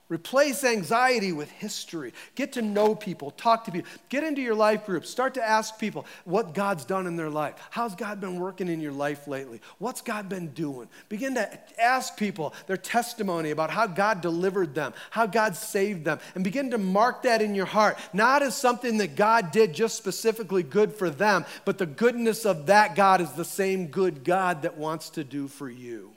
Replace 0.09 0.65
anxiety 0.65 1.33
with 1.33 1.51
history. 1.51 2.15
Get 2.35 2.53
to 2.53 2.63
know 2.63 2.95
people, 2.95 3.31
talk 3.33 3.65
to 3.65 3.73
people. 3.73 3.91
Get 4.09 4.25
into 4.25 4.41
your 4.41 4.55
life 4.55 4.87
group, 4.87 5.05
Start 5.05 5.35
to 5.35 5.43
ask 5.43 5.79
people 5.79 6.07
what 6.25 6.55
God's 6.55 6.85
done 6.85 7.07
in 7.07 7.17
their 7.17 7.29
life. 7.29 7.55
How's 7.71 7.95
God 7.95 8.21
been 8.21 8.39
working 8.39 8.69
in 8.69 8.81
your 8.81 8.93
life 8.93 9.27
lately? 9.27 9.61
What's 9.79 10.01
God 10.01 10.29
been 10.29 10.49
doing? 10.49 10.89
Begin 11.09 11.35
to 11.35 11.51
ask 11.83 12.17
people 12.17 12.55
their 12.67 12.77
testimony 12.77 13.51
about 13.51 13.71
how 13.71 13.87
God 13.87 14.21
delivered 14.21 14.75
them, 14.75 14.95
how 15.11 15.27
God 15.27 15.57
saved 15.57 16.05
them, 16.05 16.21
and 16.35 16.45
begin 16.45 16.71
to 16.71 16.79
mark 16.79 17.23
that 17.23 17.43
in 17.43 17.55
your 17.55 17.67
heart, 17.67 17.99
not 18.13 18.43
as 18.43 18.57
something 18.57 18.99
that 18.99 19.17
God 19.17 19.51
did 19.51 19.75
just 19.75 19.97
specifically 19.97 20.63
good 20.63 20.93
for 20.93 21.11
them, 21.11 21.45
but 21.65 21.79
the 21.79 21.87
goodness 21.87 22.47
of 22.47 22.67
that 22.67 22.95
God 22.95 23.21
is 23.21 23.33
the 23.33 23.45
same 23.45 23.89
good 23.89 24.25
God 24.25 24.63
that 24.63 24.79
wants 24.79 25.11
to 25.11 25.25
do 25.25 25.49
for 25.49 25.69
you. 25.69 26.13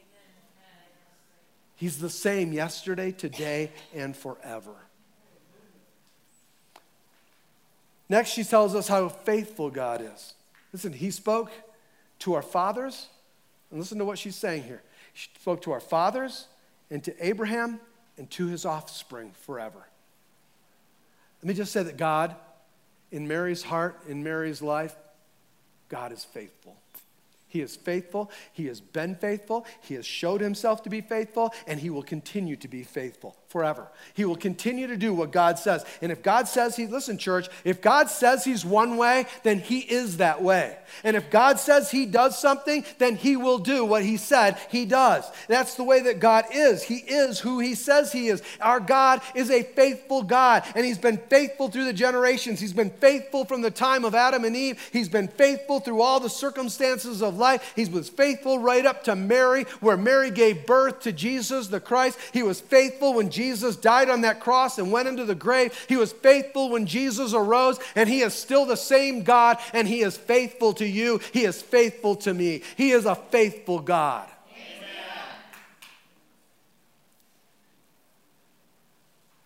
He's 1.82 1.97
the 1.97 2.11
same 2.11 2.53
yesterday, 2.53 3.11
today, 3.11 3.71
and 3.95 4.15
forever. 4.15 4.75
Next, 8.07 8.29
she 8.29 8.43
tells 8.43 8.75
us 8.75 8.88
how 8.88 9.09
faithful 9.09 9.71
God 9.71 9.99
is. 9.99 10.36
Listen, 10.71 10.93
He 10.93 11.09
spoke 11.09 11.49
to 12.19 12.36
our 12.36 12.43
fathers, 12.43 13.07
and 13.71 13.79
listen 13.79 13.97
to 13.97 14.05
what 14.05 14.19
she's 14.19 14.36
saying 14.36 14.61
here. 14.61 14.84
She 15.13 15.29
spoke 15.39 15.63
to 15.63 15.71
our 15.71 15.79
fathers 15.79 16.45
and 16.91 17.03
to 17.03 17.15
Abraham 17.19 17.79
and 18.15 18.29
to 18.29 18.45
his 18.45 18.63
offspring 18.63 19.32
forever. 19.32 19.84
Let 21.41 21.47
me 21.47 21.55
just 21.55 21.71
say 21.71 21.82
that 21.82 21.97
God, 21.97 22.36
in 23.11 23.27
Mary's 23.27 23.63
heart, 23.63 23.99
in 24.07 24.23
Mary's 24.23 24.61
life, 24.61 24.95
God 25.89 26.11
is 26.11 26.23
faithful. 26.23 26.75
He 27.52 27.60
is 27.60 27.76
faithful. 27.76 28.32
He 28.54 28.68
has 28.68 28.80
been 28.80 29.16
faithful. 29.16 29.66
He 29.82 29.95
has 29.95 30.06
showed 30.06 30.39
himself 30.39 30.84
to 30.84 30.89
be 30.89 31.02
faithful, 31.02 31.54
and 31.68 31.82
he 31.82 31.89
will 31.89 32.02
continue 32.02 32.56
to 32.56 32.68
be 32.70 32.84
faithful 32.84 33.36
forever. 33.52 33.88
He 34.14 34.24
will 34.24 34.38
continue 34.38 34.88
to 34.88 34.95
do 34.95 35.14
what 35.14 35.32
God 35.32 35.60
says. 35.60 35.84
And 36.02 36.12
if 36.12 36.24
God 36.24 36.47
says 36.47 36.76
he, 36.76 36.88
listen, 36.88 37.18
church, 37.18 37.49
if 37.66 37.82
God 37.82 38.10
says 38.10 38.45
he's 38.45 38.66
one 38.66 38.95
way, 38.95 39.26
then 39.43 39.60
he 39.60 39.80
is 39.80 40.18
that 40.18 40.41
way. 40.41 40.78
And 41.04 41.18
if 41.18 41.30
God 41.30 41.60
says 41.60 41.91
he 41.91 42.06
does 42.06 42.39
something, 42.39 42.86
then 42.97 43.18
he 43.18 43.36
will 43.36 43.58
do 43.58 43.84
what 43.84 44.04
he 44.04 44.16
said 44.18 44.58
he 44.70 44.86
does. 44.86 45.30
That's 45.47 45.76
the 45.76 45.84
way 45.84 46.02
that 46.04 46.20
God 46.20 46.45
is. 46.54 46.82
He 46.84 46.95
is 46.95 47.39
who 47.39 47.60
he 47.60 47.76
says 47.76 48.14
he 48.14 48.30
is. 48.30 48.41
Our 48.62 48.80
God 48.80 49.22
is 49.36 49.52
a 49.52 49.64
faithful 49.64 50.24
God, 50.24 50.64
and 50.74 50.86
he's 50.86 50.97
been 50.97 51.18
faithful 51.18 51.70
through 51.70 51.86
the 51.86 51.93
generations. 51.93 52.60
He's 52.60 52.74
been 52.74 52.89
faithful 52.89 53.43
from 53.43 53.62
the 53.62 53.72
time 53.72 54.06
of 54.06 54.16
Adam 54.16 54.45
and 54.45 54.56
Eve. 54.56 54.89
He's 54.93 55.10
been 55.10 55.28
faithful 55.28 55.82
through 55.82 56.02
all 56.02 56.20
the 56.20 56.30
circumstances 56.30 57.22
of 57.22 57.38
life. 57.38 57.74
He 57.76 57.86
was 57.86 58.08
faithful 58.08 58.60
right 58.60 58.86
up 58.86 59.04
to 59.06 59.16
Mary, 59.16 59.66
where 59.82 59.97
Mary 59.97 60.32
gave 60.32 60.66
birth 60.66 61.02
to 61.02 61.12
Jesus 61.12 61.68
the 61.68 61.82
Christ. 61.82 62.18
He 62.32 62.43
was 62.43 62.62
faithful 62.62 63.14
when 63.16 63.30
Jesus 63.30 63.40
died 63.81 64.09
on 64.09 64.21
that 64.21 64.39
cross 64.39 64.77
and 64.77 64.91
went 64.91 65.07
into 65.07 65.25
the 65.25 65.35
grave. 65.35 65.85
He 65.87 65.97
was 65.97 66.11
faithful 66.11 66.69
when 66.69 66.85
Jesus 66.85 67.33
arose, 67.33 67.79
and 67.95 68.07
He 68.07 68.21
is 68.21 68.33
still 68.33 68.65
the 68.65 68.77
same 68.77 69.23
God, 69.23 69.57
and 69.73 69.87
He 69.87 70.01
is 70.01 70.17
faithful 70.17 70.73
to 70.73 70.87
you. 70.87 71.19
He 71.33 71.43
is 71.43 71.61
faithful 71.61 72.15
to 72.17 72.33
me. 72.33 72.61
He 72.75 72.91
is 72.91 73.05
a 73.05 73.15
faithful 73.15 73.79
God. 73.79 74.27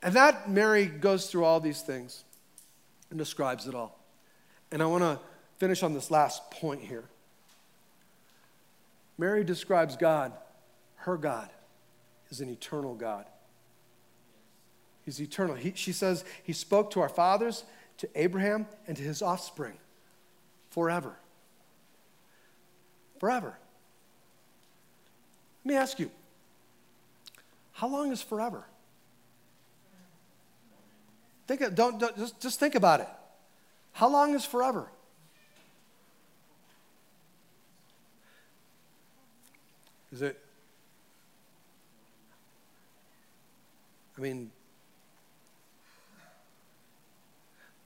And 0.05 0.13
that 0.13 0.47
Mary 0.47 0.85
goes 0.85 1.31
through 1.31 1.45
all 1.45 1.59
these 1.59 1.81
things 1.81 2.23
and 3.09 3.17
describes 3.17 3.65
it 3.65 3.73
all. 3.73 3.99
And 4.71 4.83
I 4.83 4.85
want 4.85 5.03
to 5.03 5.19
finish 5.57 5.81
on 5.81 5.95
this 5.95 6.11
last 6.11 6.51
point 6.51 6.81
here. 6.81 7.05
Mary 9.17 9.43
describes 9.43 9.95
God, 9.95 10.31
her 10.97 11.17
God, 11.17 11.49
as 12.29 12.39
an 12.39 12.49
eternal 12.49 12.93
God. 12.93 13.25
He's 15.05 15.21
eternal. 15.21 15.55
He, 15.55 15.73
she 15.75 15.91
says 15.91 16.25
he 16.43 16.51
spoke 16.51 16.91
to 16.91 17.01
our 17.01 17.09
fathers, 17.09 17.63
to 17.99 18.09
Abraham, 18.15 18.67
and 18.87 18.97
to 18.97 19.03
his 19.03 19.21
offspring 19.21 19.77
forever. 20.69 21.15
Forever. 23.19 23.55
Let 25.63 25.69
me 25.73 25.77
ask 25.77 25.99
you 25.99 26.11
how 27.73 27.87
long 27.87 28.11
is 28.11 28.21
forever? 28.21 28.65
Think, 31.47 31.75
don't, 31.75 31.99
don't 31.99 32.17
just, 32.17 32.41
just 32.41 32.59
think 32.59 32.73
about 32.73 33.01
it. 33.01 33.09
How 33.91 34.09
long 34.09 34.33
is 34.33 34.43
forever? 34.43 34.89
Is 40.11 40.21
it? 40.21 40.39
I 44.17 44.21
mean, 44.21 44.49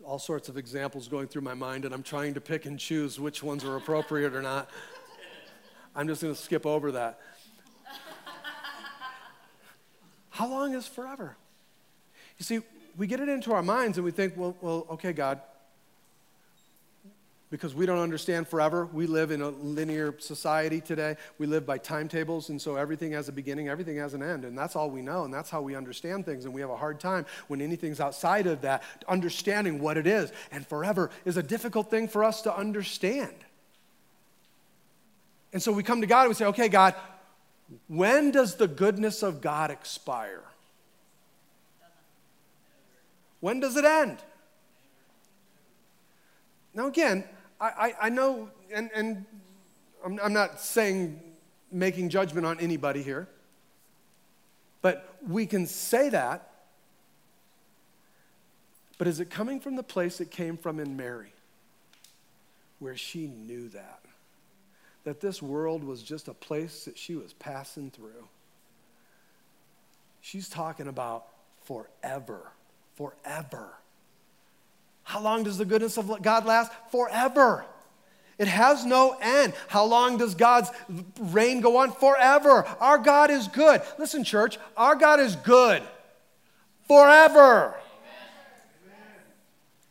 all 0.09 0.17
sorts 0.17 0.49
of 0.49 0.57
examples 0.57 1.07
going 1.07 1.27
through 1.27 1.43
my 1.43 1.53
mind, 1.53 1.85
and 1.85 1.93
I'm 1.93 2.01
trying 2.01 2.33
to 2.33 2.41
pick 2.41 2.65
and 2.65 2.79
choose 2.79 3.19
which 3.19 3.43
ones 3.43 3.63
are 3.63 3.75
appropriate 3.75 4.33
or 4.33 4.41
not. 4.41 4.67
I'm 5.95 6.07
just 6.07 6.23
going 6.23 6.33
to 6.33 6.41
skip 6.41 6.65
over 6.65 6.93
that. 6.93 7.19
How 10.31 10.47
long 10.47 10.73
is 10.73 10.87
forever? 10.87 11.37
You 12.39 12.43
see, 12.43 12.61
we 12.97 13.05
get 13.05 13.19
it 13.19 13.29
into 13.29 13.53
our 13.53 13.61
minds 13.61 13.99
and 13.99 14.05
we 14.05 14.09
think, 14.09 14.35
well, 14.35 14.57
well, 14.61 14.87
okay, 14.89 15.13
God, 15.13 15.41
because 17.51 17.73
we 17.73 17.85
don't 17.85 17.99
understand 17.99 18.47
forever. 18.47 18.85
We 18.85 19.07
live 19.07 19.31
in 19.31 19.41
a 19.41 19.49
linear 19.49 20.13
society 20.19 20.81
today. 20.81 21.17
We 21.39 21.47
live 21.47 21.65
by 21.65 21.79
timetables, 21.79 22.49
and 22.49 22.61
so 22.61 22.75
everything 22.75 23.11
has 23.13 23.27
a 23.27 23.31
beginning, 23.31 23.69
everything 23.69 23.97
has 23.97 24.13
an 24.13 24.21
end, 24.21 24.45
and 24.45 24.57
that's 24.57 24.75
all 24.75 24.89
we 24.89 25.01
know, 25.01 25.23
and 25.23 25.33
that's 25.33 25.49
how 25.49 25.61
we 25.61 25.75
understand 25.75 26.25
things. 26.25 26.45
And 26.45 26.53
we 26.53 26.61
have 26.61 26.69
a 26.69 26.77
hard 26.77 26.99
time 26.99 27.25
when 27.47 27.61
anything's 27.61 27.99
outside 27.99 28.45
of 28.45 28.61
that, 28.61 28.83
understanding 29.07 29.79
what 29.79 29.97
it 29.97 30.05
is. 30.05 30.31
And 30.51 30.65
forever 30.65 31.09
is 31.25 31.37
a 31.37 31.43
difficult 31.43 31.89
thing 31.89 32.07
for 32.07 32.23
us 32.23 32.43
to 32.43 32.55
understand. 32.55 33.33
And 35.51 35.61
so 35.61 35.71
we 35.71 35.81
come 35.81 36.01
to 36.01 36.07
God 36.07 36.21
and 36.21 36.29
we 36.29 36.35
say, 36.35 36.45
okay, 36.45 36.67
God, 36.67 36.93
when 37.87 38.29
does 38.29 38.55
the 38.55 38.67
goodness 38.67 39.23
of 39.23 39.41
God 39.41 39.71
expire? 39.71 40.43
When 43.39 43.59
does 43.59 43.75
it 43.75 43.85
end? 43.85 44.17
Now, 46.73 46.87
again, 46.87 47.23
I, 47.61 47.93
I, 48.03 48.09
know, 48.09 48.49
and, 48.73 48.89
and 48.95 49.25
I'm, 50.05 50.19
I'm 50.23 50.33
not 50.33 50.61
saying 50.61 51.19
making 51.71 52.09
judgment 52.09 52.45
on 52.45 52.59
anybody 52.59 53.03
here, 53.03 53.27
but 54.81 55.17
we 55.27 55.45
can 55.45 55.65
say 55.65 56.09
that. 56.09 56.45
But 58.97 59.07
is 59.07 59.19
it 59.19 59.29
coming 59.29 59.59
from 59.59 59.75
the 59.75 59.83
place 59.83 60.19
it 60.19 60.31
came 60.31 60.57
from 60.57 60.79
in 60.79 60.95
Mary, 60.97 61.33
where 62.79 62.97
she 62.97 63.27
knew 63.27 63.69
that? 63.69 64.01
That 65.05 65.21
this 65.21 65.41
world 65.41 65.83
was 65.83 66.03
just 66.03 66.27
a 66.27 66.33
place 66.33 66.85
that 66.85 66.97
she 66.97 67.15
was 67.15 67.33
passing 67.33 67.91
through. 67.91 68.27
She's 70.21 70.49
talking 70.49 70.87
about 70.87 71.27
forever, 71.63 72.51
forever. 72.95 73.73
How 75.09 75.19
long 75.19 75.41
does 75.41 75.57
the 75.57 75.65
goodness 75.65 75.97
of 75.97 76.21
God 76.21 76.45
last? 76.45 76.71
Forever. 76.91 77.65
It 78.37 78.47
has 78.47 78.85
no 78.85 79.17
end. 79.19 79.53
How 79.67 79.83
long 79.85 80.17
does 80.17 80.35
God's 80.35 80.69
reign 81.19 81.61
go 81.61 81.77
on? 81.77 81.91
Forever. 81.93 82.63
Our 82.79 82.99
God 82.99 83.31
is 83.31 83.47
good. 83.47 83.81
Listen, 83.97 84.23
church, 84.23 84.59
our 84.77 84.93
God 84.93 85.19
is 85.19 85.35
good. 85.35 85.81
Forever. 86.87 87.73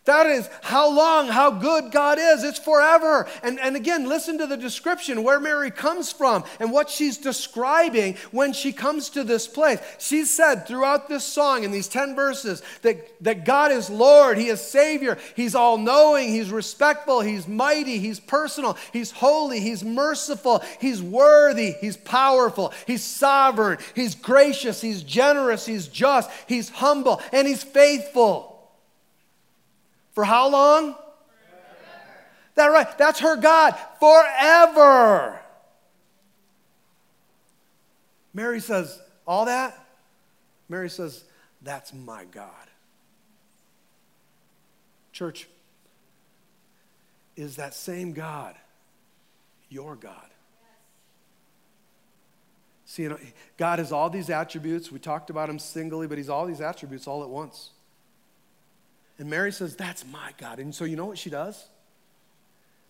That 0.08 0.26
is 0.26 0.48
how 0.62 0.90
long, 0.90 1.28
how 1.28 1.50
good 1.50 1.92
God 1.92 2.16
is. 2.18 2.42
It's 2.42 2.58
forever. 2.58 3.28
And, 3.42 3.60
and 3.60 3.76
again, 3.76 4.08
listen 4.08 4.38
to 4.38 4.46
the 4.46 4.56
description 4.56 5.22
where 5.22 5.38
Mary 5.38 5.70
comes 5.70 6.10
from 6.10 6.44
and 6.58 6.72
what 6.72 6.88
she's 6.88 7.18
describing 7.18 8.16
when 8.30 8.54
she 8.54 8.72
comes 8.72 9.10
to 9.10 9.22
this 9.22 9.46
place. 9.46 9.80
She 9.98 10.24
said 10.24 10.66
throughout 10.66 11.10
this 11.10 11.24
song 11.24 11.62
in 11.62 11.72
these 11.72 11.88
10 11.88 12.16
verses 12.16 12.62
that, 12.80 13.22
that 13.22 13.44
God 13.44 13.70
is 13.70 13.90
Lord, 13.90 14.38
He 14.38 14.46
is 14.46 14.62
Savior, 14.62 15.18
He's 15.36 15.54
all 15.54 15.76
knowing, 15.76 16.30
He's 16.30 16.50
respectful, 16.50 17.20
He's 17.20 17.46
mighty, 17.46 17.98
He's 17.98 18.18
personal, 18.18 18.78
He's 18.94 19.10
holy, 19.10 19.60
He's 19.60 19.84
merciful, 19.84 20.62
He's 20.80 21.02
worthy, 21.02 21.72
He's 21.82 21.98
powerful, 21.98 22.72
He's 22.86 23.04
sovereign, 23.04 23.76
He's 23.94 24.14
gracious, 24.14 24.80
He's 24.80 25.02
generous, 25.02 25.66
He's 25.66 25.86
just, 25.86 26.30
He's 26.46 26.70
humble, 26.70 27.20
and 27.30 27.46
He's 27.46 27.62
faithful. 27.62 28.57
For 30.18 30.24
how 30.24 30.48
long? 30.48 30.96
That 32.56 32.66
right? 32.66 32.98
That's 32.98 33.20
her 33.20 33.36
God 33.36 33.76
forever. 34.00 35.38
Mary 38.34 38.58
says, 38.58 39.00
all 39.28 39.44
that? 39.44 39.78
Mary 40.68 40.90
says, 40.90 41.22
that's 41.62 41.94
my 41.94 42.24
God. 42.24 42.50
Church, 45.12 45.46
is 47.36 47.54
that 47.54 47.72
same 47.72 48.12
God 48.12 48.56
your 49.68 49.94
God? 49.94 50.28
See, 52.86 53.04
you 53.04 53.10
know, 53.10 53.18
God 53.56 53.78
has 53.78 53.92
all 53.92 54.10
these 54.10 54.30
attributes. 54.30 54.90
We 54.90 54.98
talked 54.98 55.30
about 55.30 55.48
him 55.48 55.60
singly, 55.60 56.08
but 56.08 56.18
he's 56.18 56.28
all 56.28 56.44
these 56.44 56.60
attributes 56.60 57.06
all 57.06 57.22
at 57.22 57.28
once. 57.28 57.70
And 59.18 59.28
Mary 59.28 59.52
says, 59.52 59.76
That's 59.76 60.06
my 60.06 60.32
God. 60.38 60.58
And 60.58 60.74
so 60.74 60.84
you 60.84 60.96
know 60.96 61.06
what 61.06 61.18
she 61.18 61.30
does? 61.30 61.66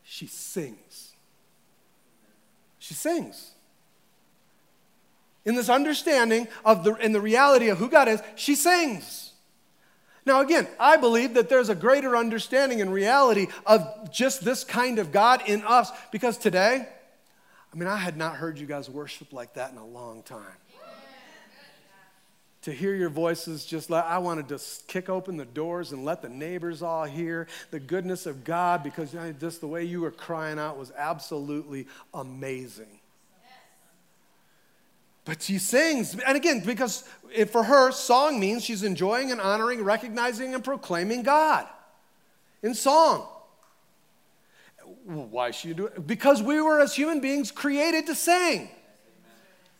She 0.03 0.27
sings. 0.27 1.13
She 2.79 2.95
sings. 2.95 3.53
In 5.45 5.55
this 5.55 5.69
understanding 5.69 6.49
of 6.65 6.85
the, 6.85 6.95
in 6.97 7.13
the 7.13 7.21
reality 7.21 7.69
of 7.69 7.79
who 7.79 7.89
God 7.89 8.09
is, 8.09 8.21
she 8.37 8.55
sings. 8.55 9.33
Now, 10.27 10.43
again, 10.43 10.69
I 10.79 10.99
believe 10.99 11.35
that 11.35 11.49
there's 11.49 11.71
a 11.71 11.75
greater 11.75 12.15
understanding 12.15 12.83
and 12.83 12.93
reality 12.93 13.47
of 13.65 14.13
just 14.13 14.45
this 14.45 14.63
kind 14.63 14.99
of 14.99 15.11
God 15.11 15.43
in 15.47 15.63
us 15.63 15.91
because 16.13 16.37
today, 16.37 16.87
I 17.73 17.77
mean, 17.77 17.89
I 17.89 17.97
had 17.97 18.19
not 18.19 18.37
heard 18.37 18.59
you 18.59 18.67
guys 18.67 18.91
worship 18.91 19.33
like 19.33 19.55
that 19.55 19.73
in 19.73 19.79
a 19.79 19.87
long 19.87 20.23
time 20.23 20.57
to 22.63 22.73
hear 22.73 22.95
your 22.95 23.09
voices 23.09 23.65
just 23.65 23.89
like 23.89 24.05
I 24.05 24.19
wanted 24.19 24.49
to 24.49 24.61
kick 24.87 25.09
open 25.09 25.37
the 25.37 25.45
doors 25.45 25.93
and 25.93 26.05
let 26.05 26.23
the 26.23 26.29
neighbors 26.29 26.83
all 26.83 27.05
hear 27.05 27.47
the 27.71 27.79
goodness 27.79 28.27
of 28.27 28.45
God 28.45 28.83
because 28.83 29.15
just 29.39 29.61
the 29.61 29.69
way 29.69 29.85
you 29.85 30.01
were 30.01 30.11
crying 30.11 30.59
out 30.59 30.77
was 30.77 30.93
absolutely 30.97 31.87
amazing. 32.13 32.99
But 35.25 35.43
she 35.43 35.59
sings, 35.59 36.19
and 36.19 36.37
again, 36.37 36.63
because 36.65 37.07
for 37.51 37.63
her, 37.63 37.93
song 37.93 38.41
means 38.41 38.65
she's 38.65 38.83
enjoying 38.83 39.31
and 39.31 39.41
honoring, 39.41 39.85
recognizing, 39.85 40.55
and 40.55 40.65
proclaiming 40.65 41.23
God 41.23 41.67
in 42.63 42.75
song. 42.75 43.29
Why 45.05 45.51
should 45.51 45.69
you 45.69 45.75
do 45.75 45.87
it? 45.87 46.07
Because 46.07 46.43
we 46.43 46.61
were, 46.63 46.81
as 46.81 46.95
human 46.95 47.21
beings, 47.21 47.51
created 47.51 48.07
to 48.07 48.15
sing. 48.15 48.71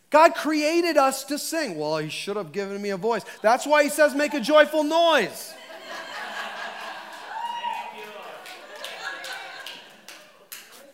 God 0.09 0.33
created 0.33 0.97
us 0.97 1.23
to 1.25 1.37
sing. 1.37 1.77
Well, 1.77 1.97
He 1.97 2.09
should 2.09 2.35
have 2.35 2.51
given 2.51 2.81
me 2.81 2.89
a 2.89 2.97
voice. 2.97 3.23
That's 3.41 3.65
why 3.65 3.83
He 3.83 3.89
says, 3.89 4.15
make 4.15 4.33
a 4.33 4.39
joyful 4.39 4.83
noise. 4.83 5.53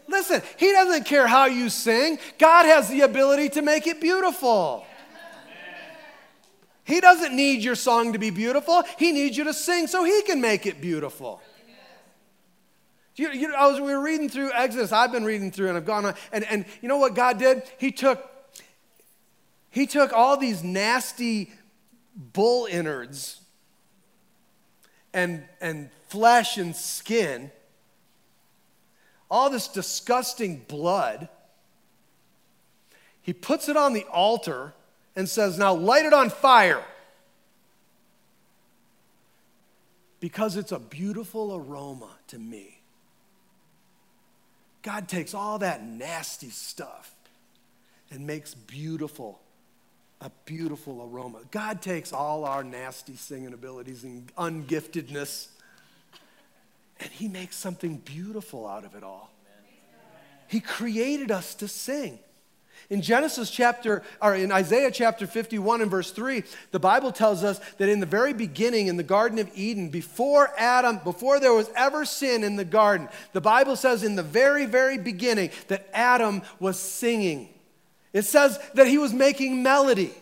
Listen, 0.07 0.41
He 0.57 0.71
doesn't 0.71 1.05
care 1.05 1.27
how 1.27 1.45
you 1.45 1.69
sing, 1.69 2.19
God 2.37 2.65
has 2.65 2.89
the 2.89 3.01
ability 3.01 3.49
to 3.49 3.61
make 3.61 3.87
it 3.87 4.01
beautiful. 4.01 4.85
He 6.83 7.01
doesn't 7.01 7.35
need 7.35 7.63
your 7.63 7.73
song 7.73 8.13
to 8.13 8.19
be 8.19 8.29
beautiful, 8.29 8.83
He 8.97 9.11
needs 9.11 9.37
you 9.37 9.45
to 9.45 9.53
sing 9.53 9.87
so 9.87 10.03
He 10.03 10.21
can 10.23 10.41
make 10.41 10.65
it 10.65 10.81
beautiful. 10.81 11.41
You, 13.15 13.31
you, 13.31 13.55
I 13.55 13.67
was, 13.67 13.79
we 13.79 13.93
were 13.93 14.01
reading 14.01 14.27
through 14.27 14.51
Exodus. 14.51 14.91
I've 14.91 15.11
been 15.11 15.23
reading 15.23 15.49
through 15.49 15.69
and 15.69 15.77
I've 15.77 15.85
gone 15.85 16.05
on. 16.05 16.15
And, 16.33 16.43
and 16.43 16.65
you 16.81 16.89
know 16.89 16.97
what 16.97 17.15
God 17.15 17.39
did? 17.39 17.63
He 17.77 17.89
took 17.91 18.29
he 19.75 19.85
took 19.85 20.13
all 20.13 20.37
these 20.37 20.63
nasty 20.63 21.51
bull 22.15 22.65
innards 22.65 23.41
and, 25.13 25.43
and 25.59 25.89
flesh 26.07 26.57
and 26.57 26.73
skin, 26.73 27.51
all 29.29 29.49
this 29.49 29.67
disgusting 29.67 30.63
blood. 30.69 31.27
He 33.21 33.33
puts 33.33 33.67
it 33.67 33.75
on 33.75 33.91
the 33.91 34.05
altar 34.05 34.73
and 35.13 35.27
says, 35.27 35.59
Now 35.59 35.73
light 35.73 36.05
it 36.05 36.13
on 36.13 36.29
fire. 36.29 36.85
Because 40.21 40.55
it's 40.55 40.71
a 40.71 40.79
beautiful 40.79 41.53
aroma 41.53 42.11
to 42.27 42.39
me. 42.39 42.79
God 44.83 45.09
takes 45.09 45.33
all 45.33 45.59
that 45.59 45.83
nasty 45.85 46.49
stuff 46.49 47.13
and 48.09 48.25
makes 48.25 48.53
beautiful 48.53 49.41
a 50.21 50.31
beautiful 50.45 51.03
aroma. 51.03 51.39
God 51.51 51.81
takes 51.81 52.13
all 52.13 52.45
our 52.45 52.63
nasty 52.63 53.15
singing 53.15 53.53
abilities 53.53 54.03
and 54.03 54.33
ungiftedness, 54.35 55.47
and 56.99 57.09
He 57.11 57.27
makes 57.27 57.55
something 57.55 57.97
beautiful 57.97 58.67
out 58.67 58.85
of 58.85 58.95
it 58.95 59.03
all. 59.03 59.31
He 60.47 60.59
created 60.59 61.31
us 61.31 61.55
to 61.55 61.67
sing. 61.67 62.19
In 62.89 63.01
Genesis 63.01 63.49
chapter, 63.49 64.03
or 64.21 64.35
in 64.35 64.51
Isaiah 64.51 64.91
chapter 64.91 65.25
51 65.25 65.81
and 65.81 65.89
verse 65.89 66.11
3, 66.11 66.43
the 66.71 66.79
Bible 66.79 67.11
tells 67.11 67.43
us 67.43 67.59
that 67.77 67.89
in 67.89 67.99
the 67.99 68.05
very 68.05 68.31
beginning, 68.31 68.87
in 68.87 68.97
the 68.97 69.03
Garden 69.03 69.39
of 69.39 69.49
Eden, 69.55 69.89
before 69.89 70.51
Adam, 70.55 70.99
before 71.03 71.39
there 71.39 71.53
was 71.53 71.69
ever 71.75 72.05
sin 72.05 72.43
in 72.43 72.57
the 72.57 72.65
garden, 72.65 73.09
the 73.33 73.41
Bible 73.41 73.75
says 73.75 74.03
in 74.03 74.15
the 74.15 74.23
very, 74.23 74.67
very 74.67 74.99
beginning 74.99 75.49
that 75.67 75.89
Adam 75.93 76.43
was 76.59 76.79
singing 76.79 77.49
It 78.15 78.23
says 78.23 78.57
that 78.75 78.87
he 78.87 78.97
was 78.97 79.13
making 79.13 79.61
melody. 79.61 80.13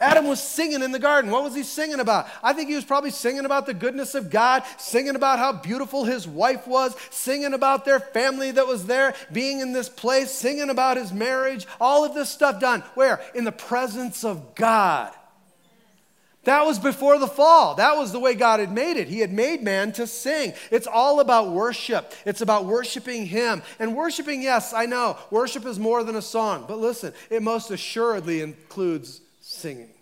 Adam 0.00 0.26
was 0.26 0.42
singing 0.42 0.82
in 0.82 0.90
the 0.90 0.98
garden. 0.98 1.30
What 1.30 1.44
was 1.44 1.54
he 1.54 1.62
singing 1.62 2.00
about? 2.00 2.26
I 2.42 2.54
think 2.54 2.70
he 2.70 2.74
was 2.74 2.84
probably 2.86 3.10
singing 3.10 3.44
about 3.44 3.66
the 3.66 3.74
goodness 3.74 4.14
of 4.14 4.30
God, 4.30 4.62
singing 4.78 5.14
about 5.14 5.38
how 5.38 5.52
beautiful 5.52 6.04
his 6.04 6.26
wife 6.26 6.66
was, 6.66 6.96
singing 7.10 7.52
about 7.52 7.84
their 7.84 8.00
family 8.00 8.52
that 8.52 8.66
was 8.66 8.86
there, 8.86 9.14
being 9.30 9.60
in 9.60 9.72
this 9.72 9.90
place, 9.90 10.30
singing 10.30 10.70
about 10.70 10.96
his 10.96 11.12
marriage, 11.12 11.66
all 11.78 12.06
of 12.06 12.14
this 12.14 12.30
stuff 12.30 12.58
done. 12.58 12.80
Where? 12.94 13.20
In 13.34 13.44
the 13.44 13.52
presence 13.52 14.24
of 14.24 14.54
God. 14.54 15.12
That 16.44 16.66
was 16.66 16.78
before 16.78 17.18
the 17.18 17.26
fall. 17.26 17.74
That 17.76 17.96
was 17.96 18.12
the 18.12 18.20
way 18.20 18.34
God 18.34 18.60
had 18.60 18.70
made 18.70 18.96
it. 18.96 19.08
He 19.08 19.20
had 19.20 19.32
made 19.32 19.62
man 19.62 19.92
to 19.92 20.06
sing. 20.06 20.52
It's 20.70 20.86
all 20.86 21.20
about 21.20 21.50
worship. 21.50 22.12
It's 22.26 22.42
about 22.42 22.66
worshiping 22.66 23.26
Him. 23.26 23.62
And 23.78 23.96
worshiping, 23.96 24.42
yes, 24.42 24.72
I 24.74 24.86
know, 24.86 25.16
worship 25.30 25.64
is 25.64 25.78
more 25.78 26.04
than 26.04 26.16
a 26.16 26.22
song. 26.22 26.66
But 26.68 26.78
listen, 26.78 27.14
it 27.30 27.42
most 27.42 27.70
assuredly 27.70 28.42
includes 28.42 29.20
singing. 29.40 29.93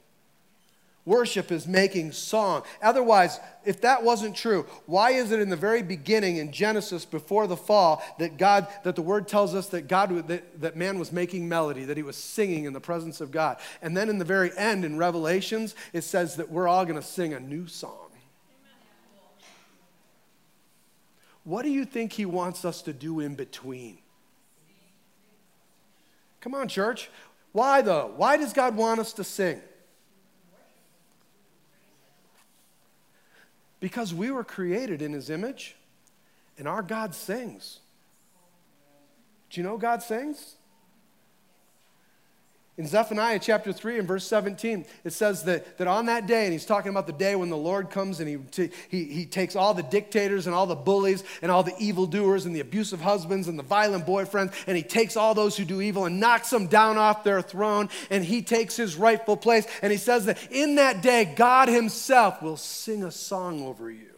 Worship 1.05 1.51
is 1.51 1.67
making 1.67 2.13
song. 2.13 2.63
Otherwise, 2.81 3.41
if 3.65 3.81
that 3.81 4.05
wasn't 4.05 4.37
true, 4.37 4.67
why 4.87 5.11
is 5.11 5.33
it 5.33 5.41
in 5.41 5.49
the 5.49 5.57
very 5.57 5.83
beginning 5.83 6.37
in 6.37 6.53
Genesis 6.53 7.05
before 7.05 7.49
the 7.49 7.57
fall 7.57 8.01
that 8.21 8.37
God 8.37 8.69
that 8.85 8.95
the 8.95 9.03
word 9.03 9.27
tells 9.27 9.53
us 9.53 9.67
that 9.71 9.89
God 9.89 10.29
that, 10.29 10.61
that 10.61 10.77
man 10.77 11.01
was 11.01 11.11
making 11.11 11.49
melody, 11.49 11.85
that 11.87 11.97
he 11.97 12.05
was 12.05 12.17
singing 12.17 12.67
in 12.67 12.73
the 12.73 12.81
presence 12.81 13.21
of 13.21 13.33
God. 13.33 13.57
And 13.81 13.97
then 13.97 14.09
in 14.09 14.19
the 14.19 14.25
very 14.25 14.57
end 14.57 14.85
in 14.85 14.97
Revelations, 14.97 15.75
it 15.93 16.03
says 16.03 16.37
that 16.37 16.51
we're 16.51 16.69
all 16.69 16.85
going 16.85 17.01
to 17.01 17.07
sing 17.07 17.35
a 17.35 17.41
new 17.41 17.67
song. 17.67 18.11
What 21.43 21.63
do 21.63 21.71
you 21.71 21.85
think 21.85 22.13
he 22.13 22.27
wants 22.27 22.65
us 22.65 22.81
to 22.83 22.93
do 22.93 23.19
in 23.19 23.35
between? 23.35 23.99
Come 26.41 26.55
on, 26.55 26.69
church. 26.69 27.11
Why 27.51 27.83
though? 27.83 28.13
Why 28.17 28.37
does 28.37 28.53
God 28.53 28.77
want 28.77 29.01
us 29.01 29.13
to 29.15 29.25
sing? 29.25 29.61
Because 33.83 34.15
we 34.15 34.31
were 34.31 34.45
created 34.45 35.03
in 35.03 35.13
his 35.13 35.29
image, 35.29 35.75
and 36.57 36.69
our 36.69 36.83
God 36.83 37.17
sings. 37.17 37.81
Do 39.51 39.61
you 39.61 39.67
know 39.67 39.77
God 39.77 40.05
sings? 40.05 40.55
In 42.79 42.87
Zephaniah 42.87 43.39
chapter 43.39 43.71
3 43.71 43.99
and 43.99 44.09
verse 44.09 44.27
17, 44.27 44.87
it 45.05 45.13
says 45.13 45.43
that, 45.45 45.77
that 45.77 45.87
on 45.87 46.07
that 46.07 46.27
day, 46.27 46.45
and 46.45 46.53
he's 46.55 46.65
talking 46.65 46.89
about 46.89 47.07
the 47.07 47.13
day 47.13 47.37
when 47.37 47.51
the 47.51 47.57
Lord 47.57 47.91
comes 47.91 48.19
and 48.19 48.27
he, 48.27 48.37
t- 48.37 48.71
he, 48.89 49.05
he 49.05 49.27
takes 49.27 49.55
all 49.55 49.75
the 49.75 49.83
dictators 49.83 50.47
and 50.47 50.55
all 50.55 50.65
the 50.65 50.75
bullies 50.75 51.23
and 51.43 51.53
all 51.53 51.63
the 51.63 51.77
evildoers 51.79 52.47
and 52.47 52.57
the 52.57 52.61
abusive 52.61 53.03
husbands 53.03 53.47
and 53.47 53.59
the 53.59 53.63
violent 53.63 54.07
boyfriends, 54.07 54.55
and 54.67 54.75
he 54.75 54.83
takes 54.83 55.19
all 55.19 55.35
those 55.35 55.55
who 55.55 55.67
do 55.67 55.83
evil 55.83 56.07
and 56.07 56.19
knocks 56.19 56.49
them 56.49 56.67
down 56.67 56.97
off 56.97 57.25
their 57.25 57.43
throne, 57.43 57.91
and 58.09 58.25
he 58.25 58.41
takes 58.41 58.75
his 58.75 58.97
rightful 58.97 59.37
place. 59.37 59.67
And 59.83 59.93
he 59.93 59.99
says 59.99 60.25
that 60.25 60.39
in 60.51 60.77
that 60.77 61.03
day, 61.03 61.31
God 61.37 61.69
himself 61.69 62.41
will 62.41 62.57
sing 62.57 63.05
a 63.05 63.11
song 63.11 63.63
over 63.67 63.91
you. 63.91 64.09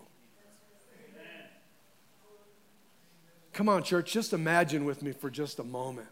Come 3.53 3.69
on, 3.69 3.83
church, 3.83 4.13
just 4.13 4.33
imagine 4.33 4.85
with 4.85 5.03
me 5.03 5.11
for 5.11 5.29
just 5.29 5.59
a 5.59 5.65
moment 5.65 6.09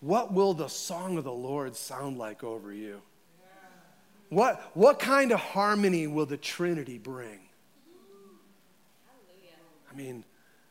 what 0.00 0.32
will 0.32 0.54
the 0.54 0.68
song 0.68 1.18
of 1.18 1.24
the 1.24 1.32
Lord 1.32 1.74
sound 1.74 2.18
like 2.18 2.44
over 2.44 2.72
you? 2.72 3.02
What, 4.28 4.60
what 4.74 4.98
kind 4.98 5.32
of 5.32 5.40
harmony 5.40 6.06
will 6.06 6.26
the 6.26 6.36
Trinity 6.36 6.98
bring? 6.98 7.40
I 9.90 9.96
mean, 9.96 10.24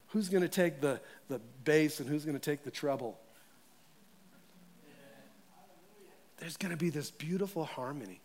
who's 0.09 0.29
going 0.29 0.43
to 0.43 0.49
take 0.49 0.79
the, 0.79 1.01
the 1.27 1.41
bass 1.63 1.99
and 1.99 2.07
who's 2.07 2.23
going 2.23 2.37
to 2.37 2.51
take 2.51 2.63
the 2.63 2.71
treble? 2.71 3.19
There's 6.37 6.55
going 6.55 6.71
to 6.71 6.77
be 6.77 6.91
this 6.91 7.09
beautiful 7.09 7.65
harmony. 7.65 8.21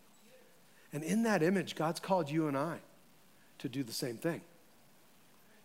And 0.93 1.03
in 1.03 1.23
that 1.23 1.41
image, 1.41 1.75
God's 1.75 1.99
called 1.99 2.29
you 2.29 2.47
and 2.47 2.55
I 2.55 2.77
to 3.59 3.67
do 3.67 3.83
the 3.83 3.93
same 3.93 4.17
thing, 4.17 4.41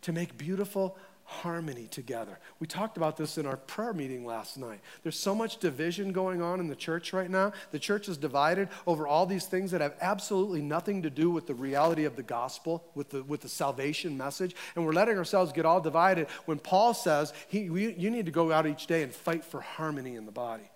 to 0.03 0.13
make 0.13 0.39
beautiful 0.39 0.97
harmony 1.29 1.87
together. 1.91 2.39
We 2.59 2.67
talked 2.67 2.97
about 2.97 3.19
this 3.19 3.37
in 3.37 3.45
our 3.45 3.59
prayer 3.59 3.93
meeting 3.93 4.25
last 4.25 4.57
night. 4.57 4.81
There's 5.03 5.19
so 5.19 5.35
much 5.35 5.59
division 5.59 6.11
going 6.11 6.41
on 6.41 6.59
in 6.59 6.69
the 6.69 6.75
church 6.75 7.13
right 7.13 7.29
now. 7.29 7.53
The 7.71 7.79
church 7.79 8.09
is 8.09 8.17
divided 8.17 8.71
over 8.87 9.07
all 9.07 9.27
these 9.27 9.45
things 9.45 9.71
that 9.73 9.83
have 9.83 9.95
absolutely 10.01 10.63
nothing 10.63 11.03
to 11.03 11.11
do 11.11 11.31
with 11.31 11.47
the 11.47 11.55
reality 11.55 12.07
of 12.07 12.17
the 12.17 12.23
gospel, 12.23 12.83
with 12.95 13.11
the, 13.11 13.23
with 13.23 13.43
the 13.43 13.49
salvation 13.49 14.17
message. 14.17 14.57
And 14.75 14.87
we're 14.87 14.95
letting 14.95 15.19
ourselves 15.19 15.53
get 15.53 15.67
all 15.67 15.83
divided 15.83 16.29
when 16.47 16.59
Paul 16.59 16.95
says, 16.95 17.35
he, 17.49 17.69
we, 17.69 17.93
You 17.93 18.11
need 18.11 18.25
to 18.25 18.33
go 18.33 18.51
out 18.51 18.67
each 18.67 18.87
day 18.87 19.03
and 19.03 19.13
fight 19.13 19.45
for 19.45 19.61
harmony 19.61 20.17
in 20.17 20.25
the 20.25 20.33
body 20.33 20.71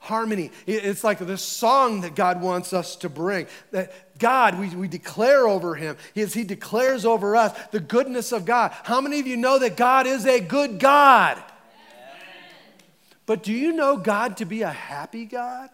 harmony. 0.00 0.50
It's 0.66 1.04
like 1.04 1.18
this 1.18 1.42
song 1.42 2.00
that 2.00 2.14
God 2.14 2.42
wants 2.42 2.72
us 2.72 2.96
to 2.96 3.08
bring. 3.08 3.46
That 3.70 4.18
God, 4.18 4.58
we, 4.58 4.68
we 4.70 4.88
declare 4.88 5.46
over 5.46 5.74
him, 5.74 5.96
as 6.16 6.34
he 6.34 6.42
declares 6.42 7.04
over 7.04 7.36
us 7.36 7.56
the 7.70 7.80
goodness 7.80 8.32
of 8.32 8.44
God. 8.44 8.72
How 8.82 9.00
many 9.00 9.20
of 9.20 9.26
you 9.26 9.36
know 9.36 9.58
that 9.58 9.76
God 9.76 10.06
is 10.06 10.26
a 10.26 10.40
good 10.40 10.78
God? 10.78 11.40
But 13.26 13.44
do 13.44 13.52
you 13.52 13.72
know 13.72 13.96
God 13.96 14.38
to 14.38 14.44
be 14.44 14.62
a 14.62 14.70
happy 14.70 15.24
God? 15.24 15.70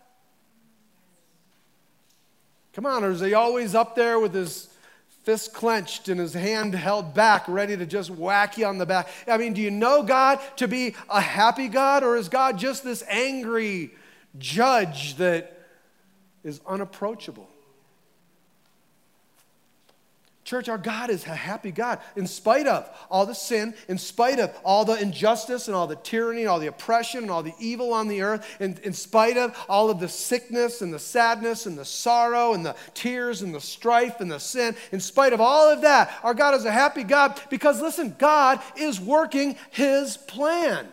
Come 2.74 2.84
on, 2.84 3.02
or 3.02 3.12
is 3.12 3.20
he 3.20 3.32
always 3.32 3.74
up 3.74 3.96
there 3.96 4.20
with 4.20 4.34
his 4.34 4.68
fist 5.22 5.54
clenched 5.54 6.08
and 6.08 6.20
his 6.20 6.34
hand 6.34 6.74
held 6.74 7.14
back, 7.14 7.48
ready 7.48 7.74
to 7.74 7.86
just 7.86 8.10
whack 8.10 8.58
you 8.58 8.66
on 8.66 8.76
the 8.76 8.84
back? 8.84 9.08
I 9.26 9.38
mean, 9.38 9.54
do 9.54 9.62
you 9.62 9.70
know 9.70 10.02
God 10.02 10.40
to 10.56 10.68
be 10.68 10.94
a 11.08 11.20
happy 11.20 11.68
God, 11.68 12.04
or 12.04 12.18
is 12.18 12.28
God 12.28 12.58
just 12.58 12.84
this 12.84 13.02
angry, 13.08 13.92
judge 14.38 15.16
that 15.16 15.52
is 16.44 16.60
unapproachable. 16.66 17.48
Church, 20.46 20.68
our 20.68 20.78
God 20.78 21.10
is 21.10 21.26
a 21.26 21.34
happy 21.34 21.72
God 21.72 21.98
in 22.14 22.28
spite 22.28 22.68
of 22.68 22.88
all 23.10 23.26
the 23.26 23.34
sin, 23.34 23.74
in 23.88 23.98
spite 23.98 24.38
of 24.38 24.56
all 24.64 24.84
the 24.84 24.94
injustice 24.94 25.66
and 25.66 25.74
all 25.74 25.88
the 25.88 25.96
tyranny 25.96 26.42
and 26.42 26.48
all 26.48 26.60
the 26.60 26.68
oppression 26.68 27.22
and 27.22 27.32
all 27.32 27.42
the 27.42 27.54
evil 27.58 27.92
on 27.92 28.06
the 28.06 28.22
earth, 28.22 28.46
in, 28.60 28.78
in 28.84 28.92
spite 28.92 29.36
of 29.36 29.58
all 29.68 29.90
of 29.90 29.98
the 29.98 30.08
sickness 30.08 30.82
and 30.82 30.94
the 30.94 31.00
sadness 31.00 31.66
and 31.66 31.76
the 31.76 31.84
sorrow 31.84 32.54
and 32.54 32.64
the 32.64 32.76
tears 32.94 33.42
and 33.42 33.52
the 33.52 33.60
strife 33.60 34.20
and 34.20 34.30
the 34.30 34.38
sin. 34.38 34.76
In 34.92 35.00
spite 35.00 35.32
of 35.32 35.40
all 35.40 35.68
of 35.68 35.80
that, 35.80 36.16
our 36.22 36.32
God 36.32 36.54
is 36.54 36.64
a 36.64 36.70
happy 36.70 37.02
God 37.02 37.40
because, 37.50 37.82
listen, 37.82 38.14
God 38.16 38.60
is 38.76 39.00
working 39.00 39.56
His 39.70 40.16
plan. 40.16 40.86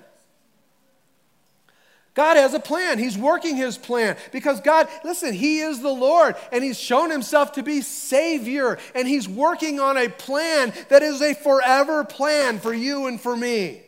God 2.14 2.38
has 2.38 2.54
a 2.54 2.60
plan. 2.60 3.00
He's 3.00 3.18
working 3.18 3.58
his 3.58 3.78
plan 3.78 4.18
because 4.32 4.62
God, 4.62 4.88
listen, 5.04 5.34
he 5.34 5.60
is 5.60 5.82
the 5.82 5.90
Lord 5.90 6.36
and 6.52 6.64
he's 6.64 6.80
shown 6.80 7.10
himself 7.10 7.54
to 7.54 7.64
be 7.64 7.82
Savior 7.82 8.78
and 8.94 9.08
he's 9.08 9.28
working 9.28 9.80
on 9.80 9.98
a 9.98 10.10
plan 10.10 10.74
that 10.90 11.02
is 11.02 11.22
a 11.22 11.34
forever 11.34 12.04
plan 12.04 12.60
for 12.60 12.74
you 12.74 13.08
and 13.08 13.20
for 13.20 13.36
me. 13.36 13.82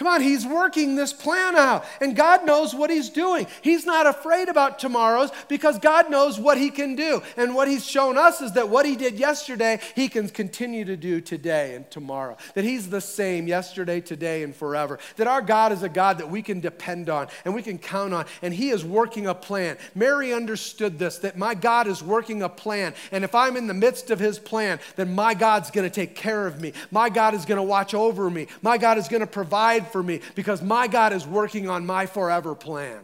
Come 0.00 0.06
on, 0.06 0.22
he's 0.22 0.46
working 0.46 0.96
this 0.96 1.12
plan 1.12 1.56
out, 1.56 1.84
and 2.00 2.16
God 2.16 2.46
knows 2.46 2.74
what 2.74 2.88
he's 2.88 3.10
doing. 3.10 3.46
He's 3.60 3.84
not 3.84 4.06
afraid 4.06 4.48
about 4.48 4.78
tomorrows 4.78 5.30
because 5.46 5.78
God 5.78 6.10
knows 6.10 6.40
what 6.40 6.56
he 6.56 6.70
can 6.70 6.96
do. 6.96 7.22
And 7.36 7.54
what 7.54 7.68
he's 7.68 7.84
shown 7.84 8.16
us 8.16 8.40
is 8.40 8.52
that 8.52 8.70
what 8.70 8.86
he 8.86 8.96
did 8.96 9.18
yesterday, 9.18 9.78
he 9.94 10.08
can 10.08 10.30
continue 10.30 10.86
to 10.86 10.96
do 10.96 11.20
today 11.20 11.74
and 11.74 11.90
tomorrow. 11.90 12.38
That 12.54 12.64
he's 12.64 12.88
the 12.88 13.02
same 13.02 13.46
yesterday, 13.46 14.00
today, 14.00 14.42
and 14.42 14.56
forever. 14.56 14.98
That 15.16 15.26
our 15.26 15.42
God 15.42 15.70
is 15.70 15.82
a 15.82 15.88
God 15.90 16.16
that 16.16 16.30
we 16.30 16.40
can 16.40 16.60
depend 16.60 17.10
on 17.10 17.28
and 17.44 17.54
we 17.54 17.60
can 17.60 17.76
count 17.76 18.14
on, 18.14 18.24
and 18.40 18.54
he 18.54 18.70
is 18.70 18.82
working 18.82 19.26
a 19.26 19.34
plan. 19.34 19.76
Mary 19.94 20.32
understood 20.32 20.98
this 20.98 21.18
that 21.18 21.36
my 21.36 21.54
God 21.54 21.86
is 21.86 22.02
working 22.02 22.42
a 22.42 22.48
plan, 22.48 22.94
and 23.12 23.22
if 23.22 23.34
I'm 23.34 23.54
in 23.54 23.66
the 23.66 23.74
midst 23.74 24.10
of 24.10 24.18
his 24.18 24.38
plan, 24.38 24.80
then 24.96 25.14
my 25.14 25.34
God's 25.34 25.70
going 25.70 25.86
to 25.86 25.94
take 25.94 26.14
care 26.14 26.46
of 26.46 26.58
me. 26.58 26.72
My 26.90 27.10
God 27.10 27.34
is 27.34 27.44
going 27.44 27.58
to 27.58 27.62
watch 27.62 27.92
over 27.92 28.30
me. 28.30 28.46
My 28.62 28.78
God 28.78 28.96
is 28.96 29.06
going 29.06 29.20
to 29.20 29.26
provide 29.26 29.89
for 29.92 30.02
me 30.02 30.20
because 30.34 30.62
my 30.62 30.86
God 30.86 31.12
is 31.12 31.26
working 31.26 31.68
on 31.68 31.86
my 31.86 32.06
forever 32.06 32.54
plan. 32.54 33.00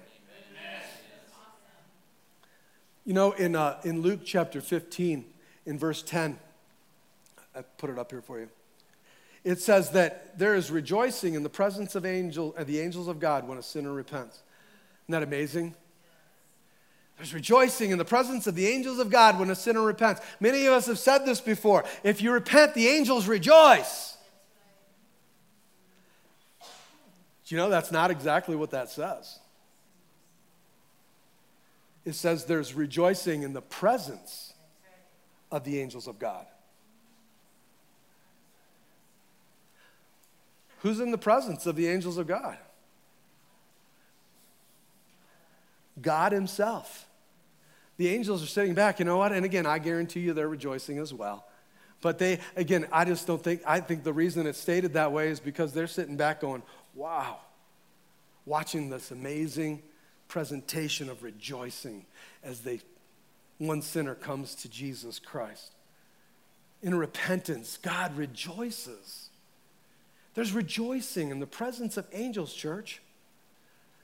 You 3.05 3.13
know, 3.15 3.33
in, 3.33 3.55
uh, 3.55 3.79
in 3.85 4.03
Luke 4.03 4.21
chapter 4.25 4.61
15, 4.61 5.25
in 5.65 5.79
verse 5.79 6.03
10, 6.03 6.39
I 7.55 7.63
put 7.63 7.89
it 7.89 7.99
up 7.99 8.11
here 8.11 8.21
for 8.21 8.41
you. 8.41 8.49
It 9.45 9.61
says 9.61 9.91
that 9.91 10.37
there 10.37 10.57
is 10.57 10.73
rejoicing 10.73 11.35
in 11.35 11.45
the 11.45 11.49
presence 11.49 11.95
of 11.95 12.05
angel, 12.05 12.53
uh, 12.59 12.65
the 12.65 12.81
angels 12.81 13.07
of 13.07 13.21
God 13.21 13.47
when 13.47 13.59
a 13.59 13.63
sinner 13.63 13.93
repents. 13.93 14.43
Isn't 15.05 15.13
that 15.13 15.23
amazing? 15.23 15.77
There's 17.17 17.33
rejoicing 17.33 17.93
in 17.93 17.99
the 17.99 18.05
presence 18.05 18.47
of 18.47 18.57
the 18.57 18.67
angels 18.67 18.99
of 18.99 19.09
God 19.09 19.39
when 19.39 19.49
a 19.51 19.55
sinner 19.55 19.83
repents. 19.83 20.21
Many 20.41 20.67
of 20.67 20.73
us 20.73 20.87
have 20.87 20.99
said 20.99 21.25
this 21.25 21.41
before. 21.41 21.85
If 22.03 22.21
you 22.21 22.33
repent, 22.33 22.75
the 22.75 22.89
angels 22.89 23.27
rejoice. 23.27 24.16
You 27.47 27.57
know 27.57 27.71
that's 27.71 27.93
not 27.93 28.11
exactly 28.11 28.57
what 28.57 28.71
that 28.71 28.91
says? 28.91 29.39
It 32.05 32.15
says 32.15 32.45
there's 32.45 32.75
rejoicing 32.75 33.43
in 33.43 33.53
the 33.53 33.63
presence 33.63 34.55
of 35.51 35.65
the 35.65 35.81
angels 35.81 36.07
of 36.07 36.19
God. 36.19 36.47
Who's 40.81 41.01
in 41.01 41.11
the 41.11 41.19
presence 41.19 41.67
of 41.67 41.77
the 41.77 41.89
angels 41.89 42.19
of 42.19 42.27
God? 42.27 42.59
God 46.01 46.33
Himself. 46.33 47.09
The 47.97 48.09
angels 48.09 48.43
are 48.43 48.47
sitting 48.47 48.75
back, 48.75 48.99
you 48.99 49.05
know 49.05 49.17
what? 49.17 49.33
And 49.33 49.45
again, 49.45 49.67
I 49.67 49.79
guarantee 49.79 50.21
you 50.21 50.35
they're 50.35 50.49
rejoicing 50.49 50.99
as 50.99 51.15
well. 51.15 51.47
But 52.03 52.19
they, 52.19 52.41
again, 52.55 52.87
I 52.93 53.05
just 53.05 53.27
don't 53.27 53.43
think, 53.43 53.63
I 53.67 53.81
think 53.81 54.05
the 54.05 54.13
reason 54.13 54.47
it's 54.47 54.59
stated 54.59 54.93
that 54.93 55.13
way 55.13 55.29
is 55.29 55.41
because 55.41 55.73
they're 55.73 55.87
sitting 55.87 56.17
back 56.17 56.41
going, 56.41 56.63
wow, 56.97 57.37
watching 58.47 58.89
this 58.89 59.11
amazing 59.11 59.83
presentation 60.29 61.11
of 61.11 61.23
rejoicing 61.23 62.07
as 62.43 62.61
they, 62.61 62.81
one 63.59 63.83
sinner 63.83 64.15
comes 64.15 64.55
to 64.55 64.69
Jesus 64.69 65.19
Christ. 65.19 65.73
In 66.83 66.95
repentance, 66.95 67.79
God 67.81 68.17
rejoices. 68.17 69.29
There's 70.35 70.53
rejoicing 70.53 71.31
in 71.31 71.39
the 71.39 71.47
presence 71.47 71.97
of 71.97 72.07
angels, 72.13 72.53
church. 72.53 73.03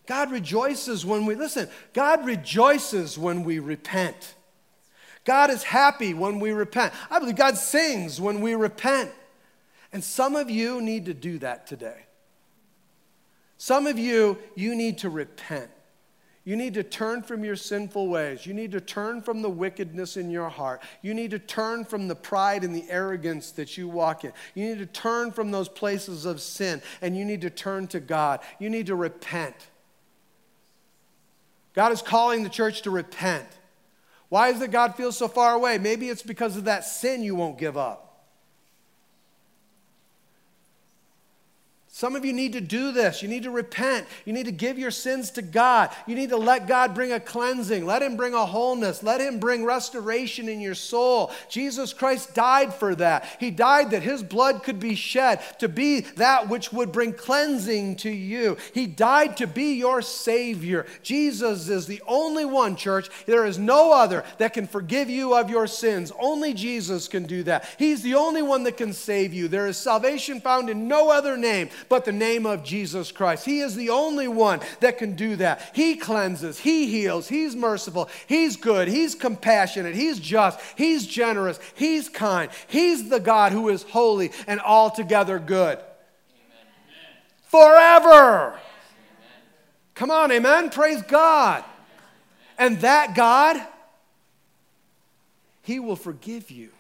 God 0.07 0.31
rejoices 0.31 1.07
when 1.07 1.27
we, 1.27 1.35
listen, 1.35 1.69
God 1.93 2.27
rejoices 2.27 3.19
when 3.19 3.45
we 3.45 3.59
repent. 3.59 4.35
God 5.25 5.51
is 5.51 5.63
happy 5.63 6.13
when 6.13 6.41
we 6.41 6.51
repent. 6.51 6.93
I 7.11 7.19
believe 7.21 7.37
God 7.37 7.57
sings 7.57 8.21
when 8.21 8.41
we 8.41 8.55
repent. 8.55 9.11
And 9.93 10.03
some 10.03 10.35
of 10.35 10.51
you 10.51 10.81
need 10.81 11.07
to 11.07 11.15
do 11.15 11.39
that 11.39 11.67
today. 11.67 12.07
Some 13.63 13.87
of 13.87 13.97
you, 13.97 14.39
you 14.57 14.75
need 14.75 14.99
to 14.99 15.09
repent. 15.09 15.71
You 16.43 16.57
need 16.57 16.75
to 16.75 16.83
turn 16.83 17.23
from 17.23 17.45
your 17.45 17.55
sinful 17.55 18.09
ways. 18.09 18.45
You 18.45 18.55
need 18.55 18.73
to 18.73 18.81
turn 18.81 19.23
from 19.23 19.41
the 19.41 19.49
wickedness 19.49 20.17
in 20.17 20.33
your 20.33 20.49
heart. 20.49 20.83
You 21.01 21.15
need 21.15 21.31
to 21.31 21.39
turn 21.39 21.85
from 21.85 22.09
the 22.09 22.17
pride 22.17 22.65
and 22.65 22.75
the 22.75 22.85
arrogance 22.91 23.53
that 23.53 23.79
you 23.79 23.87
walk 23.87 24.25
in. 24.25 24.33
You 24.57 24.67
need 24.67 24.79
to 24.79 24.87
turn 24.87 25.31
from 25.31 25.53
those 25.53 25.69
places 25.69 26.25
of 26.25 26.41
sin 26.41 26.83
and 27.01 27.17
you 27.17 27.25
need 27.25 27.43
to 27.43 27.51
turn 27.51 27.87
to 27.87 28.01
God. 28.01 28.41
You 28.59 28.69
need 28.69 28.87
to 28.87 28.97
repent. 28.97 29.55
God 31.73 31.93
is 31.93 32.03
calling 32.03 32.43
the 32.43 32.49
church 32.49 32.83
to 32.83 32.91
repent. 32.91 33.47
Why 34.29 34.49
is 34.49 34.61
it 34.61 34.73
God 34.73 34.97
feels 34.97 35.17
so 35.17 35.29
far 35.29 35.55
away? 35.55 35.79
Maybe 35.79 36.09
it's 36.09 36.25
because 36.25 36.57
of 36.57 36.65
that 36.65 36.85
sin 36.85 37.23
you 37.23 37.37
won't 37.37 37.59
give 37.59 37.77
up. 37.77 38.12
Some 42.03 42.17
of 42.17 42.25
you 42.25 42.33
need 42.33 42.55
to 42.55 42.61
do 42.61 42.91
this. 42.91 43.23
You 43.23 43.29
need 43.29 43.45
to 43.45 43.53
repent. 43.53 44.09
You 44.25 44.33
need 44.33 44.47
to 44.47 44.51
give 44.51 44.77
your 44.77 44.91
sins 44.91 45.31
to 45.31 45.41
God. 45.41 45.91
You 46.09 46.17
need 46.17 46.31
to 46.31 46.37
let 46.37 46.67
God 46.67 46.97
bring 46.97 47.13
a 47.13 47.21
cleansing. 47.21 47.87
Let 47.87 48.03
Him 48.03 48.17
bring 48.17 48.35
a 48.35 48.45
wholeness. 48.45 49.05
Let 49.05 49.21
Him 49.21 49.39
bring 49.39 49.65
restoration 49.65 50.49
in 50.49 50.61
your 50.61 50.75
soul. 50.75 51.31
Jesus 51.49 51.93
Christ 51.93 52.35
died 52.35 52.75
for 52.75 52.97
that. 52.97 53.37
He 53.39 53.53
died 53.53 53.93
that 53.93 54.03
His 54.03 54.21
blood 54.21 54.65
could 54.65 54.81
be 54.81 54.97
shed 54.97 55.43
to 55.61 55.69
be 55.69 56.01
that 56.17 56.49
which 56.49 56.73
would 56.73 56.91
bring 56.91 57.13
cleansing 57.13 57.95
to 57.99 58.11
you. 58.11 58.57
He 58.75 58.89
died 58.89 59.37
to 59.37 59.47
be 59.47 59.75
your 59.75 60.03
Savior. 60.03 60.87
Jesus 61.05 61.69
is 61.69 61.87
the 61.87 62.03
only 62.09 62.45
one, 62.45 62.75
church. 62.75 63.11
There 63.27 63.47
is 63.47 63.61
no 63.61 63.93
other 63.93 64.25
that 64.39 64.55
can 64.55 64.67
forgive 64.67 65.09
you 65.09 65.37
of 65.37 65.51
your 65.51 65.69
sins. 65.69 66.11
Only 66.19 66.53
Jesus 66.53 67.07
can 67.07 67.27
do 67.27 67.45
that. 67.45 67.73
He's 67.79 68.03
the 68.03 68.17
only 68.17 68.43
one 68.43 68.65
that 68.65 68.77
can 68.77 68.93
save 68.93 69.33
you. 69.33 69.47
There 69.47 69.69
is 69.69 69.77
salvation 69.77 70.41
found 70.41 70.69
in 70.69 70.89
no 70.89 71.09
other 71.09 71.37
name 71.37 71.71
but 71.93 72.07
the 72.07 72.11
name 72.11 72.47
of 72.47 72.65
Jesus 72.65 73.13
Christ. 73.13 73.45
He 73.45 73.61
is 73.61 73.75
the 73.75 73.91
only 73.91 74.27
one 74.27 74.61
that 74.81 74.97
can 74.97 75.15
do 75.15 75.37
that. 75.37 75.73
He 75.75 75.97
cleanses, 75.97 76.59
He 76.59 76.87
heals, 76.87 77.29
He's 77.29 77.55
merciful, 77.55 78.09
He's 78.27 78.57
good, 78.57 78.89
He's 78.89 79.15
compassionate, 79.15 79.95
He's 79.95 80.19
just, 80.19 80.59
He's 80.75 81.07
generous, 81.07 81.61
He's 81.75 82.09
kind. 82.09 82.51
He's 82.67 83.11
the 83.11 83.21
God 83.21 83.53
who 83.53 83.69
is 83.69 83.83
holy 83.83 84.33
and 84.47 84.59
altogether 84.63 85.39
good. 85.39 85.77
Amen. 85.77 86.65
Forever. 87.49 88.47
Amen. 88.47 88.61
Come 89.95 90.11
on, 90.11 90.33
amen. 90.33 90.71
Praise 90.71 91.03
God. 91.03 91.63
And 92.57 92.81
that 92.81 93.15
God, 93.15 93.61
He 95.61 95.79
will 95.79 95.97
forgive 95.97 96.51
you. 96.51 96.71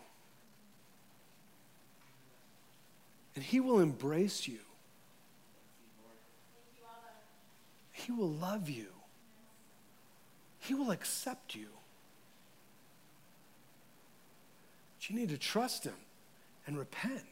And 3.34 3.44
He 3.44 3.60
will 3.60 3.78
embrace 3.78 4.48
you. 4.48 4.56
He 8.06 8.12
will 8.12 8.30
love 8.30 8.68
you, 8.68 8.88
He 10.58 10.74
will 10.74 10.90
accept 10.90 11.54
you. 11.54 11.68
But 14.98 15.10
you 15.10 15.16
need 15.16 15.30
to 15.30 15.38
trust 15.38 15.84
Him 15.84 15.94
and 16.66 16.78
repent. 16.78 17.24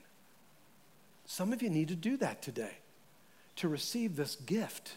Some 1.26 1.52
of 1.52 1.62
you 1.62 1.70
need 1.70 1.88
to 1.88 1.94
do 1.94 2.16
that 2.16 2.42
today 2.42 2.78
to 3.56 3.68
receive 3.68 4.16
this 4.16 4.34
gift. 4.34 4.96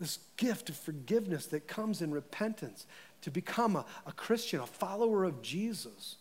This 0.00 0.18
gift 0.36 0.68
of 0.68 0.76
forgiveness 0.76 1.46
that 1.46 1.68
comes 1.68 2.02
in 2.02 2.10
repentance, 2.10 2.86
to 3.20 3.30
become 3.30 3.76
a, 3.76 3.84
a 4.04 4.12
Christian, 4.12 4.58
a 4.58 4.66
follower 4.66 5.22
of 5.22 5.42
Jesus. 5.42 6.16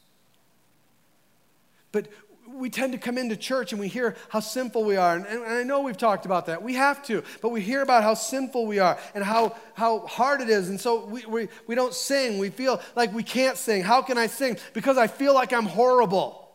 But 1.91 2.07
we 2.53 2.69
tend 2.69 2.93
to 2.93 2.97
come 2.97 3.17
into 3.17 3.35
church 3.35 3.71
and 3.71 3.79
we 3.79 3.87
hear 3.87 4.15
how 4.29 4.39
sinful 4.39 4.83
we 4.83 4.95
are. 4.95 5.15
And, 5.15 5.25
and, 5.25 5.43
I 5.45 5.63
know 5.63 5.81
we've 5.81 5.97
talked 5.97 6.25
about 6.25 6.47
that. 6.47 6.61
We 6.61 6.75
have 6.75 7.03
to. 7.05 7.23
But 7.41 7.49
we 7.49 7.61
hear 7.61 7.81
about 7.81 8.03
how 8.03 8.13
sinful 8.13 8.65
we 8.65 8.79
are 8.79 8.97
and 9.13 9.23
how, 9.23 9.55
how 9.73 10.05
hard 10.07 10.41
it 10.41 10.49
is. 10.49 10.69
And 10.69 10.79
so 10.79 11.05
we, 11.05 11.25
we, 11.25 11.47
we 11.67 11.75
don't 11.75 11.93
sing. 11.93 12.37
We 12.37 12.49
feel 12.49 12.81
like 12.95 13.13
we 13.13 13.23
can't 13.23 13.57
sing. 13.57 13.83
How 13.83 14.01
can 14.01 14.17
I 14.17 14.27
sing? 14.27 14.57
Because 14.73 14.97
I 14.97 15.07
feel 15.07 15.33
like 15.33 15.53
I'm 15.53 15.65
horrible. 15.65 16.49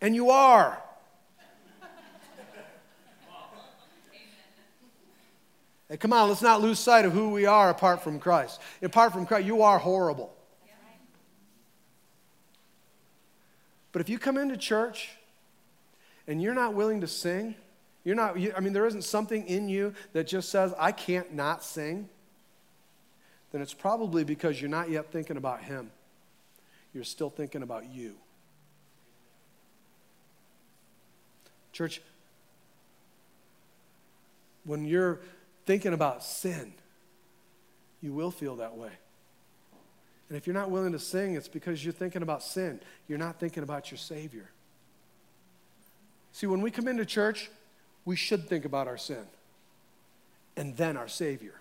And 0.00 0.14
you 0.14 0.30
are. 0.30 0.82
Hey, 5.88 5.96
come 5.96 6.12
on, 6.12 6.28
let's 6.28 6.42
not 6.42 6.60
lose 6.60 6.80
sight 6.80 7.04
of 7.04 7.12
who 7.12 7.30
we 7.30 7.46
are 7.46 7.70
apart 7.70 8.02
from 8.02 8.18
Christ. 8.18 8.60
Apart 8.82 9.12
from 9.12 9.24
Christ, 9.24 9.46
you 9.46 9.62
are 9.62 9.78
horrible. 9.78 10.35
But 13.96 14.02
if 14.02 14.10
you 14.10 14.18
come 14.18 14.36
into 14.36 14.58
church 14.58 15.12
and 16.28 16.42
you're 16.42 16.52
not 16.52 16.74
willing 16.74 17.00
to 17.00 17.06
sing, 17.06 17.54
you're 18.04 18.14
not, 18.14 18.36
I 18.54 18.60
mean, 18.60 18.74
there 18.74 18.84
isn't 18.84 19.04
something 19.04 19.46
in 19.46 19.70
you 19.70 19.94
that 20.12 20.26
just 20.26 20.50
says, 20.50 20.74
I 20.78 20.92
can't 20.92 21.32
not 21.32 21.64
sing, 21.64 22.10
then 23.52 23.62
it's 23.62 23.72
probably 23.72 24.22
because 24.22 24.60
you're 24.60 24.68
not 24.68 24.90
yet 24.90 25.10
thinking 25.10 25.38
about 25.38 25.62
Him. 25.62 25.90
You're 26.92 27.04
still 27.04 27.30
thinking 27.30 27.62
about 27.62 27.86
you. 27.90 28.16
Church, 31.72 32.02
when 34.64 34.84
you're 34.84 35.20
thinking 35.64 35.94
about 35.94 36.22
sin, 36.22 36.74
you 38.02 38.12
will 38.12 38.30
feel 38.30 38.56
that 38.56 38.76
way. 38.76 38.90
And 40.28 40.36
if 40.36 40.46
you're 40.46 40.54
not 40.54 40.70
willing 40.70 40.92
to 40.92 40.98
sing, 40.98 41.34
it's 41.34 41.48
because 41.48 41.84
you're 41.84 41.92
thinking 41.92 42.22
about 42.22 42.42
sin. 42.42 42.80
You're 43.08 43.18
not 43.18 43.38
thinking 43.38 43.62
about 43.62 43.90
your 43.90 43.98
Savior. 43.98 44.50
See, 46.32 46.46
when 46.46 46.60
we 46.60 46.70
come 46.70 46.88
into 46.88 47.04
church, 47.04 47.50
we 48.04 48.16
should 48.16 48.48
think 48.48 48.64
about 48.64 48.88
our 48.88 48.98
sin 48.98 49.24
and 50.56 50.76
then 50.76 50.96
our 50.96 51.08
Savior. 51.08 51.54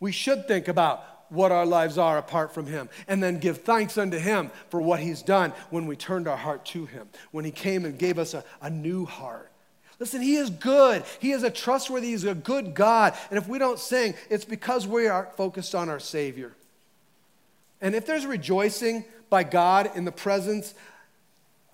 We 0.00 0.12
should 0.12 0.48
think 0.48 0.68
about 0.68 1.04
what 1.28 1.52
our 1.52 1.66
lives 1.66 1.98
are 1.98 2.18
apart 2.18 2.54
from 2.54 2.66
Him 2.66 2.88
and 3.06 3.22
then 3.22 3.38
give 3.38 3.62
thanks 3.62 3.98
unto 3.98 4.18
Him 4.18 4.50
for 4.70 4.80
what 4.80 5.00
He's 5.00 5.22
done 5.22 5.52
when 5.70 5.86
we 5.86 5.96
turned 5.96 6.26
our 6.26 6.36
heart 6.36 6.64
to 6.66 6.86
Him, 6.86 7.08
when 7.30 7.44
He 7.44 7.50
came 7.50 7.84
and 7.84 7.98
gave 7.98 8.18
us 8.18 8.34
a, 8.34 8.44
a 8.62 8.70
new 8.70 9.04
heart. 9.04 9.47
Listen, 9.98 10.22
He 10.22 10.36
is 10.36 10.50
good. 10.50 11.02
He 11.18 11.32
is 11.32 11.42
a 11.42 11.50
trustworthy, 11.50 12.08
He's 12.08 12.24
a 12.24 12.34
good 12.34 12.74
God. 12.74 13.16
And 13.30 13.38
if 13.38 13.48
we 13.48 13.58
don't 13.58 13.78
sing, 13.78 14.14
it's 14.30 14.44
because 14.44 14.86
we 14.86 15.06
are 15.08 15.30
focused 15.36 15.74
on 15.74 15.88
our 15.88 16.00
Savior. 16.00 16.52
And 17.80 17.94
if 17.94 18.06
there's 18.06 18.26
rejoicing 18.26 19.04
by 19.30 19.44
God 19.44 19.90
in 19.94 20.04
the 20.04 20.12
presence 20.12 20.74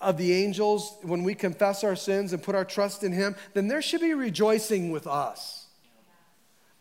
of 0.00 0.18
the 0.18 0.32
angels 0.32 0.96
when 1.02 1.22
we 1.22 1.34
confess 1.34 1.82
our 1.82 1.96
sins 1.96 2.32
and 2.32 2.42
put 2.42 2.54
our 2.54 2.64
trust 2.64 3.04
in 3.04 3.12
Him, 3.12 3.36
then 3.54 3.68
there 3.68 3.82
should 3.82 4.00
be 4.00 4.14
rejoicing 4.14 4.90
with 4.90 5.06
us. 5.06 5.66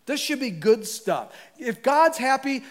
This 0.06 0.20
should 0.20 0.39
be 0.39 0.50
good 0.50 0.86
stuff. 0.86 1.34
If 1.58 1.82
God's 1.82 2.18
happy, 2.18 2.64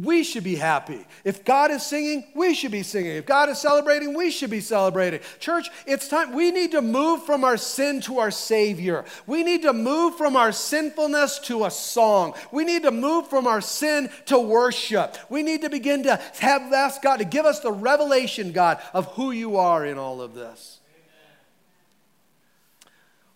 we 0.00 0.24
should 0.24 0.42
be 0.42 0.56
happy. 0.56 1.06
If 1.22 1.44
God 1.44 1.70
is 1.70 1.84
singing, 1.84 2.24
we 2.34 2.54
should 2.54 2.72
be 2.72 2.82
singing. 2.82 3.12
If 3.12 3.26
God 3.26 3.48
is 3.48 3.58
celebrating, 3.58 4.14
we 4.14 4.30
should 4.30 4.50
be 4.50 4.60
celebrating. 4.60 5.20
Church, 5.38 5.68
it's 5.86 6.08
time. 6.08 6.32
We 6.32 6.50
need 6.50 6.72
to 6.72 6.82
move 6.82 7.24
from 7.24 7.44
our 7.44 7.56
sin 7.56 8.00
to 8.02 8.18
our 8.18 8.32
Savior. 8.32 9.04
We 9.26 9.44
need 9.44 9.62
to 9.62 9.72
move 9.72 10.16
from 10.16 10.36
our 10.36 10.50
sinfulness 10.50 11.38
to 11.40 11.64
a 11.64 11.70
song. 11.70 12.34
We 12.50 12.64
need 12.64 12.82
to 12.82 12.90
move 12.90 13.28
from 13.28 13.46
our 13.46 13.60
sin 13.60 14.10
to 14.26 14.38
worship. 14.38 15.16
We 15.28 15.42
need 15.42 15.62
to 15.62 15.70
begin 15.70 16.02
to 16.04 16.20
have 16.40 16.72
ask 16.72 17.00
God 17.00 17.18
to 17.18 17.24
give 17.24 17.46
us 17.46 17.60
the 17.60 17.72
revelation, 17.72 18.52
God, 18.52 18.80
of 18.92 19.06
who 19.12 19.30
you 19.30 19.56
are 19.56 19.86
in 19.86 19.96
all 19.96 20.20
of 20.20 20.34
this. 20.34 20.80
Amen. 20.90 22.92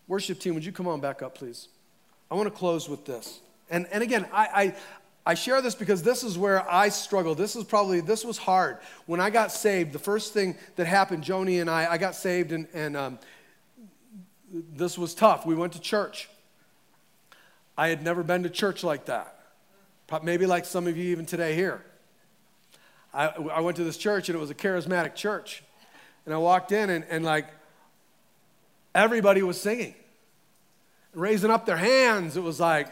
Worship 0.09 0.41
team, 0.41 0.55
would 0.55 0.65
you 0.65 0.73
come 0.73 0.89
on 0.89 1.01
back 1.01 1.23
up, 1.23 1.37
please? 1.37 1.69
I 2.31 2.35
want 2.35 2.47
to 2.47 2.55
close 2.55 2.89
with 2.89 3.05
this. 3.05 3.41
And, 3.71 3.87
and 3.93 4.03
again, 4.03 4.27
I, 4.33 4.75
I 5.29 5.35
share 5.35 5.61
this 5.61 5.75
because 5.75 6.03
this 6.03 6.25
is 6.25 6.39
where 6.39 6.67
I 6.73 6.89
struggle. 6.89 7.35
This 7.35 7.55
is 7.55 7.63
probably, 7.63 8.01
this 8.01 8.25
was 8.25 8.39
hard. 8.39 8.79
When 9.05 9.21
I 9.21 9.29
got 9.29 9.53
saved, 9.53 9.93
the 9.93 9.99
first 9.99 10.33
thing 10.33 10.57
that 10.77 10.87
happened, 10.87 11.23
Joni 11.23 11.61
and 11.61 11.69
I, 11.69 11.93
I 11.93 11.99
got 11.99 12.15
saved 12.15 12.51
and, 12.51 12.67
and 12.73 12.97
um, 12.97 13.19
this 14.51 14.97
was 14.97 15.15
tough. 15.15 15.45
We 15.45 15.55
went 15.55 15.75
to 15.75 15.81
church. 15.81 16.31
I 17.77 17.89
had 17.89 18.03
never 18.03 18.23
been 18.23 18.43
to 18.45 18.49
church 18.49 18.83
like 18.83 19.05
that. 19.05 19.39
Maybe 20.23 20.47
like 20.47 20.65
some 20.65 20.87
of 20.87 20.97
you 20.97 21.05
even 21.11 21.27
today 21.27 21.55
here. 21.55 21.85
I, 23.13 23.27
I 23.27 23.61
went 23.61 23.77
to 23.77 23.85
this 23.85 23.99
church 23.99 24.31
and 24.31 24.37
it 24.37 24.41
was 24.41 24.49
a 24.49 24.55
charismatic 24.55 25.15
church. 25.15 25.63
And 26.25 26.35
I 26.35 26.39
walked 26.39 26.73
in 26.73 26.89
and, 26.89 27.05
and 27.11 27.23
like 27.23 27.49
everybody 28.95 29.43
was 29.43 29.61
singing, 29.61 29.95
raising 31.13 31.51
up 31.51 31.67
their 31.67 31.77
hands. 31.77 32.39
It 32.39 32.43
was 32.43 32.59
like, 32.59 32.89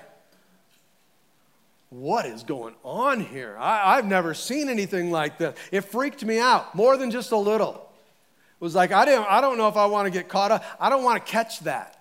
what 1.98 2.26
is 2.26 2.42
going 2.42 2.74
on 2.84 3.20
here? 3.20 3.56
I, 3.58 3.96
have 3.96 4.04
never 4.04 4.34
seen 4.34 4.68
anything 4.68 5.10
like 5.10 5.38
this. 5.38 5.58
It 5.72 5.80
freaked 5.80 6.22
me 6.24 6.38
out 6.38 6.74
more 6.74 6.98
than 6.98 7.10
just 7.10 7.32
a 7.32 7.36
little. 7.36 7.72
It 7.74 8.64
was 8.64 8.74
like, 8.74 8.92
I, 8.92 9.06
didn't, 9.06 9.26
I 9.30 9.40
don't 9.40 9.56
know 9.56 9.68
if 9.68 9.76
I 9.76 9.86
want 9.86 10.06
to 10.06 10.10
get 10.10 10.28
caught 10.28 10.50
up. 10.50 10.62
I 10.78 10.90
don't 10.90 11.04
want 11.04 11.24
to 11.24 11.32
catch 11.32 11.60
that. 11.60 11.94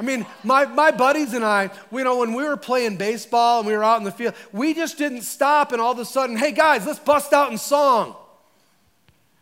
I 0.00 0.02
mean, 0.02 0.26
my, 0.42 0.64
my 0.64 0.90
buddies 0.90 1.34
and 1.34 1.44
I, 1.44 1.70
you 1.92 2.02
know, 2.02 2.18
when 2.18 2.32
we 2.32 2.42
were 2.44 2.56
playing 2.56 2.96
baseball 2.96 3.58
and 3.60 3.66
we 3.66 3.76
were 3.76 3.84
out 3.84 3.98
in 3.98 4.04
the 4.04 4.10
field, 4.10 4.34
we 4.52 4.72
just 4.72 4.96
didn't 4.96 5.22
stop 5.22 5.72
and 5.72 5.80
all 5.80 5.92
of 5.92 5.98
a 5.98 6.04
sudden, 6.06 6.36
hey 6.36 6.52
guys, 6.52 6.86
let's 6.86 6.98
bust 6.98 7.34
out 7.34 7.52
in 7.52 7.58
song. 7.58 8.16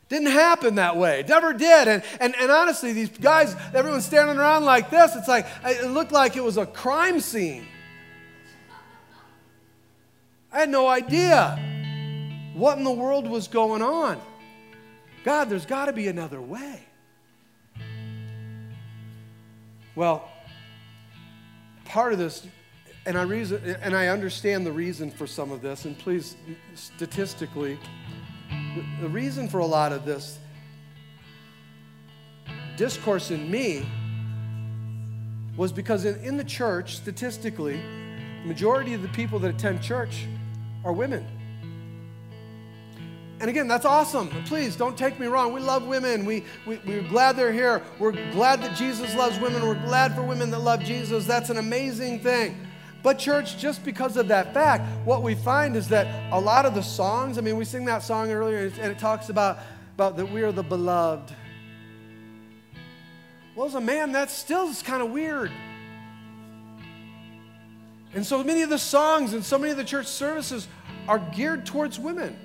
Didn't 0.08 0.32
happen 0.32 0.74
that 0.74 0.96
way. 0.96 1.24
Never 1.28 1.52
did. 1.52 1.86
And, 1.86 2.02
and, 2.20 2.34
and 2.34 2.50
honestly, 2.50 2.92
these 2.92 3.10
guys, 3.10 3.54
everyone's 3.72 4.06
standing 4.06 4.36
around 4.36 4.64
like 4.64 4.90
this. 4.90 5.14
It's 5.14 5.28
like, 5.28 5.46
it 5.64 5.86
looked 5.86 6.10
like 6.10 6.36
it 6.36 6.42
was 6.42 6.56
a 6.56 6.66
crime 6.66 7.20
scene. 7.20 7.64
I 10.52 10.60
had 10.60 10.68
no 10.68 10.88
idea 10.88 11.58
what 12.54 12.76
in 12.78 12.84
the 12.84 12.90
world 12.90 13.28
was 13.28 13.46
going 13.48 13.82
on. 13.82 14.20
God, 15.24 15.48
there's 15.48 15.66
got 15.66 15.86
to 15.86 15.92
be 15.92 16.08
another 16.08 16.40
way. 16.40 16.80
Well, 19.94 20.28
part 21.84 22.12
of 22.12 22.18
this, 22.18 22.46
and 23.06 23.18
I, 23.18 23.22
reason, 23.22 23.76
and 23.82 23.94
I 23.94 24.08
understand 24.08 24.64
the 24.64 24.72
reason 24.72 25.10
for 25.10 25.26
some 25.26 25.52
of 25.52 25.62
this, 25.62 25.84
and 25.84 25.98
please, 25.98 26.36
statistically, 26.74 27.78
the, 29.00 29.08
reason 29.08 29.48
for 29.48 29.58
a 29.58 29.66
lot 29.66 29.92
of 29.92 30.04
this 30.04 30.38
discourse 32.76 33.30
in 33.30 33.50
me 33.50 33.86
was 35.56 35.72
because 35.72 36.04
in, 36.04 36.18
in 36.24 36.36
the 36.36 36.44
church, 36.44 36.96
statistically, 36.96 37.76
the 37.76 38.48
majority 38.48 38.94
of 38.94 39.02
the 39.02 39.08
people 39.08 39.38
that 39.38 39.54
attend 39.54 39.82
church 39.82 40.26
are 40.84 40.92
women. 40.92 41.26
And 43.40 43.48
again, 43.48 43.68
that's 43.68 43.86
awesome. 43.86 44.28
Please 44.44 44.76
don't 44.76 44.98
take 44.98 45.18
me 45.18 45.26
wrong. 45.26 45.54
We 45.54 45.60
love 45.60 45.86
women. 45.86 46.26
We, 46.26 46.44
we, 46.66 46.78
we're 46.86 47.08
glad 47.08 47.36
they're 47.36 47.52
here. 47.52 47.82
We're 47.98 48.12
glad 48.32 48.60
that 48.62 48.76
Jesus 48.76 49.14
loves 49.14 49.38
women. 49.40 49.62
We're 49.62 49.82
glad 49.86 50.14
for 50.14 50.22
women 50.22 50.50
that 50.50 50.58
love 50.58 50.84
Jesus. 50.84 51.24
That's 51.26 51.48
an 51.48 51.56
amazing 51.56 52.20
thing. 52.20 52.66
But, 53.02 53.18
church, 53.18 53.56
just 53.56 53.82
because 53.82 54.18
of 54.18 54.28
that 54.28 54.52
fact, 54.52 54.86
what 55.06 55.22
we 55.22 55.34
find 55.34 55.74
is 55.74 55.88
that 55.88 56.30
a 56.34 56.38
lot 56.38 56.66
of 56.66 56.74
the 56.74 56.82
songs, 56.82 57.38
I 57.38 57.40
mean, 57.40 57.56
we 57.56 57.64
sing 57.64 57.86
that 57.86 58.02
song 58.02 58.30
earlier 58.30 58.58
and 58.58 58.92
it 58.92 58.98
talks 58.98 59.30
about, 59.30 59.58
about 59.94 60.18
that 60.18 60.30
we 60.30 60.42
are 60.42 60.52
the 60.52 60.62
beloved. 60.62 61.34
Well, 63.56 63.66
as 63.66 63.74
a 63.74 63.80
man, 63.80 64.12
that 64.12 64.30
still 64.30 64.68
is 64.68 64.82
kind 64.82 65.02
of 65.02 65.10
weird. 65.12 65.50
And 68.14 68.26
so 68.26 68.42
many 68.42 68.62
of 68.62 68.70
the 68.70 68.78
songs 68.78 69.34
and 69.34 69.44
so 69.44 69.58
many 69.58 69.70
of 69.70 69.76
the 69.76 69.84
church 69.84 70.06
services 70.06 70.66
are 71.06 71.18
geared 71.18 71.64
towards 71.64 71.98
women. 71.98 72.36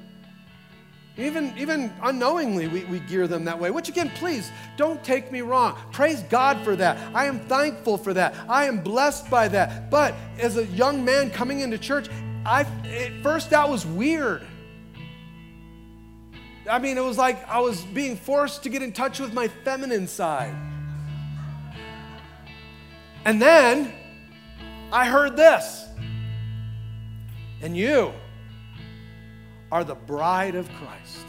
Even, 1.17 1.53
even 1.57 1.93
unknowingly, 2.03 2.67
we, 2.67 2.83
we 2.85 2.99
gear 2.99 3.25
them 3.25 3.45
that 3.45 3.57
way, 3.57 3.71
which 3.71 3.87
again, 3.87 4.11
please 4.15 4.51
don't 4.75 5.01
take 5.03 5.31
me 5.31 5.41
wrong. 5.41 5.77
Praise 5.91 6.21
God 6.23 6.61
for 6.63 6.75
that. 6.75 6.97
I 7.15 7.25
am 7.25 7.39
thankful 7.47 7.97
for 7.97 8.13
that. 8.13 8.35
I 8.49 8.65
am 8.65 8.81
blessed 8.81 9.29
by 9.29 9.47
that. 9.47 9.89
But 9.89 10.13
as 10.37 10.57
a 10.57 10.65
young 10.65 11.05
man 11.05 11.31
coming 11.31 11.61
into 11.61 11.77
church, 11.77 12.09
I, 12.45 12.61
at 12.61 13.23
first 13.23 13.51
that 13.51 13.69
was 13.69 13.85
weird. 13.85 14.45
I 16.69 16.79
mean, 16.79 16.97
it 16.97 17.03
was 17.03 17.17
like 17.17 17.47
I 17.47 17.59
was 17.59 17.81
being 17.81 18.17
forced 18.17 18.63
to 18.63 18.69
get 18.69 18.81
in 18.83 18.91
touch 18.91 19.19
with 19.19 19.33
my 19.33 19.47
feminine 19.47 20.07
side. 20.07 20.53
And 23.23 23.41
then 23.41 23.93
I 24.91 25.05
heard 25.05 25.35
this. 25.35 25.85
And 27.61 27.75
you 27.75 28.13
are 29.71 29.83
the 29.83 29.95
bride 29.95 30.55
of 30.55 30.69
Christ. 30.73 31.25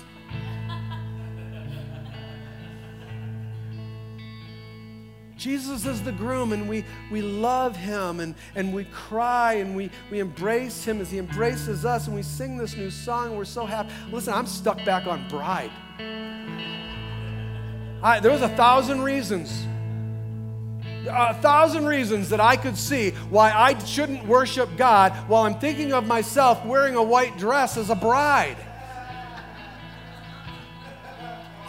Jesus 5.37 5.87
is 5.87 6.03
the 6.03 6.13
groom, 6.13 6.53
and 6.53 6.69
we, 6.69 6.85
we 7.11 7.23
love 7.23 7.77
him, 7.77 8.21
and, 8.21 8.35
and 8.55 8.75
we 8.75 8.85
cry, 8.85 9.55
and 9.55 9.75
we, 9.75 9.91
we 10.11 10.21
embrace 10.21 10.85
him 10.85 11.01
as 11.01 11.11
he 11.11 11.19
embraces 11.19 11.85
us, 11.85 12.07
and 12.07 12.15
we 12.15 12.23
sing 12.23 12.57
this 12.57 12.77
new 12.77 12.91
song, 12.91 13.29
and 13.29 13.39
we're 13.39 13.45
so 13.45 13.65
happy. 13.65 13.91
Listen, 14.13 14.35
I'm 14.35 14.47
stuck 14.47 14.85
back 14.85 15.07
on 15.07 15.27
bride. 15.29 15.71
I, 18.03 18.21
there 18.21 18.31
was 18.31 18.43
a 18.43 18.51
thousand 18.51 19.01
reasons 19.01 19.67
a 21.07 21.35
thousand 21.35 21.87
reasons 21.87 22.29
that 22.31 22.41
I 22.41 22.57
could 22.57 22.77
see 22.77 23.11
why 23.31 23.53
I 23.53 23.79
shouldn't 23.85 24.27
worship 24.27 24.77
God 24.77 25.13
while 25.29 25.45
I'm 25.45 25.59
thinking 25.59 25.93
of 25.93 26.07
myself 26.07 26.65
wearing 26.65 26.95
a 26.95 27.03
white 27.03 27.39
dress 27.39 27.77
as 27.77 27.91
a 27.91 27.95
bride. 27.95 28.57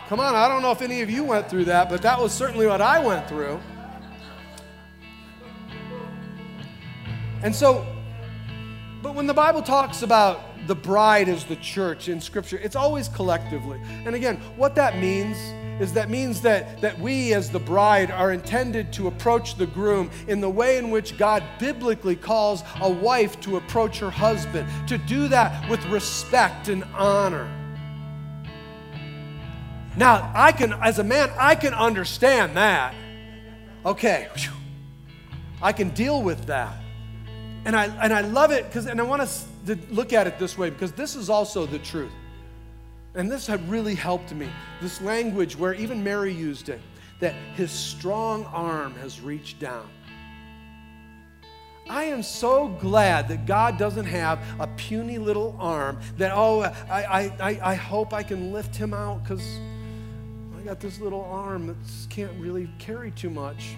Come 0.07 0.19
on, 0.21 0.35
I 0.35 0.47
don't 0.47 0.61
know 0.61 0.71
if 0.71 0.81
any 0.81 1.01
of 1.01 1.09
you 1.09 1.23
went 1.23 1.49
through 1.49 1.65
that, 1.65 1.89
but 1.89 2.01
that 2.01 2.19
was 2.19 2.31
certainly 2.31 2.65
what 2.65 2.81
I 2.81 3.05
went 3.05 3.27
through. 3.27 3.59
And 7.43 7.53
so, 7.53 7.85
but 9.01 9.15
when 9.15 9.27
the 9.27 9.33
Bible 9.33 9.61
talks 9.61 10.01
about 10.01 10.41
the 10.65 10.75
bride 10.75 11.29
as 11.29 11.45
the 11.45 11.57
church 11.57 12.09
in 12.09 12.19
Scripture, 12.21 12.57
it's 12.57 12.75
always 12.75 13.07
collectively. 13.09 13.79
And 14.05 14.15
again, 14.15 14.38
what 14.55 14.75
that 14.75 14.97
means 14.97 15.38
is 15.80 15.93
that 15.93 16.09
means 16.09 16.41
that, 16.41 16.82
that 16.82 16.99
we 16.99 17.34
as 17.34 17.49
the 17.49 17.59
bride 17.59 18.11
are 18.11 18.32
intended 18.32 18.91
to 18.93 19.07
approach 19.07 19.55
the 19.55 19.67
groom 19.67 20.09
in 20.28 20.41
the 20.41 20.49
way 20.49 20.78
in 20.78 20.89
which 20.89 21.17
God 21.17 21.43
biblically 21.59 22.15
calls 22.15 22.63
a 22.82 22.89
wife 22.89 23.39
to 23.41 23.57
approach 23.57 23.99
her 23.99 24.09
husband, 24.09 24.67
to 24.88 24.97
do 24.97 25.28
that 25.28 25.69
with 25.69 25.86
respect 25.86 26.67
and 26.67 26.84
honor. 26.95 27.53
Now, 29.97 30.32
I 30.36 30.51
can, 30.51 30.73
as 30.73 30.99
a 30.99 31.03
man, 31.03 31.32
I 31.39 31.55
can 31.55 31.73
understand 31.73 32.55
that. 32.55 32.93
Okay, 33.86 34.28
I 35.61 35.71
can 35.71 35.89
deal 35.89 36.21
with 36.21 36.45
that. 36.45 36.75
And 37.65 37.75
I, 37.75 37.86
and 38.03 38.13
I 38.13 38.21
love 38.21 38.51
it 38.51 38.65
because, 38.65 38.86
and 38.86 38.99
I 38.99 39.03
want 39.03 39.21
us 39.21 39.47
to 39.65 39.78
look 39.89 40.13
at 40.13 40.28
it 40.28 40.39
this 40.39 40.57
way 40.57 40.69
because 40.69 40.91
this 40.91 41.15
is 41.15 41.30
also 41.30 41.65
the 41.65 41.80
truth. 41.80 42.11
And 43.18 43.32
this 43.32 43.47
had 43.47 43.68
really 43.68 43.95
helped 43.95 44.32
me. 44.32 44.47
This 44.80 45.01
language 45.01 45.57
where 45.57 45.74
even 45.74 46.03
Mary 46.03 46.32
used 46.32 46.70
it 46.70 46.80
that 47.20 47.34
his 47.55 47.72
strong 47.72 48.45
arm 48.45 48.93
has 48.95 49.20
reached 49.20 49.59
down. 49.59 49.89
I 51.89 52.03
am 52.03 52.22
so 52.22 52.68
glad 52.68 53.28
that 53.30 53.47
God 53.47 53.80
doesn't 53.80 54.05
have 54.05 54.39
a 54.59 54.68
puny 54.68 55.18
little 55.18 55.55
arm 55.59 55.99
that, 56.18 56.32
oh, 56.32 56.61
I, 56.61 57.32
I, 57.39 57.59
I 57.63 57.76
hope 57.76 58.13
I 58.13 58.22
can 58.22 58.53
lift 58.53 58.76
him 58.76 58.93
out 58.93 59.24
because 59.24 59.43
I 60.55 60.61
got 60.61 60.80
this 60.80 60.99
little 60.99 61.24
arm 61.24 61.68
that 61.68 61.78
can't 62.11 62.34
really 62.39 62.70
carry 62.78 63.09
too 63.11 63.32
much. 63.32 63.78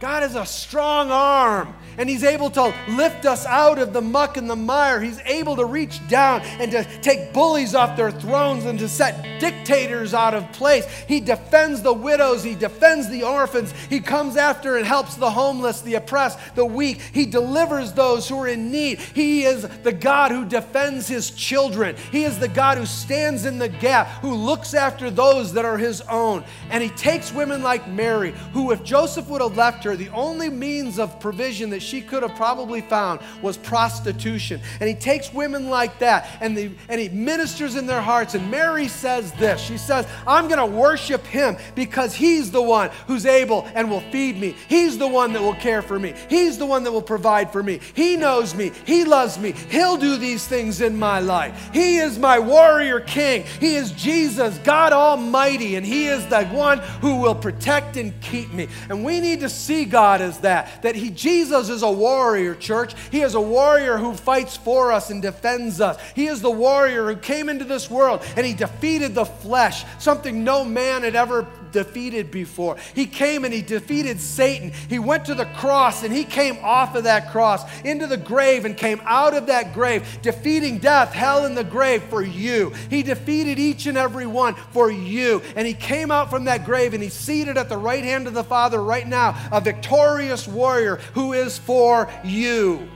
God 0.00 0.22
is 0.22 0.36
a 0.36 0.46
strong 0.46 1.10
arm, 1.10 1.74
and 1.96 2.08
He's 2.08 2.22
able 2.22 2.50
to 2.50 2.72
lift 2.90 3.26
us 3.26 3.44
out 3.44 3.80
of 3.80 3.92
the 3.92 4.00
muck 4.00 4.36
and 4.36 4.48
the 4.48 4.54
mire. 4.54 5.00
He's 5.00 5.18
able 5.24 5.56
to 5.56 5.64
reach 5.64 6.06
down 6.06 6.42
and 6.42 6.70
to 6.70 6.84
take 7.00 7.32
bullies 7.32 7.74
off 7.74 7.96
their 7.96 8.12
thrones 8.12 8.64
and 8.64 8.78
to 8.78 8.88
set 8.88 9.40
dictators 9.40 10.14
out 10.14 10.34
of 10.34 10.52
place. 10.52 10.86
He 11.08 11.18
defends 11.18 11.82
the 11.82 11.92
widows, 11.92 12.44
He 12.44 12.54
defends 12.54 13.08
the 13.08 13.24
orphans. 13.24 13.74
He 13.90 13.98
comes 13.98 14.36
after 14.36 14.76
and 14.76 14.86
helps 14.86 15.16
the 15.16 15.32
homeless, 15.32 15.80
the 15.80 15.96
oppressed, 15.96 16.38
the 16.54 16.64
weak. 16.64 17.00
He 17.12 17.26
delivers 17.26 17.92
those 17.92 18.28
who 18.28 18.38
are 18.38 18.48
in 18.48 18.70
need. 18.70 19.00
He 19.00 19.42
is 19.42 19.66
the 19.82 19.92
God 19.92 20.30
who 20.30 20.44
defends 20.44 21.08
His 21.08 21.32
children. 21.32 21.96
He 22.12 22.22
is 22.22 22.38
the 22.38 22.46
God 22.46 22.78
who 22.78 22.86
stands 22.86 23.46
in 23.46 23.58
the 23.58 23.68
gap, 23.68 24.06
who 24.20 24.32
looks 24.32 24.74
after 24.74 25.10
those 25.10 25.54
that 25.54 25.64
are 25.64 25.78
His 25.78 26.02
own. 26.02 26.44
And 26.70 26.84
He 26.84 26.90
takes 26.90 27.32
women 27.32 27.64
like 27.64 27.88
Mary, 27.88 28.32
who, 28.52 28.70
if 28.70 28.84
Joseph 28.84 29.28
would 29.28 29.40
have 29.40 29.56
left 29.56 29.82
her, 29.82 29.87
the 29.96 30.08
only 30.10 30.48
means 30.48 30.98
of 30.98 31.20
provision 31.20 31.70
that 31.70 31.82
she 31.82 32.00
could 32.00 32.22
have 32.22 32.34
probably 32.36 32.80
found 32.80 33.20
was 33.42 33.56
prostitution. 33.56 34.60
And 34.80 34.88
he 34.88 34.94
takes 34.94 35.32
women 35.32 35.68
like 35.68 35.98
that 36.00 36.28
and, 36.40 36.56
the, 36.56 36.70
and 36.88 37.00
he 37.00 37.08
ministers 37.08 37.76
in 37.76 37.86
their 37.86 38.00
hearts. 38.00 38.34
And 38.34 38.50
Mary 38.50 38.88
says 38.88 39.32
this 39.32 39.60
She 39.60 39.78
says, 39.78 40.06
I'm 40.26 40.48
going 40.48 40.58
to 40.58 40.66
worship 40.66 41.24
him 41.26 41.56
because 41.74 42.14
he's 42.14 42.50
the 42.50 42.62
one 42.62 42.90
who's 43.06 43.26
able 43.26 43.66
and 43.74 43.90
will 43.90 44.00
feed 44.12 44.38
me. 44.38 44.54
He's 44.68 44.98
the 44.98 45.08
one 45.08 45.32
that 45.32 45.42
will 45.42 45.54
care 45.54 45.82
for 45.82 45.98
me. 45.98 46.14
He's 46.28 46.58
the 46.58 46.66
one 46.66 46.84
that 46.84 46.92
will 46.92 47.02
provide 47.02 47.52
for 47.52 47.62
me. 47.62 47.80
He 47.94 48.16
knows 48.16 48.54
me. 48.54 48.72
He 48.84 49.04
loves 49.04 49.38
me. 49.38 49.52
He'll 49.52 49.96
do 49.96 50.16
these 50.16 50.46
things 50.46 50.80
in 50.80 50.98
my 50.98 51.20
life. 51.20 51.70
He 51.72 51.98
is 51.98 52.18
my 52.18 52.38
warrior 52.38 53.00
king. 53.00 53.44
He 53.60 53.76
is 53.76 53.92
Jesus, 53.92 54.58
God 54.58 54.92
Almighty, 54.92 55.76
and 55.76 55.84
He 55.84 56.06
is 56.06 56.26
the 56.26 56.44
one 56.46 56.78
who 57.00 57.16
will 57.20 57.34
protect 57.34 57.96
and 57.96 58.18
keep 58.20 58.52
me. 58.52 58.68
And 58.88 59.04
we 59.04 59.20
need 59.20 59.40
to 59.40 59.48
see 59.48 59.77
God 59.84 60.20
as 60.20 60.38
that. 60.40 60.82
That 60.82 60.94
He 60.94 61.10
Jesus 61.10 61.68
is 61.68 61.82
a 61.82 61.90
warrior, 61.90 62.54
church. 62.54 62.94
He 63.10 63.20
is 63.20 63.34
a 63.34 63.40
warrior 63.40 63.98
who 63.98 64.14
fights 64.14 64.56
for 64.56 64.92
us 64.92 65.10
and 65.10 65.22
defends 65.22 65.80
us. 65.80 65.98
He 66.14 66.26
is 66.26 66.40
the 66.40 66.50
warrior 66.50 67.12
who 67.12 67.16
came 67.16 67.48
into 67.48 67.64
this 67.64 67.90
world 67.90 68.22
and 68.36 68.46
He 68.46 68.54
defeated 68.54 69.14
the 69.14 69.24
flesh, 69.24 69.84
something 69.98 70.44
no 70.44 70.64
man 70.64 71.02
had 71.02 71.16
ever 71.16 71.46
defeated 71.72 72.30
before. 72.30 72.76
He 72.94 73.06
came 73.06 73.44
and 73.44 73.52
he 73.52 73.62
defeated 73.62 74.20
Satan. 74.20 74.72
He 74.88 74.98
went 74.98 75.24
to 75.26 75.34
the 75.34 75.46
cross 75.46 76.02
and 76.02 76.12
he 76.12 76.24
came 76.24 76.58
off 76.62 76.94
of 76.94 77.04
that 77.04 77.30
cross 77.30 77.62
into 77.82 78.06
the 78.06 78.16
grave 78.16 78.64
and 78.64 78.76
came 78.76 79.00
out 79.04 79.34
of 79.34 79.46
that 79.46 79.74
grave, 79.74 80.18
defeating 80.22 80.78
death, 80.78 81.12
hell, 81.12 81.44
and 81.44 81.56
the 81.56 81.64
grave 81.64 82.02
for 82.04 82.22
you. 82.22 82.70
He 82.90 83.02
defeated 83.02 83.58
each 83.58 83.86
and 83.86 83.98
every 83.98 84.26
one 84.26 84.54
for 84.72 84.90
you. 84.90 85.42
And 85.56 85.66
he 85.66 85.74
came 85.74 86.10
out 86.10 86.30
from 86.30 86.44
that 86.44 86.64
grave 86.64 86.94
and 86.94 87.02
he's 87.02 87.14
seated 87.14 87.56
at 87.56 87.68
the 87.68 87.78
right 87.78 88.04
hand 88.04 88.26
of 88.26 88.34
the 88.34 88.44
Father 88.44 88.82
right 88.82 89.06
now, 89.06 89.36
a 89.52 89.60
victorious 89.60 90.46
warrior 90.48 90.96
who 91.14 91.32
is 91.32 91.58
for 91.58 92.10
you. 92.24 92.88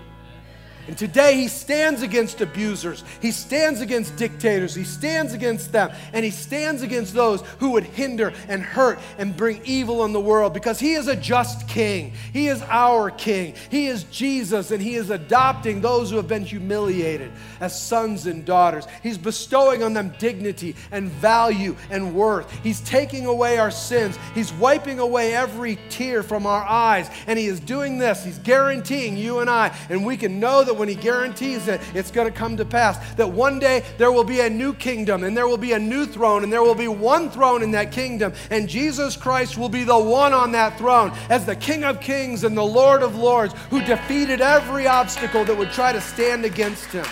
And 0.89 0.99
today 0.99 1.35
he 1.35 1.49
stands 1.49 2.03
against 2.03 2.41
abusers. 2.41 3.05
He 3.21 3.31
stands 3.31 3.81
against 3.81 4.17
dictators. 4.17 4.75
He 4.75 4.83
stands 4.83 5.33
against 5.33 5.71
them. 5.71 5.93
And 6.13 6.25
he 6.25 6.33
stands 6.33 6.83
against 6.83 7.15
those 7.15 7.41
who 7.59 7.71
would 7.71 7.85
hinder 7.85 8.33
and 8.49 8.63
hurt 8.63 8.99
and 9.17 9.37
bring 9.37 9.61
evil 9.65 10.05
in 10.05 10.13
the 10.13 10.21
world 10.21 10.53
because 10.53 10.81
he 10.81 10.95
is 10.95 11.07
a 11.07 11.15
just 11.15 11.69
king. 11.69 12.13
He 12.33 12.49
is 12.49 12.63
our 12.63 13.11
king. 13.11 13.55
He 13.71 13.87
is 13.87 14.05
Jesus 14.05 14.73
and 14.73 14.83
he 14.83 14.97
is 14.97 15.11
adopting 15.11 15.81
those 15.81 16.11
who 16.11 16.17
have 16.17 16.29
been 16.29 16.45
humiliated 16.45 17.31
as 17.61 17.81
sons 17.81 18.27
and 18.27 18.45
daughters. 18.45 18.87
He's 19.03 19.19
bestowing 19.19 19.85
on 19.85 19.93
them 19.93 20.13
dignity 20.19 20.75
and 20.91 21.09
value 21.09 21.77
and 21.91 22.15
worth. 22.15 22.51
He's 22.63 22.81
taking 22.81 23.27
away 23.27 23.59
our 23.59 23.71
sins. 23.71 24.19
He's 24.35 24.53
wiping 24.55 24.99
away 24.99 25.35
every 25.35 25.79
tear 25.91 26.25
from 26.25 26.45
our 26.47 26.65
eyes. 26.65 27.09
And 27.27 27.39
he 27.39 27.47
is 27.47 27.61
doing 27.61 27.99
this. 27.99 28.25
He's 28.25 28.39
guaranteeing 28.39 29.17
you 29.17 29.39
and 29.39 29.49
I, 29.49 29.77
and 29.89 30.05
we 30.05 30.17
can 30.17 30.41
know 30.41 30.65
that 30.65 30.72
that 30.73 30.79
when 30.79 30.89
He 30.89 30.95
guarantees 30.95 31.69
it, 31.69 31.81
it's 31.95 32.11
going 32.11 32.31
to 32.31 32.37
come 32.37 32.57
to 32.57 32.65
pass, 32.65 32.99
that 33.15 33.31
one 33.31 33.59
day 33.59 33.85
there 33.99 34.11
will 34.11 34.25
be 34.25 34.41
a 34.41 34.49
new 34.49 34.73
kingdom 34.73 35.23
and 35.23 35.37
there 35.37 35.47
will 35.47 35.59
be 35.59 35.73
a 35.73 35.79
new 35.79 36.07
throne 36.07 36.45
and 36.45 36.53
there 36.53 36.63
will 36.63 36.75
be 36.75 36.89
one 36.89 37.31
throne 37.31 37.63
in 37.63 37.71
that 37.73 37.93
kingdom, 37.93 38.33
and 38.51 38.69
Jesus 38.69 39.17
Christ 39.17 39.59
will 39.59 39.69
be 39.69 39.85
the 39.85 39.99
one 39.99 40.33
on 40.33 40.53
that 40.53 40.79
throne 40.79 41.13
as 41.29 41.45
the 41.45 41.57
King 41.57 41.85
of 41.85 42.01
Kings 42.01 42.45
and 42.45 42.57
the 42.57 42.65
Lord 42.65 43.03
of 43.03 43.17
Lords 43.17 43.55
who 43.69 43.83
defeated 43.83 44.41
every 44.41 44.87
obstacle 44.87 45.45
that 45.45 45.57
would 45.57 45.71
try 45.71 45.93
to 45.93 46.01
stand 46.01 46.45
against 46.45 46.87
Him. 46.87 47.07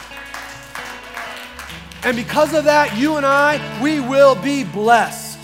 And 2.03 2.17
because 2.17 2.55
of 2.55 2.65
that, 2.65 2.97
you 2.97 3.17
and 3.17 3.27
I, 3.27 3.61
we 3.83 4.01
will 4.01 4.35
be 4.35 4.65
blessed. 4.65 5.39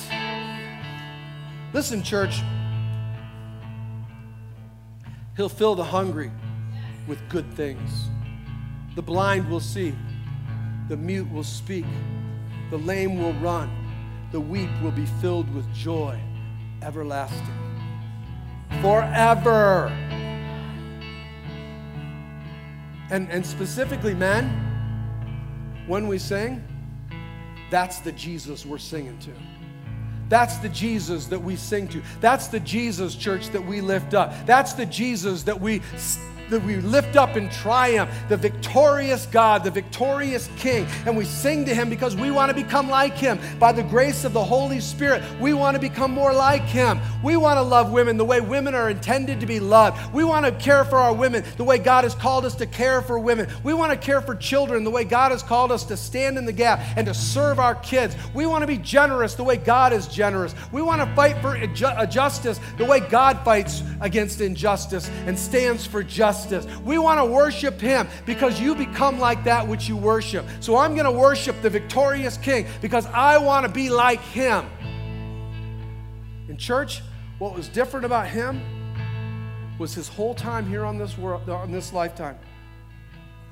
Listen, 1.74 2.02
church. 2.02 2.40
He'll 5.36 5.50
fill 5.50 5.74
the 5.74 5.84
hungry 5.84 6.30
with 7.06 7.18
good 7.28 7.52
things. 7.54 8.08
The 8.94 9.02
blind 9.02 9.48
will 9.48 9.60
see, 9.60 9.94
the 10.88 10.96
mute 10.96 11.30
will 11.30 11.44
speak, 11.44 11.84
the 12.70 12.78
lame 12.78 13.18
will 13.18 13.34
run, 13.34 13.70
the 14.32 14.40
weak 14.40 14.70
will 14.82 14.92
be 14.92 15.06
filled 15.20 15.52
with 15.54 15.72
joy 15.74 16.18
everlasting. 16.82 17.54
Forever. 18.82 19.88
And, 23.10 23.30
and 23.30 23.46
specifically, 23.46 24.14
men, 24.14 24.64
when 25.86 26.08
we 26.08 26.18
sing, 26.18 26.64
that's 27.70 28.00
the 28.00 28.12
Jesus 28.12 28.66
we're 28.66 28.78
singing 28.78 29.18
to. 29.20 29.32
That's 30.28 30.56
the 30.58 30.68
Jesus 30.68 31.26
that 31.26 31.40
we 31.40 31.54
sing 31.54 31.86
to. 31.88 32.02
That's 32.20 32.48
the 32.48 32.58
Jesus, 32.60 33.14
church, 33.14 33.50
that 33.50 33.64
we 33.64 33.80
lift 33.80 34.14
up. 34.14 34.34
That's 34.44 34.72
the 34.72 34.86
Jesus 34.86 35.44
that 35.44 35.60
we 35.60 35.82
that 36.50 36.62
we 36.62 36.76
lift 36.76 37.16
up 37.16 37.36
in 37.36 37.48
triumph 37.50 38.10
the 38.28 38.36
victorious 38.36 39.26
God, 39.26 39.64
the 39.64 39.70
victorious 39.70 40.48
King, 40.56 40.86
and 41.04 41.16
we 41.16 41.24
sing 41.24 41.64
to 41.64 41.74
Him 41.74 41.90
because 41.90 42.16
we 42.16 42.30
want 42.30 42.50
to 42.50 42.54
become 42.54 42.88
like 42.88 43.14
Him. 43.14 43.38
By 43.58 43.72
the 43.72 43.82
grace 43.82 44.24
of 44.24 44.32
the 44.32 44.44
Holy 44.44 44.80
Spirit, 44.80 45.22
we 45.40 45.54
want 45.54 45.74
to 45.74 45.80
become 45.80 46.10
more 46.10 46.32
like 46.32 46.62
Him. 46.62 47.00
We 47.22 47.36
want 47.36 47.58
to 47.58 47.62
love 47.62 47.90
women 47.90 48.16
the 48.16 48.24
way 48.24 48.40
women 48.40 48.74
are 48.74 48.90
intended 48.90 49.40
to 49.40 49.46
be 49.46 49.60
loved. 49.60 50.14
We 50.14 50.24
want 50.24 50.46
to 50.46 50.52
care 50.52 50.84
for 50.84 50.98
our 50.98 51.12
women 51.12 51.44
the 51.56 51.64
way 51.64 51.78
God 51.78 52.04
has 52.04 52.14
called 52.14 52.44
us 52.44 52.54
to 52.56 52.66
care 52.66 53.02
for 53.02 53.18
women. 53.18 53.48
We 53.62 53.74
want 53.74 53.92
to 53.92 53.98
care 53.98 54.20
for 54.20 54.34
children 54.34 54.84
the 54.84 54.90
way 54.90 55.04
God 55.04 55.32
has 55.32 55.42
called 55.42 55.72
us 55.72 55.84
to 55.84 55.96
stand 55.96 56.38
in 56.38 56.44
the 56.44 56.52
gap 56.52 56.80
and 56.96 57.06
to 57.06 57.14
serve 57.14 57.58
our 57.58 57.74
kids. 57.74 58.16
We 58.34 58.46
want 58.46 58.62
to 58.62 58.66
be 58.66 58.78
generous 58.78 59.34
the 59.34 59.44
way 59.44 59.56
God 59.56 59.92
is 59.92 60.06
generous. 60.06 60.54
We 60.72 60.82
want 60.82 61.00
to 61.00 61.14
fight 61.16 61.40
for 61.40 61.56
uh, 61.56 62.06
justice 62.06 62.60
the 62.78 62.84
way 62.84 63.00
God 63.00 63.40
fights 63.44 63.82
against 64.00 64.40
injustice 64.40 65.08
and 65.26 65.38
stands 65.38 65.86
for 65.86 66.02
justice 66.02 66.35
justice. 66.36 66.66
We 66.84 66.98
want 66.98 67.18
to 67.20 67.24
worship 67.24 67.80
Him 67.80 68.08
because 68.24 68.60
you 68.60 68.74
become 68.74 69.18
like 69.18 69.44
that 69.44 69.66
which 69.66 69.88
you 69.88 69.96
worship. 69.96 70.44
So 70.60 70.76
I'm 70.76 70.94
going 70.94 71.04
to 71.04 71.18
worship 71.18 71.60
the 71.62 71.70
victorious 71.70 72.36
King 72.36 72.66
because 72.80 73.06
I 73.06 73.38
want 73.38 73.66
to 73.66 73.72
be 73.72 73.90
like 73.90 74.20
Him. 74.20 74.66
In 76.48 76.56
church, 76.56 77.02
what 77.38 77.54
was 77.54 77.68
different 77.68 78.06
about 78.06 78.28
Him 78.28 78.60
was 79.78 79.94
His 79.94 80.08
whole 80.08 80.34
time 80.34 80.68
here 80.68 80.84
on 80.84 80.98
this 80.98 81.18
world, 81.18 81.48
on 81.48 81.72
this 81.72 81.92
lifetime, 81.92 82.38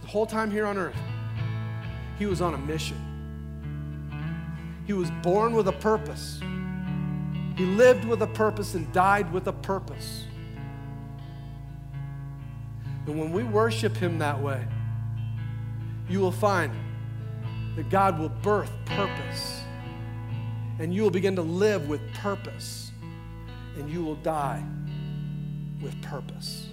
the 0.03 0.09
whole 0.09 0.26
time 0.26 0.51
here 0.51 0.66
on 0.66 0.78
earth, 0.78 0.97
He 2.18 2.26
was 2.26 2.41
on 2.41 2.55
a 2.55 2.59
mission. 2.59 3.01
He 4.87 4.93
was 4.93 5.11
born 5.22 5.55
with 5.55 5.68
a 5.68 5.72
purpose. 5.72 6.41
He 7.57 7.64
lived 7.64 8.05
with 8.05 8.20
a 8.20 8.26
purpose 8.26 8.74
and 8.74 8.93
died 8.93 9.32
with 9.32 9.47
a 9.47 9.53
purpose. 9.53 10.24
And 13.07 13.19
when 13.19 13.33
we 13.33 13.43
worship 13.43 13.97
Him 13.97 14.19
that 14.19 14.41
way, 14.41 14.65
you 16.09 16.21
will 16.21 16.33
find 16.33 16.73
that 17.77 17.91
God 17.91 18.19
will 18.19 18.29
birth 18.29 18.71
purpose. 18.87 19.61
And 20.79 20.93
you 20.95 21.03
will 21.03 21.11
begin 21.11 21.37
to 21.37 21.43
live 21.43 21.89
with 21.89 22.01
purpose. 22.15 22.91
And 23.77 23.91
you 23.91 24.05
will 24.05 24.17
die 24.17 24.65
with 25.83 26.01
purpose. 26.03 26.69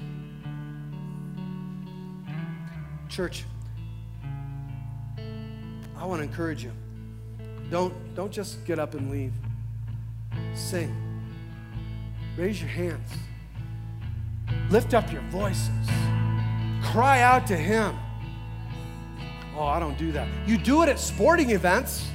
Church, 3.09 3.43
I 5.97 6.05
want 6.05 6.19
to 6.19 6.23
encourage 6.23 6.63
you. 6.63 6.71
Don't, 7.69 7.93
don't 8.15 8.31
just 8.31 8.63
get 8.65 8.79
up 8.79 8.93
and 8.93 9.11
leave. 9.11 9.33
Sing. 10.53 10.95
Raise 12.37 12.59
your 12.59 12.69
hands. 12.69 13.09
Lift 14.69 14.93
up 14.93 15.11
your 15.11 15.21
voices. 15.23 15.69
Cry 16.83 17.21
out 17.21 17.45
to 17.47 17.57
Him. 17.57 17.97
Oh, 19.55 19.65
I 19.65 19.79
don't 19.79 19.97
do 19.97 20.11
that. 20.13 20.27
You 20.47 20.57
do 20.57 20.81
it 20.83 20.89
at 20.89 20.99
sporting 20.99 21.51
events. 21.51 22.07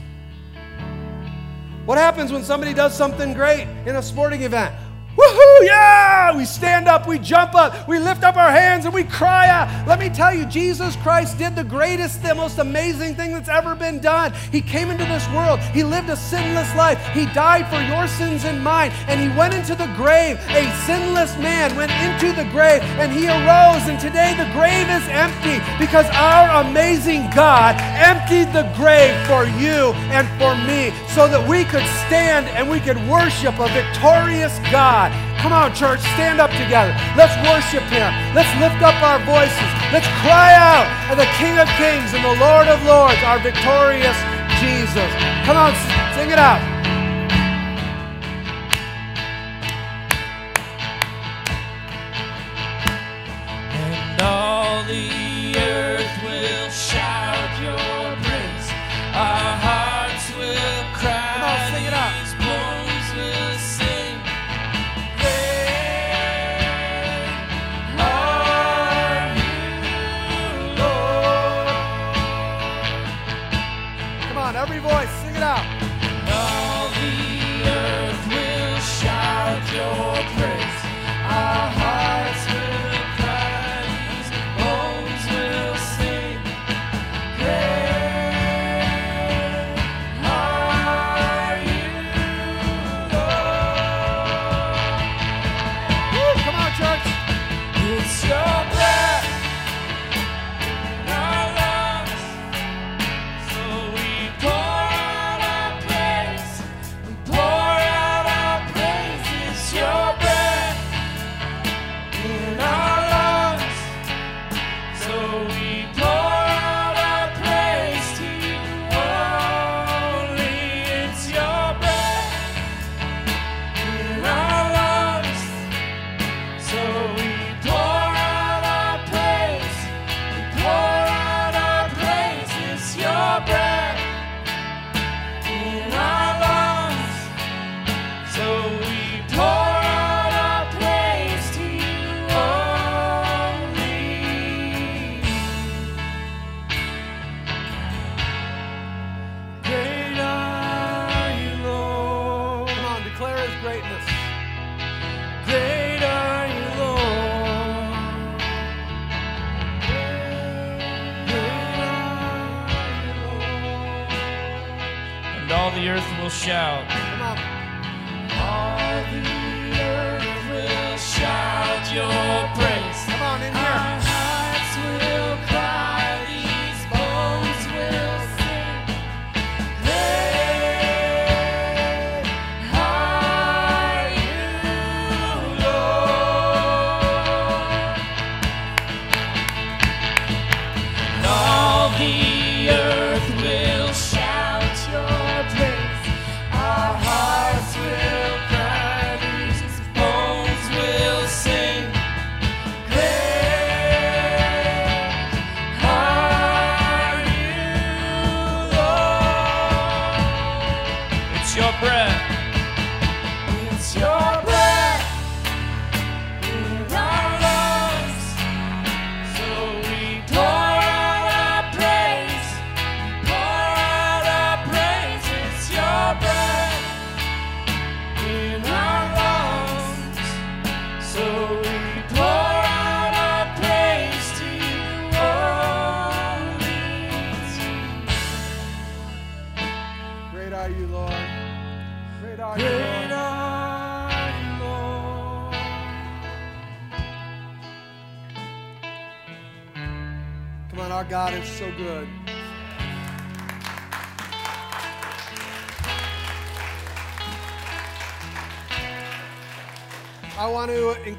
What 1.85 1.99
happens 1.99 2.33
when 2.33 2.43
somebody 2.43 2.75
does 2.75 2.97
something 2.97 3.33
great 3.33 3.69
in 3.87 3.97
a 3.97 4.03
sporting 4.03 4.43
event? 4.43 4.75
Woohoo, 5.17 5.61
yeah! 5.63 5.96
We 6.37 6.45
stand 6.45 6.87
up, 6.87 7.07
we 7.07 7.19
jump 7.19 7.55
up, 7.55 7.89
we 7.89 7.99
lift 7.99 8.23
up 8.23 8.37
our 8.37 8.51
hands, 8.51 8.85
and 8.85 8.93
we 8.93 9.05
cry 9.05 9.49
out. 9.49 9.89
Let 9.89 9.99
me 9.99 10.11
tell 10.11 10.35
you, 10.35 10.45
Jesus 10.45 10.95
Christ 10.97 11.39
did 11.39 11.57
the 11.57 11.65
greatest, 11.65 12.23
the 12.23 12.35
most 12.35 12.59
amazing 12.59 13.15
thing 13.15 13.33
that's 13.33 13.49
ever 13.49 13.75
been 13.75 14.01
done. 14.01 14.35
He 14.53 14.61
came 14.61 14.91
into 14.91 15.07
this 15.07 15.27
world, 15.31 15.61
He 15.61 15.83
lived 15.83 16.11
a 16.11 16.17
sinless 16.17 16.75
life, 16.77 17.03
He 17.15 17.25
died 17.33 17.67
for 17.69 17.81
your 17.81 18.07
sins 18.07 18.45
and 18.45 18.63
mine, 18.63 18.91
and 19.09 19.19
He 19.19 19.29
went 19.37 19.55
into 19.55 19.75
the 19.75 19.87
grave. 19.97 20.39
A 20.51 20.71
sinless 20.85 21.37
man 21.39 21.75
went 21.75 21.93
into 22.05 22.37
the 22.37 22.49
grave, 22.51 22.83
and 23.01 23.11
He 23.11 23.27
arose, 23.29 23.89
and 23.89 23.99
today 23.99 24.35
the 24.37 24.53
grave 24.53 24.89
is 24.91 25.09
empty 25.09 25.65
because 25.79 26.07
our 26.13 26.63
amazing 26.67 27.31
God 27.31 27.77
emptied 27.81 28.53
the 28.53 28.71
grave 28.77 29.17
for 29.27 29.47
you 29.47 29.97
and 30.13 30.29
for 30.37 30.55
me 30.69 30.93
so 31.15 31.29
that 31.29 31.49
we 31.49 31.65
could 31.65 31.87
stand 32.05 32.47
and 32.49 32.69
we 32.69 32.79
could 32.79 32.99
worship 33.09 33.59
a 33.59 33.69
victorious 33.73 34.59
God. 34.71 35.11
Come 35.41 35.53
on, 35.53 35.75
church, 35.75 36.01
stand 36.17 36.41
up 36.41 36.51
together. 36.51 36.93
Let's 37.17 37.35
worship 37.47 37.85
Him. 37.93 38.11
Let's 38.35 38.51
lift 38.61 38.83
up 38.83 38.97
our 39.03 39.19
voices. 39.25 39.71
Let's 39.93 40.09
cry 40.25 40.53
out 40.55 40.87
at 41.09 41.17
the 41.17 41.29
King 41.39 41.59
of 41.59 41.69
Kings 41.79 42.13
and 42.15 42.25
the 42.25 42.37
Lord 42.43 42.67
of 42.69 42.83
Lords, 42.85 43.23
our 43.23 43.39
victorious 43.39 44.17
Jesus. 44.61 45.11
Come 45.45 45.57
on, 45.57 45.73
sing 46.15 46.31
it 46.31 46.39
out. 46.39 46.76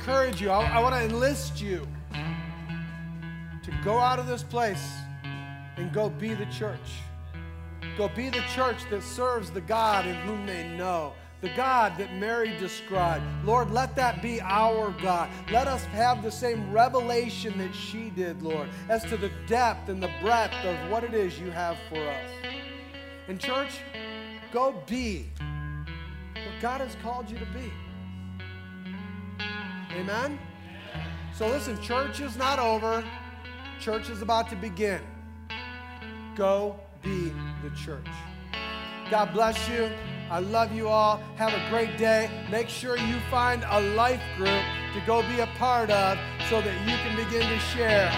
Encourage 0.08 0.40
you, 0.40 0.50
I, 0.50 0.64
I 0.64 0.80
want 0.80 0.96
to 0.96 1.04
enlist 1.04 1.62
you 1.62 1.86
to 2.14 3.72
go 3.84 4.00
out 4.00 4.20
of 4.20 4.28
this 4.28 4.42
place 4.42 4.94
and 5.76 5.92
go 5.92 6.10
be 6.10 6.34
the 6.34 6.46
church. 6.46 7.02
Go 7.98 8.08
be 8.08 8.30
the 8.30 8.42
church 8.56 8.78
that 8.90 9.04
serves 9.04 9.52
the 9.52 9.60
God 9.60 10.08
in 10.08 10.16
whom 10.16 10.46
they 10.46 10.66
know, 10.66 11.12
the 11.42 11.50
God 11.58 11.98
that 11.98 12.16
Mary 12.16 12.56
described. 12.58 13.26
Lord, 13.44 13.70
let 13.70 13.98
that 13.98 14.22
be 14.22 14.40
our 14.40 14.92
God. 15.02 15.30
Let 15.52 15.68
us 15.68 15.84
have 15.88 16.24
the 16.24 16.32
same 16.32 16.72
revelation 16.72 17.58
that 17.58 17.76
she 17.76 18.10
did, 18.10 18.42
Lord, 18.42 18.70
as 18.88 19.04
to 19.10 19.18
the 19.18 19.32
depth 19.46 19.90
and 19.90 20.02
the 20.02 20.12
breadth 20.22 20.56
of 20.64 20.90
what 20.90 21.04
it 21.04 21.14
is 21.14 21.38
you 21.38 21.52
have 21.52 21.76
for 21.90 22.00
us. 22.00 22.30
And, 23.28 23.38
church, 23.42 23.82
go 24.54 24.74
be 24.88 25.30
what 26.34 26.62
God 26.62 26.80
has 26.80 26.96
called 27.04 27.30
you 27.30 27.38
to 27.40 27.46
be. 27.48 27.74
Amen? 29.98 30.38
So, 31.34 31.48
listen, 31.48 31.82
church 31.82 32.22
is 32.22 32.38
not 32.38 32.60
over, 32.60 33.04
church 33.80 34.10
is 34.10 34.22
about 34.22 34.48
to 34.50 34.56
begin. 34.56 35.02
Go 36.36 36.80
be 37.02 37.34
the 37.64 37.72
church. 37.76 38.08
God 39.10 39.34
bless 39.34 39.68
you. 39.68 39.90
I 40.30 40.40
love 40.40 40.72
you 40.72 40.88
all. 40.88 41.18
Have 41.38 41.54
a 41.54 41.70
great 41.70 41.98
day. 41.98 42.30
Make 42.52 42.70
sure 42.70 42.98
you 42.98 43.16
find 43.32 43.64
a 43.68 43.82
life 43.96 44.22
group 44.36 44.62
to 44.94 45.02
go 45.08 45.22
be 45.24 45.40
a 45.40 45.48
part 45.58 45.90
of 45.90 46.20
so 46.50 46.62
that 46.62 46.74
you 46.88 46.96
can 46.98 47.16
begin 47.16 47.48
to 47.48 47.60
share. 47.60 48.12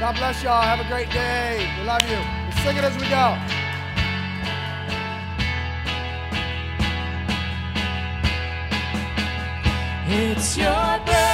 God 0.00 0.16
bless 0.16 0.42
y'all. 0.42 0.62
Have 0.62 0.80
a 0.80 0.88
great 0.88 1.10
day. 1.10 1.70
We 1.78 1.86
love 1.86 2.02
you. 2.10 2.16
We'll 2.16 2.64
sing 2.64 2.76
it 2.76 2.82
as 2.82 2.96
we 2.96 3.08
go. 3.08 3.71
It's 10.14 10.58
your 10.58 10.66
breath 11.06 11.31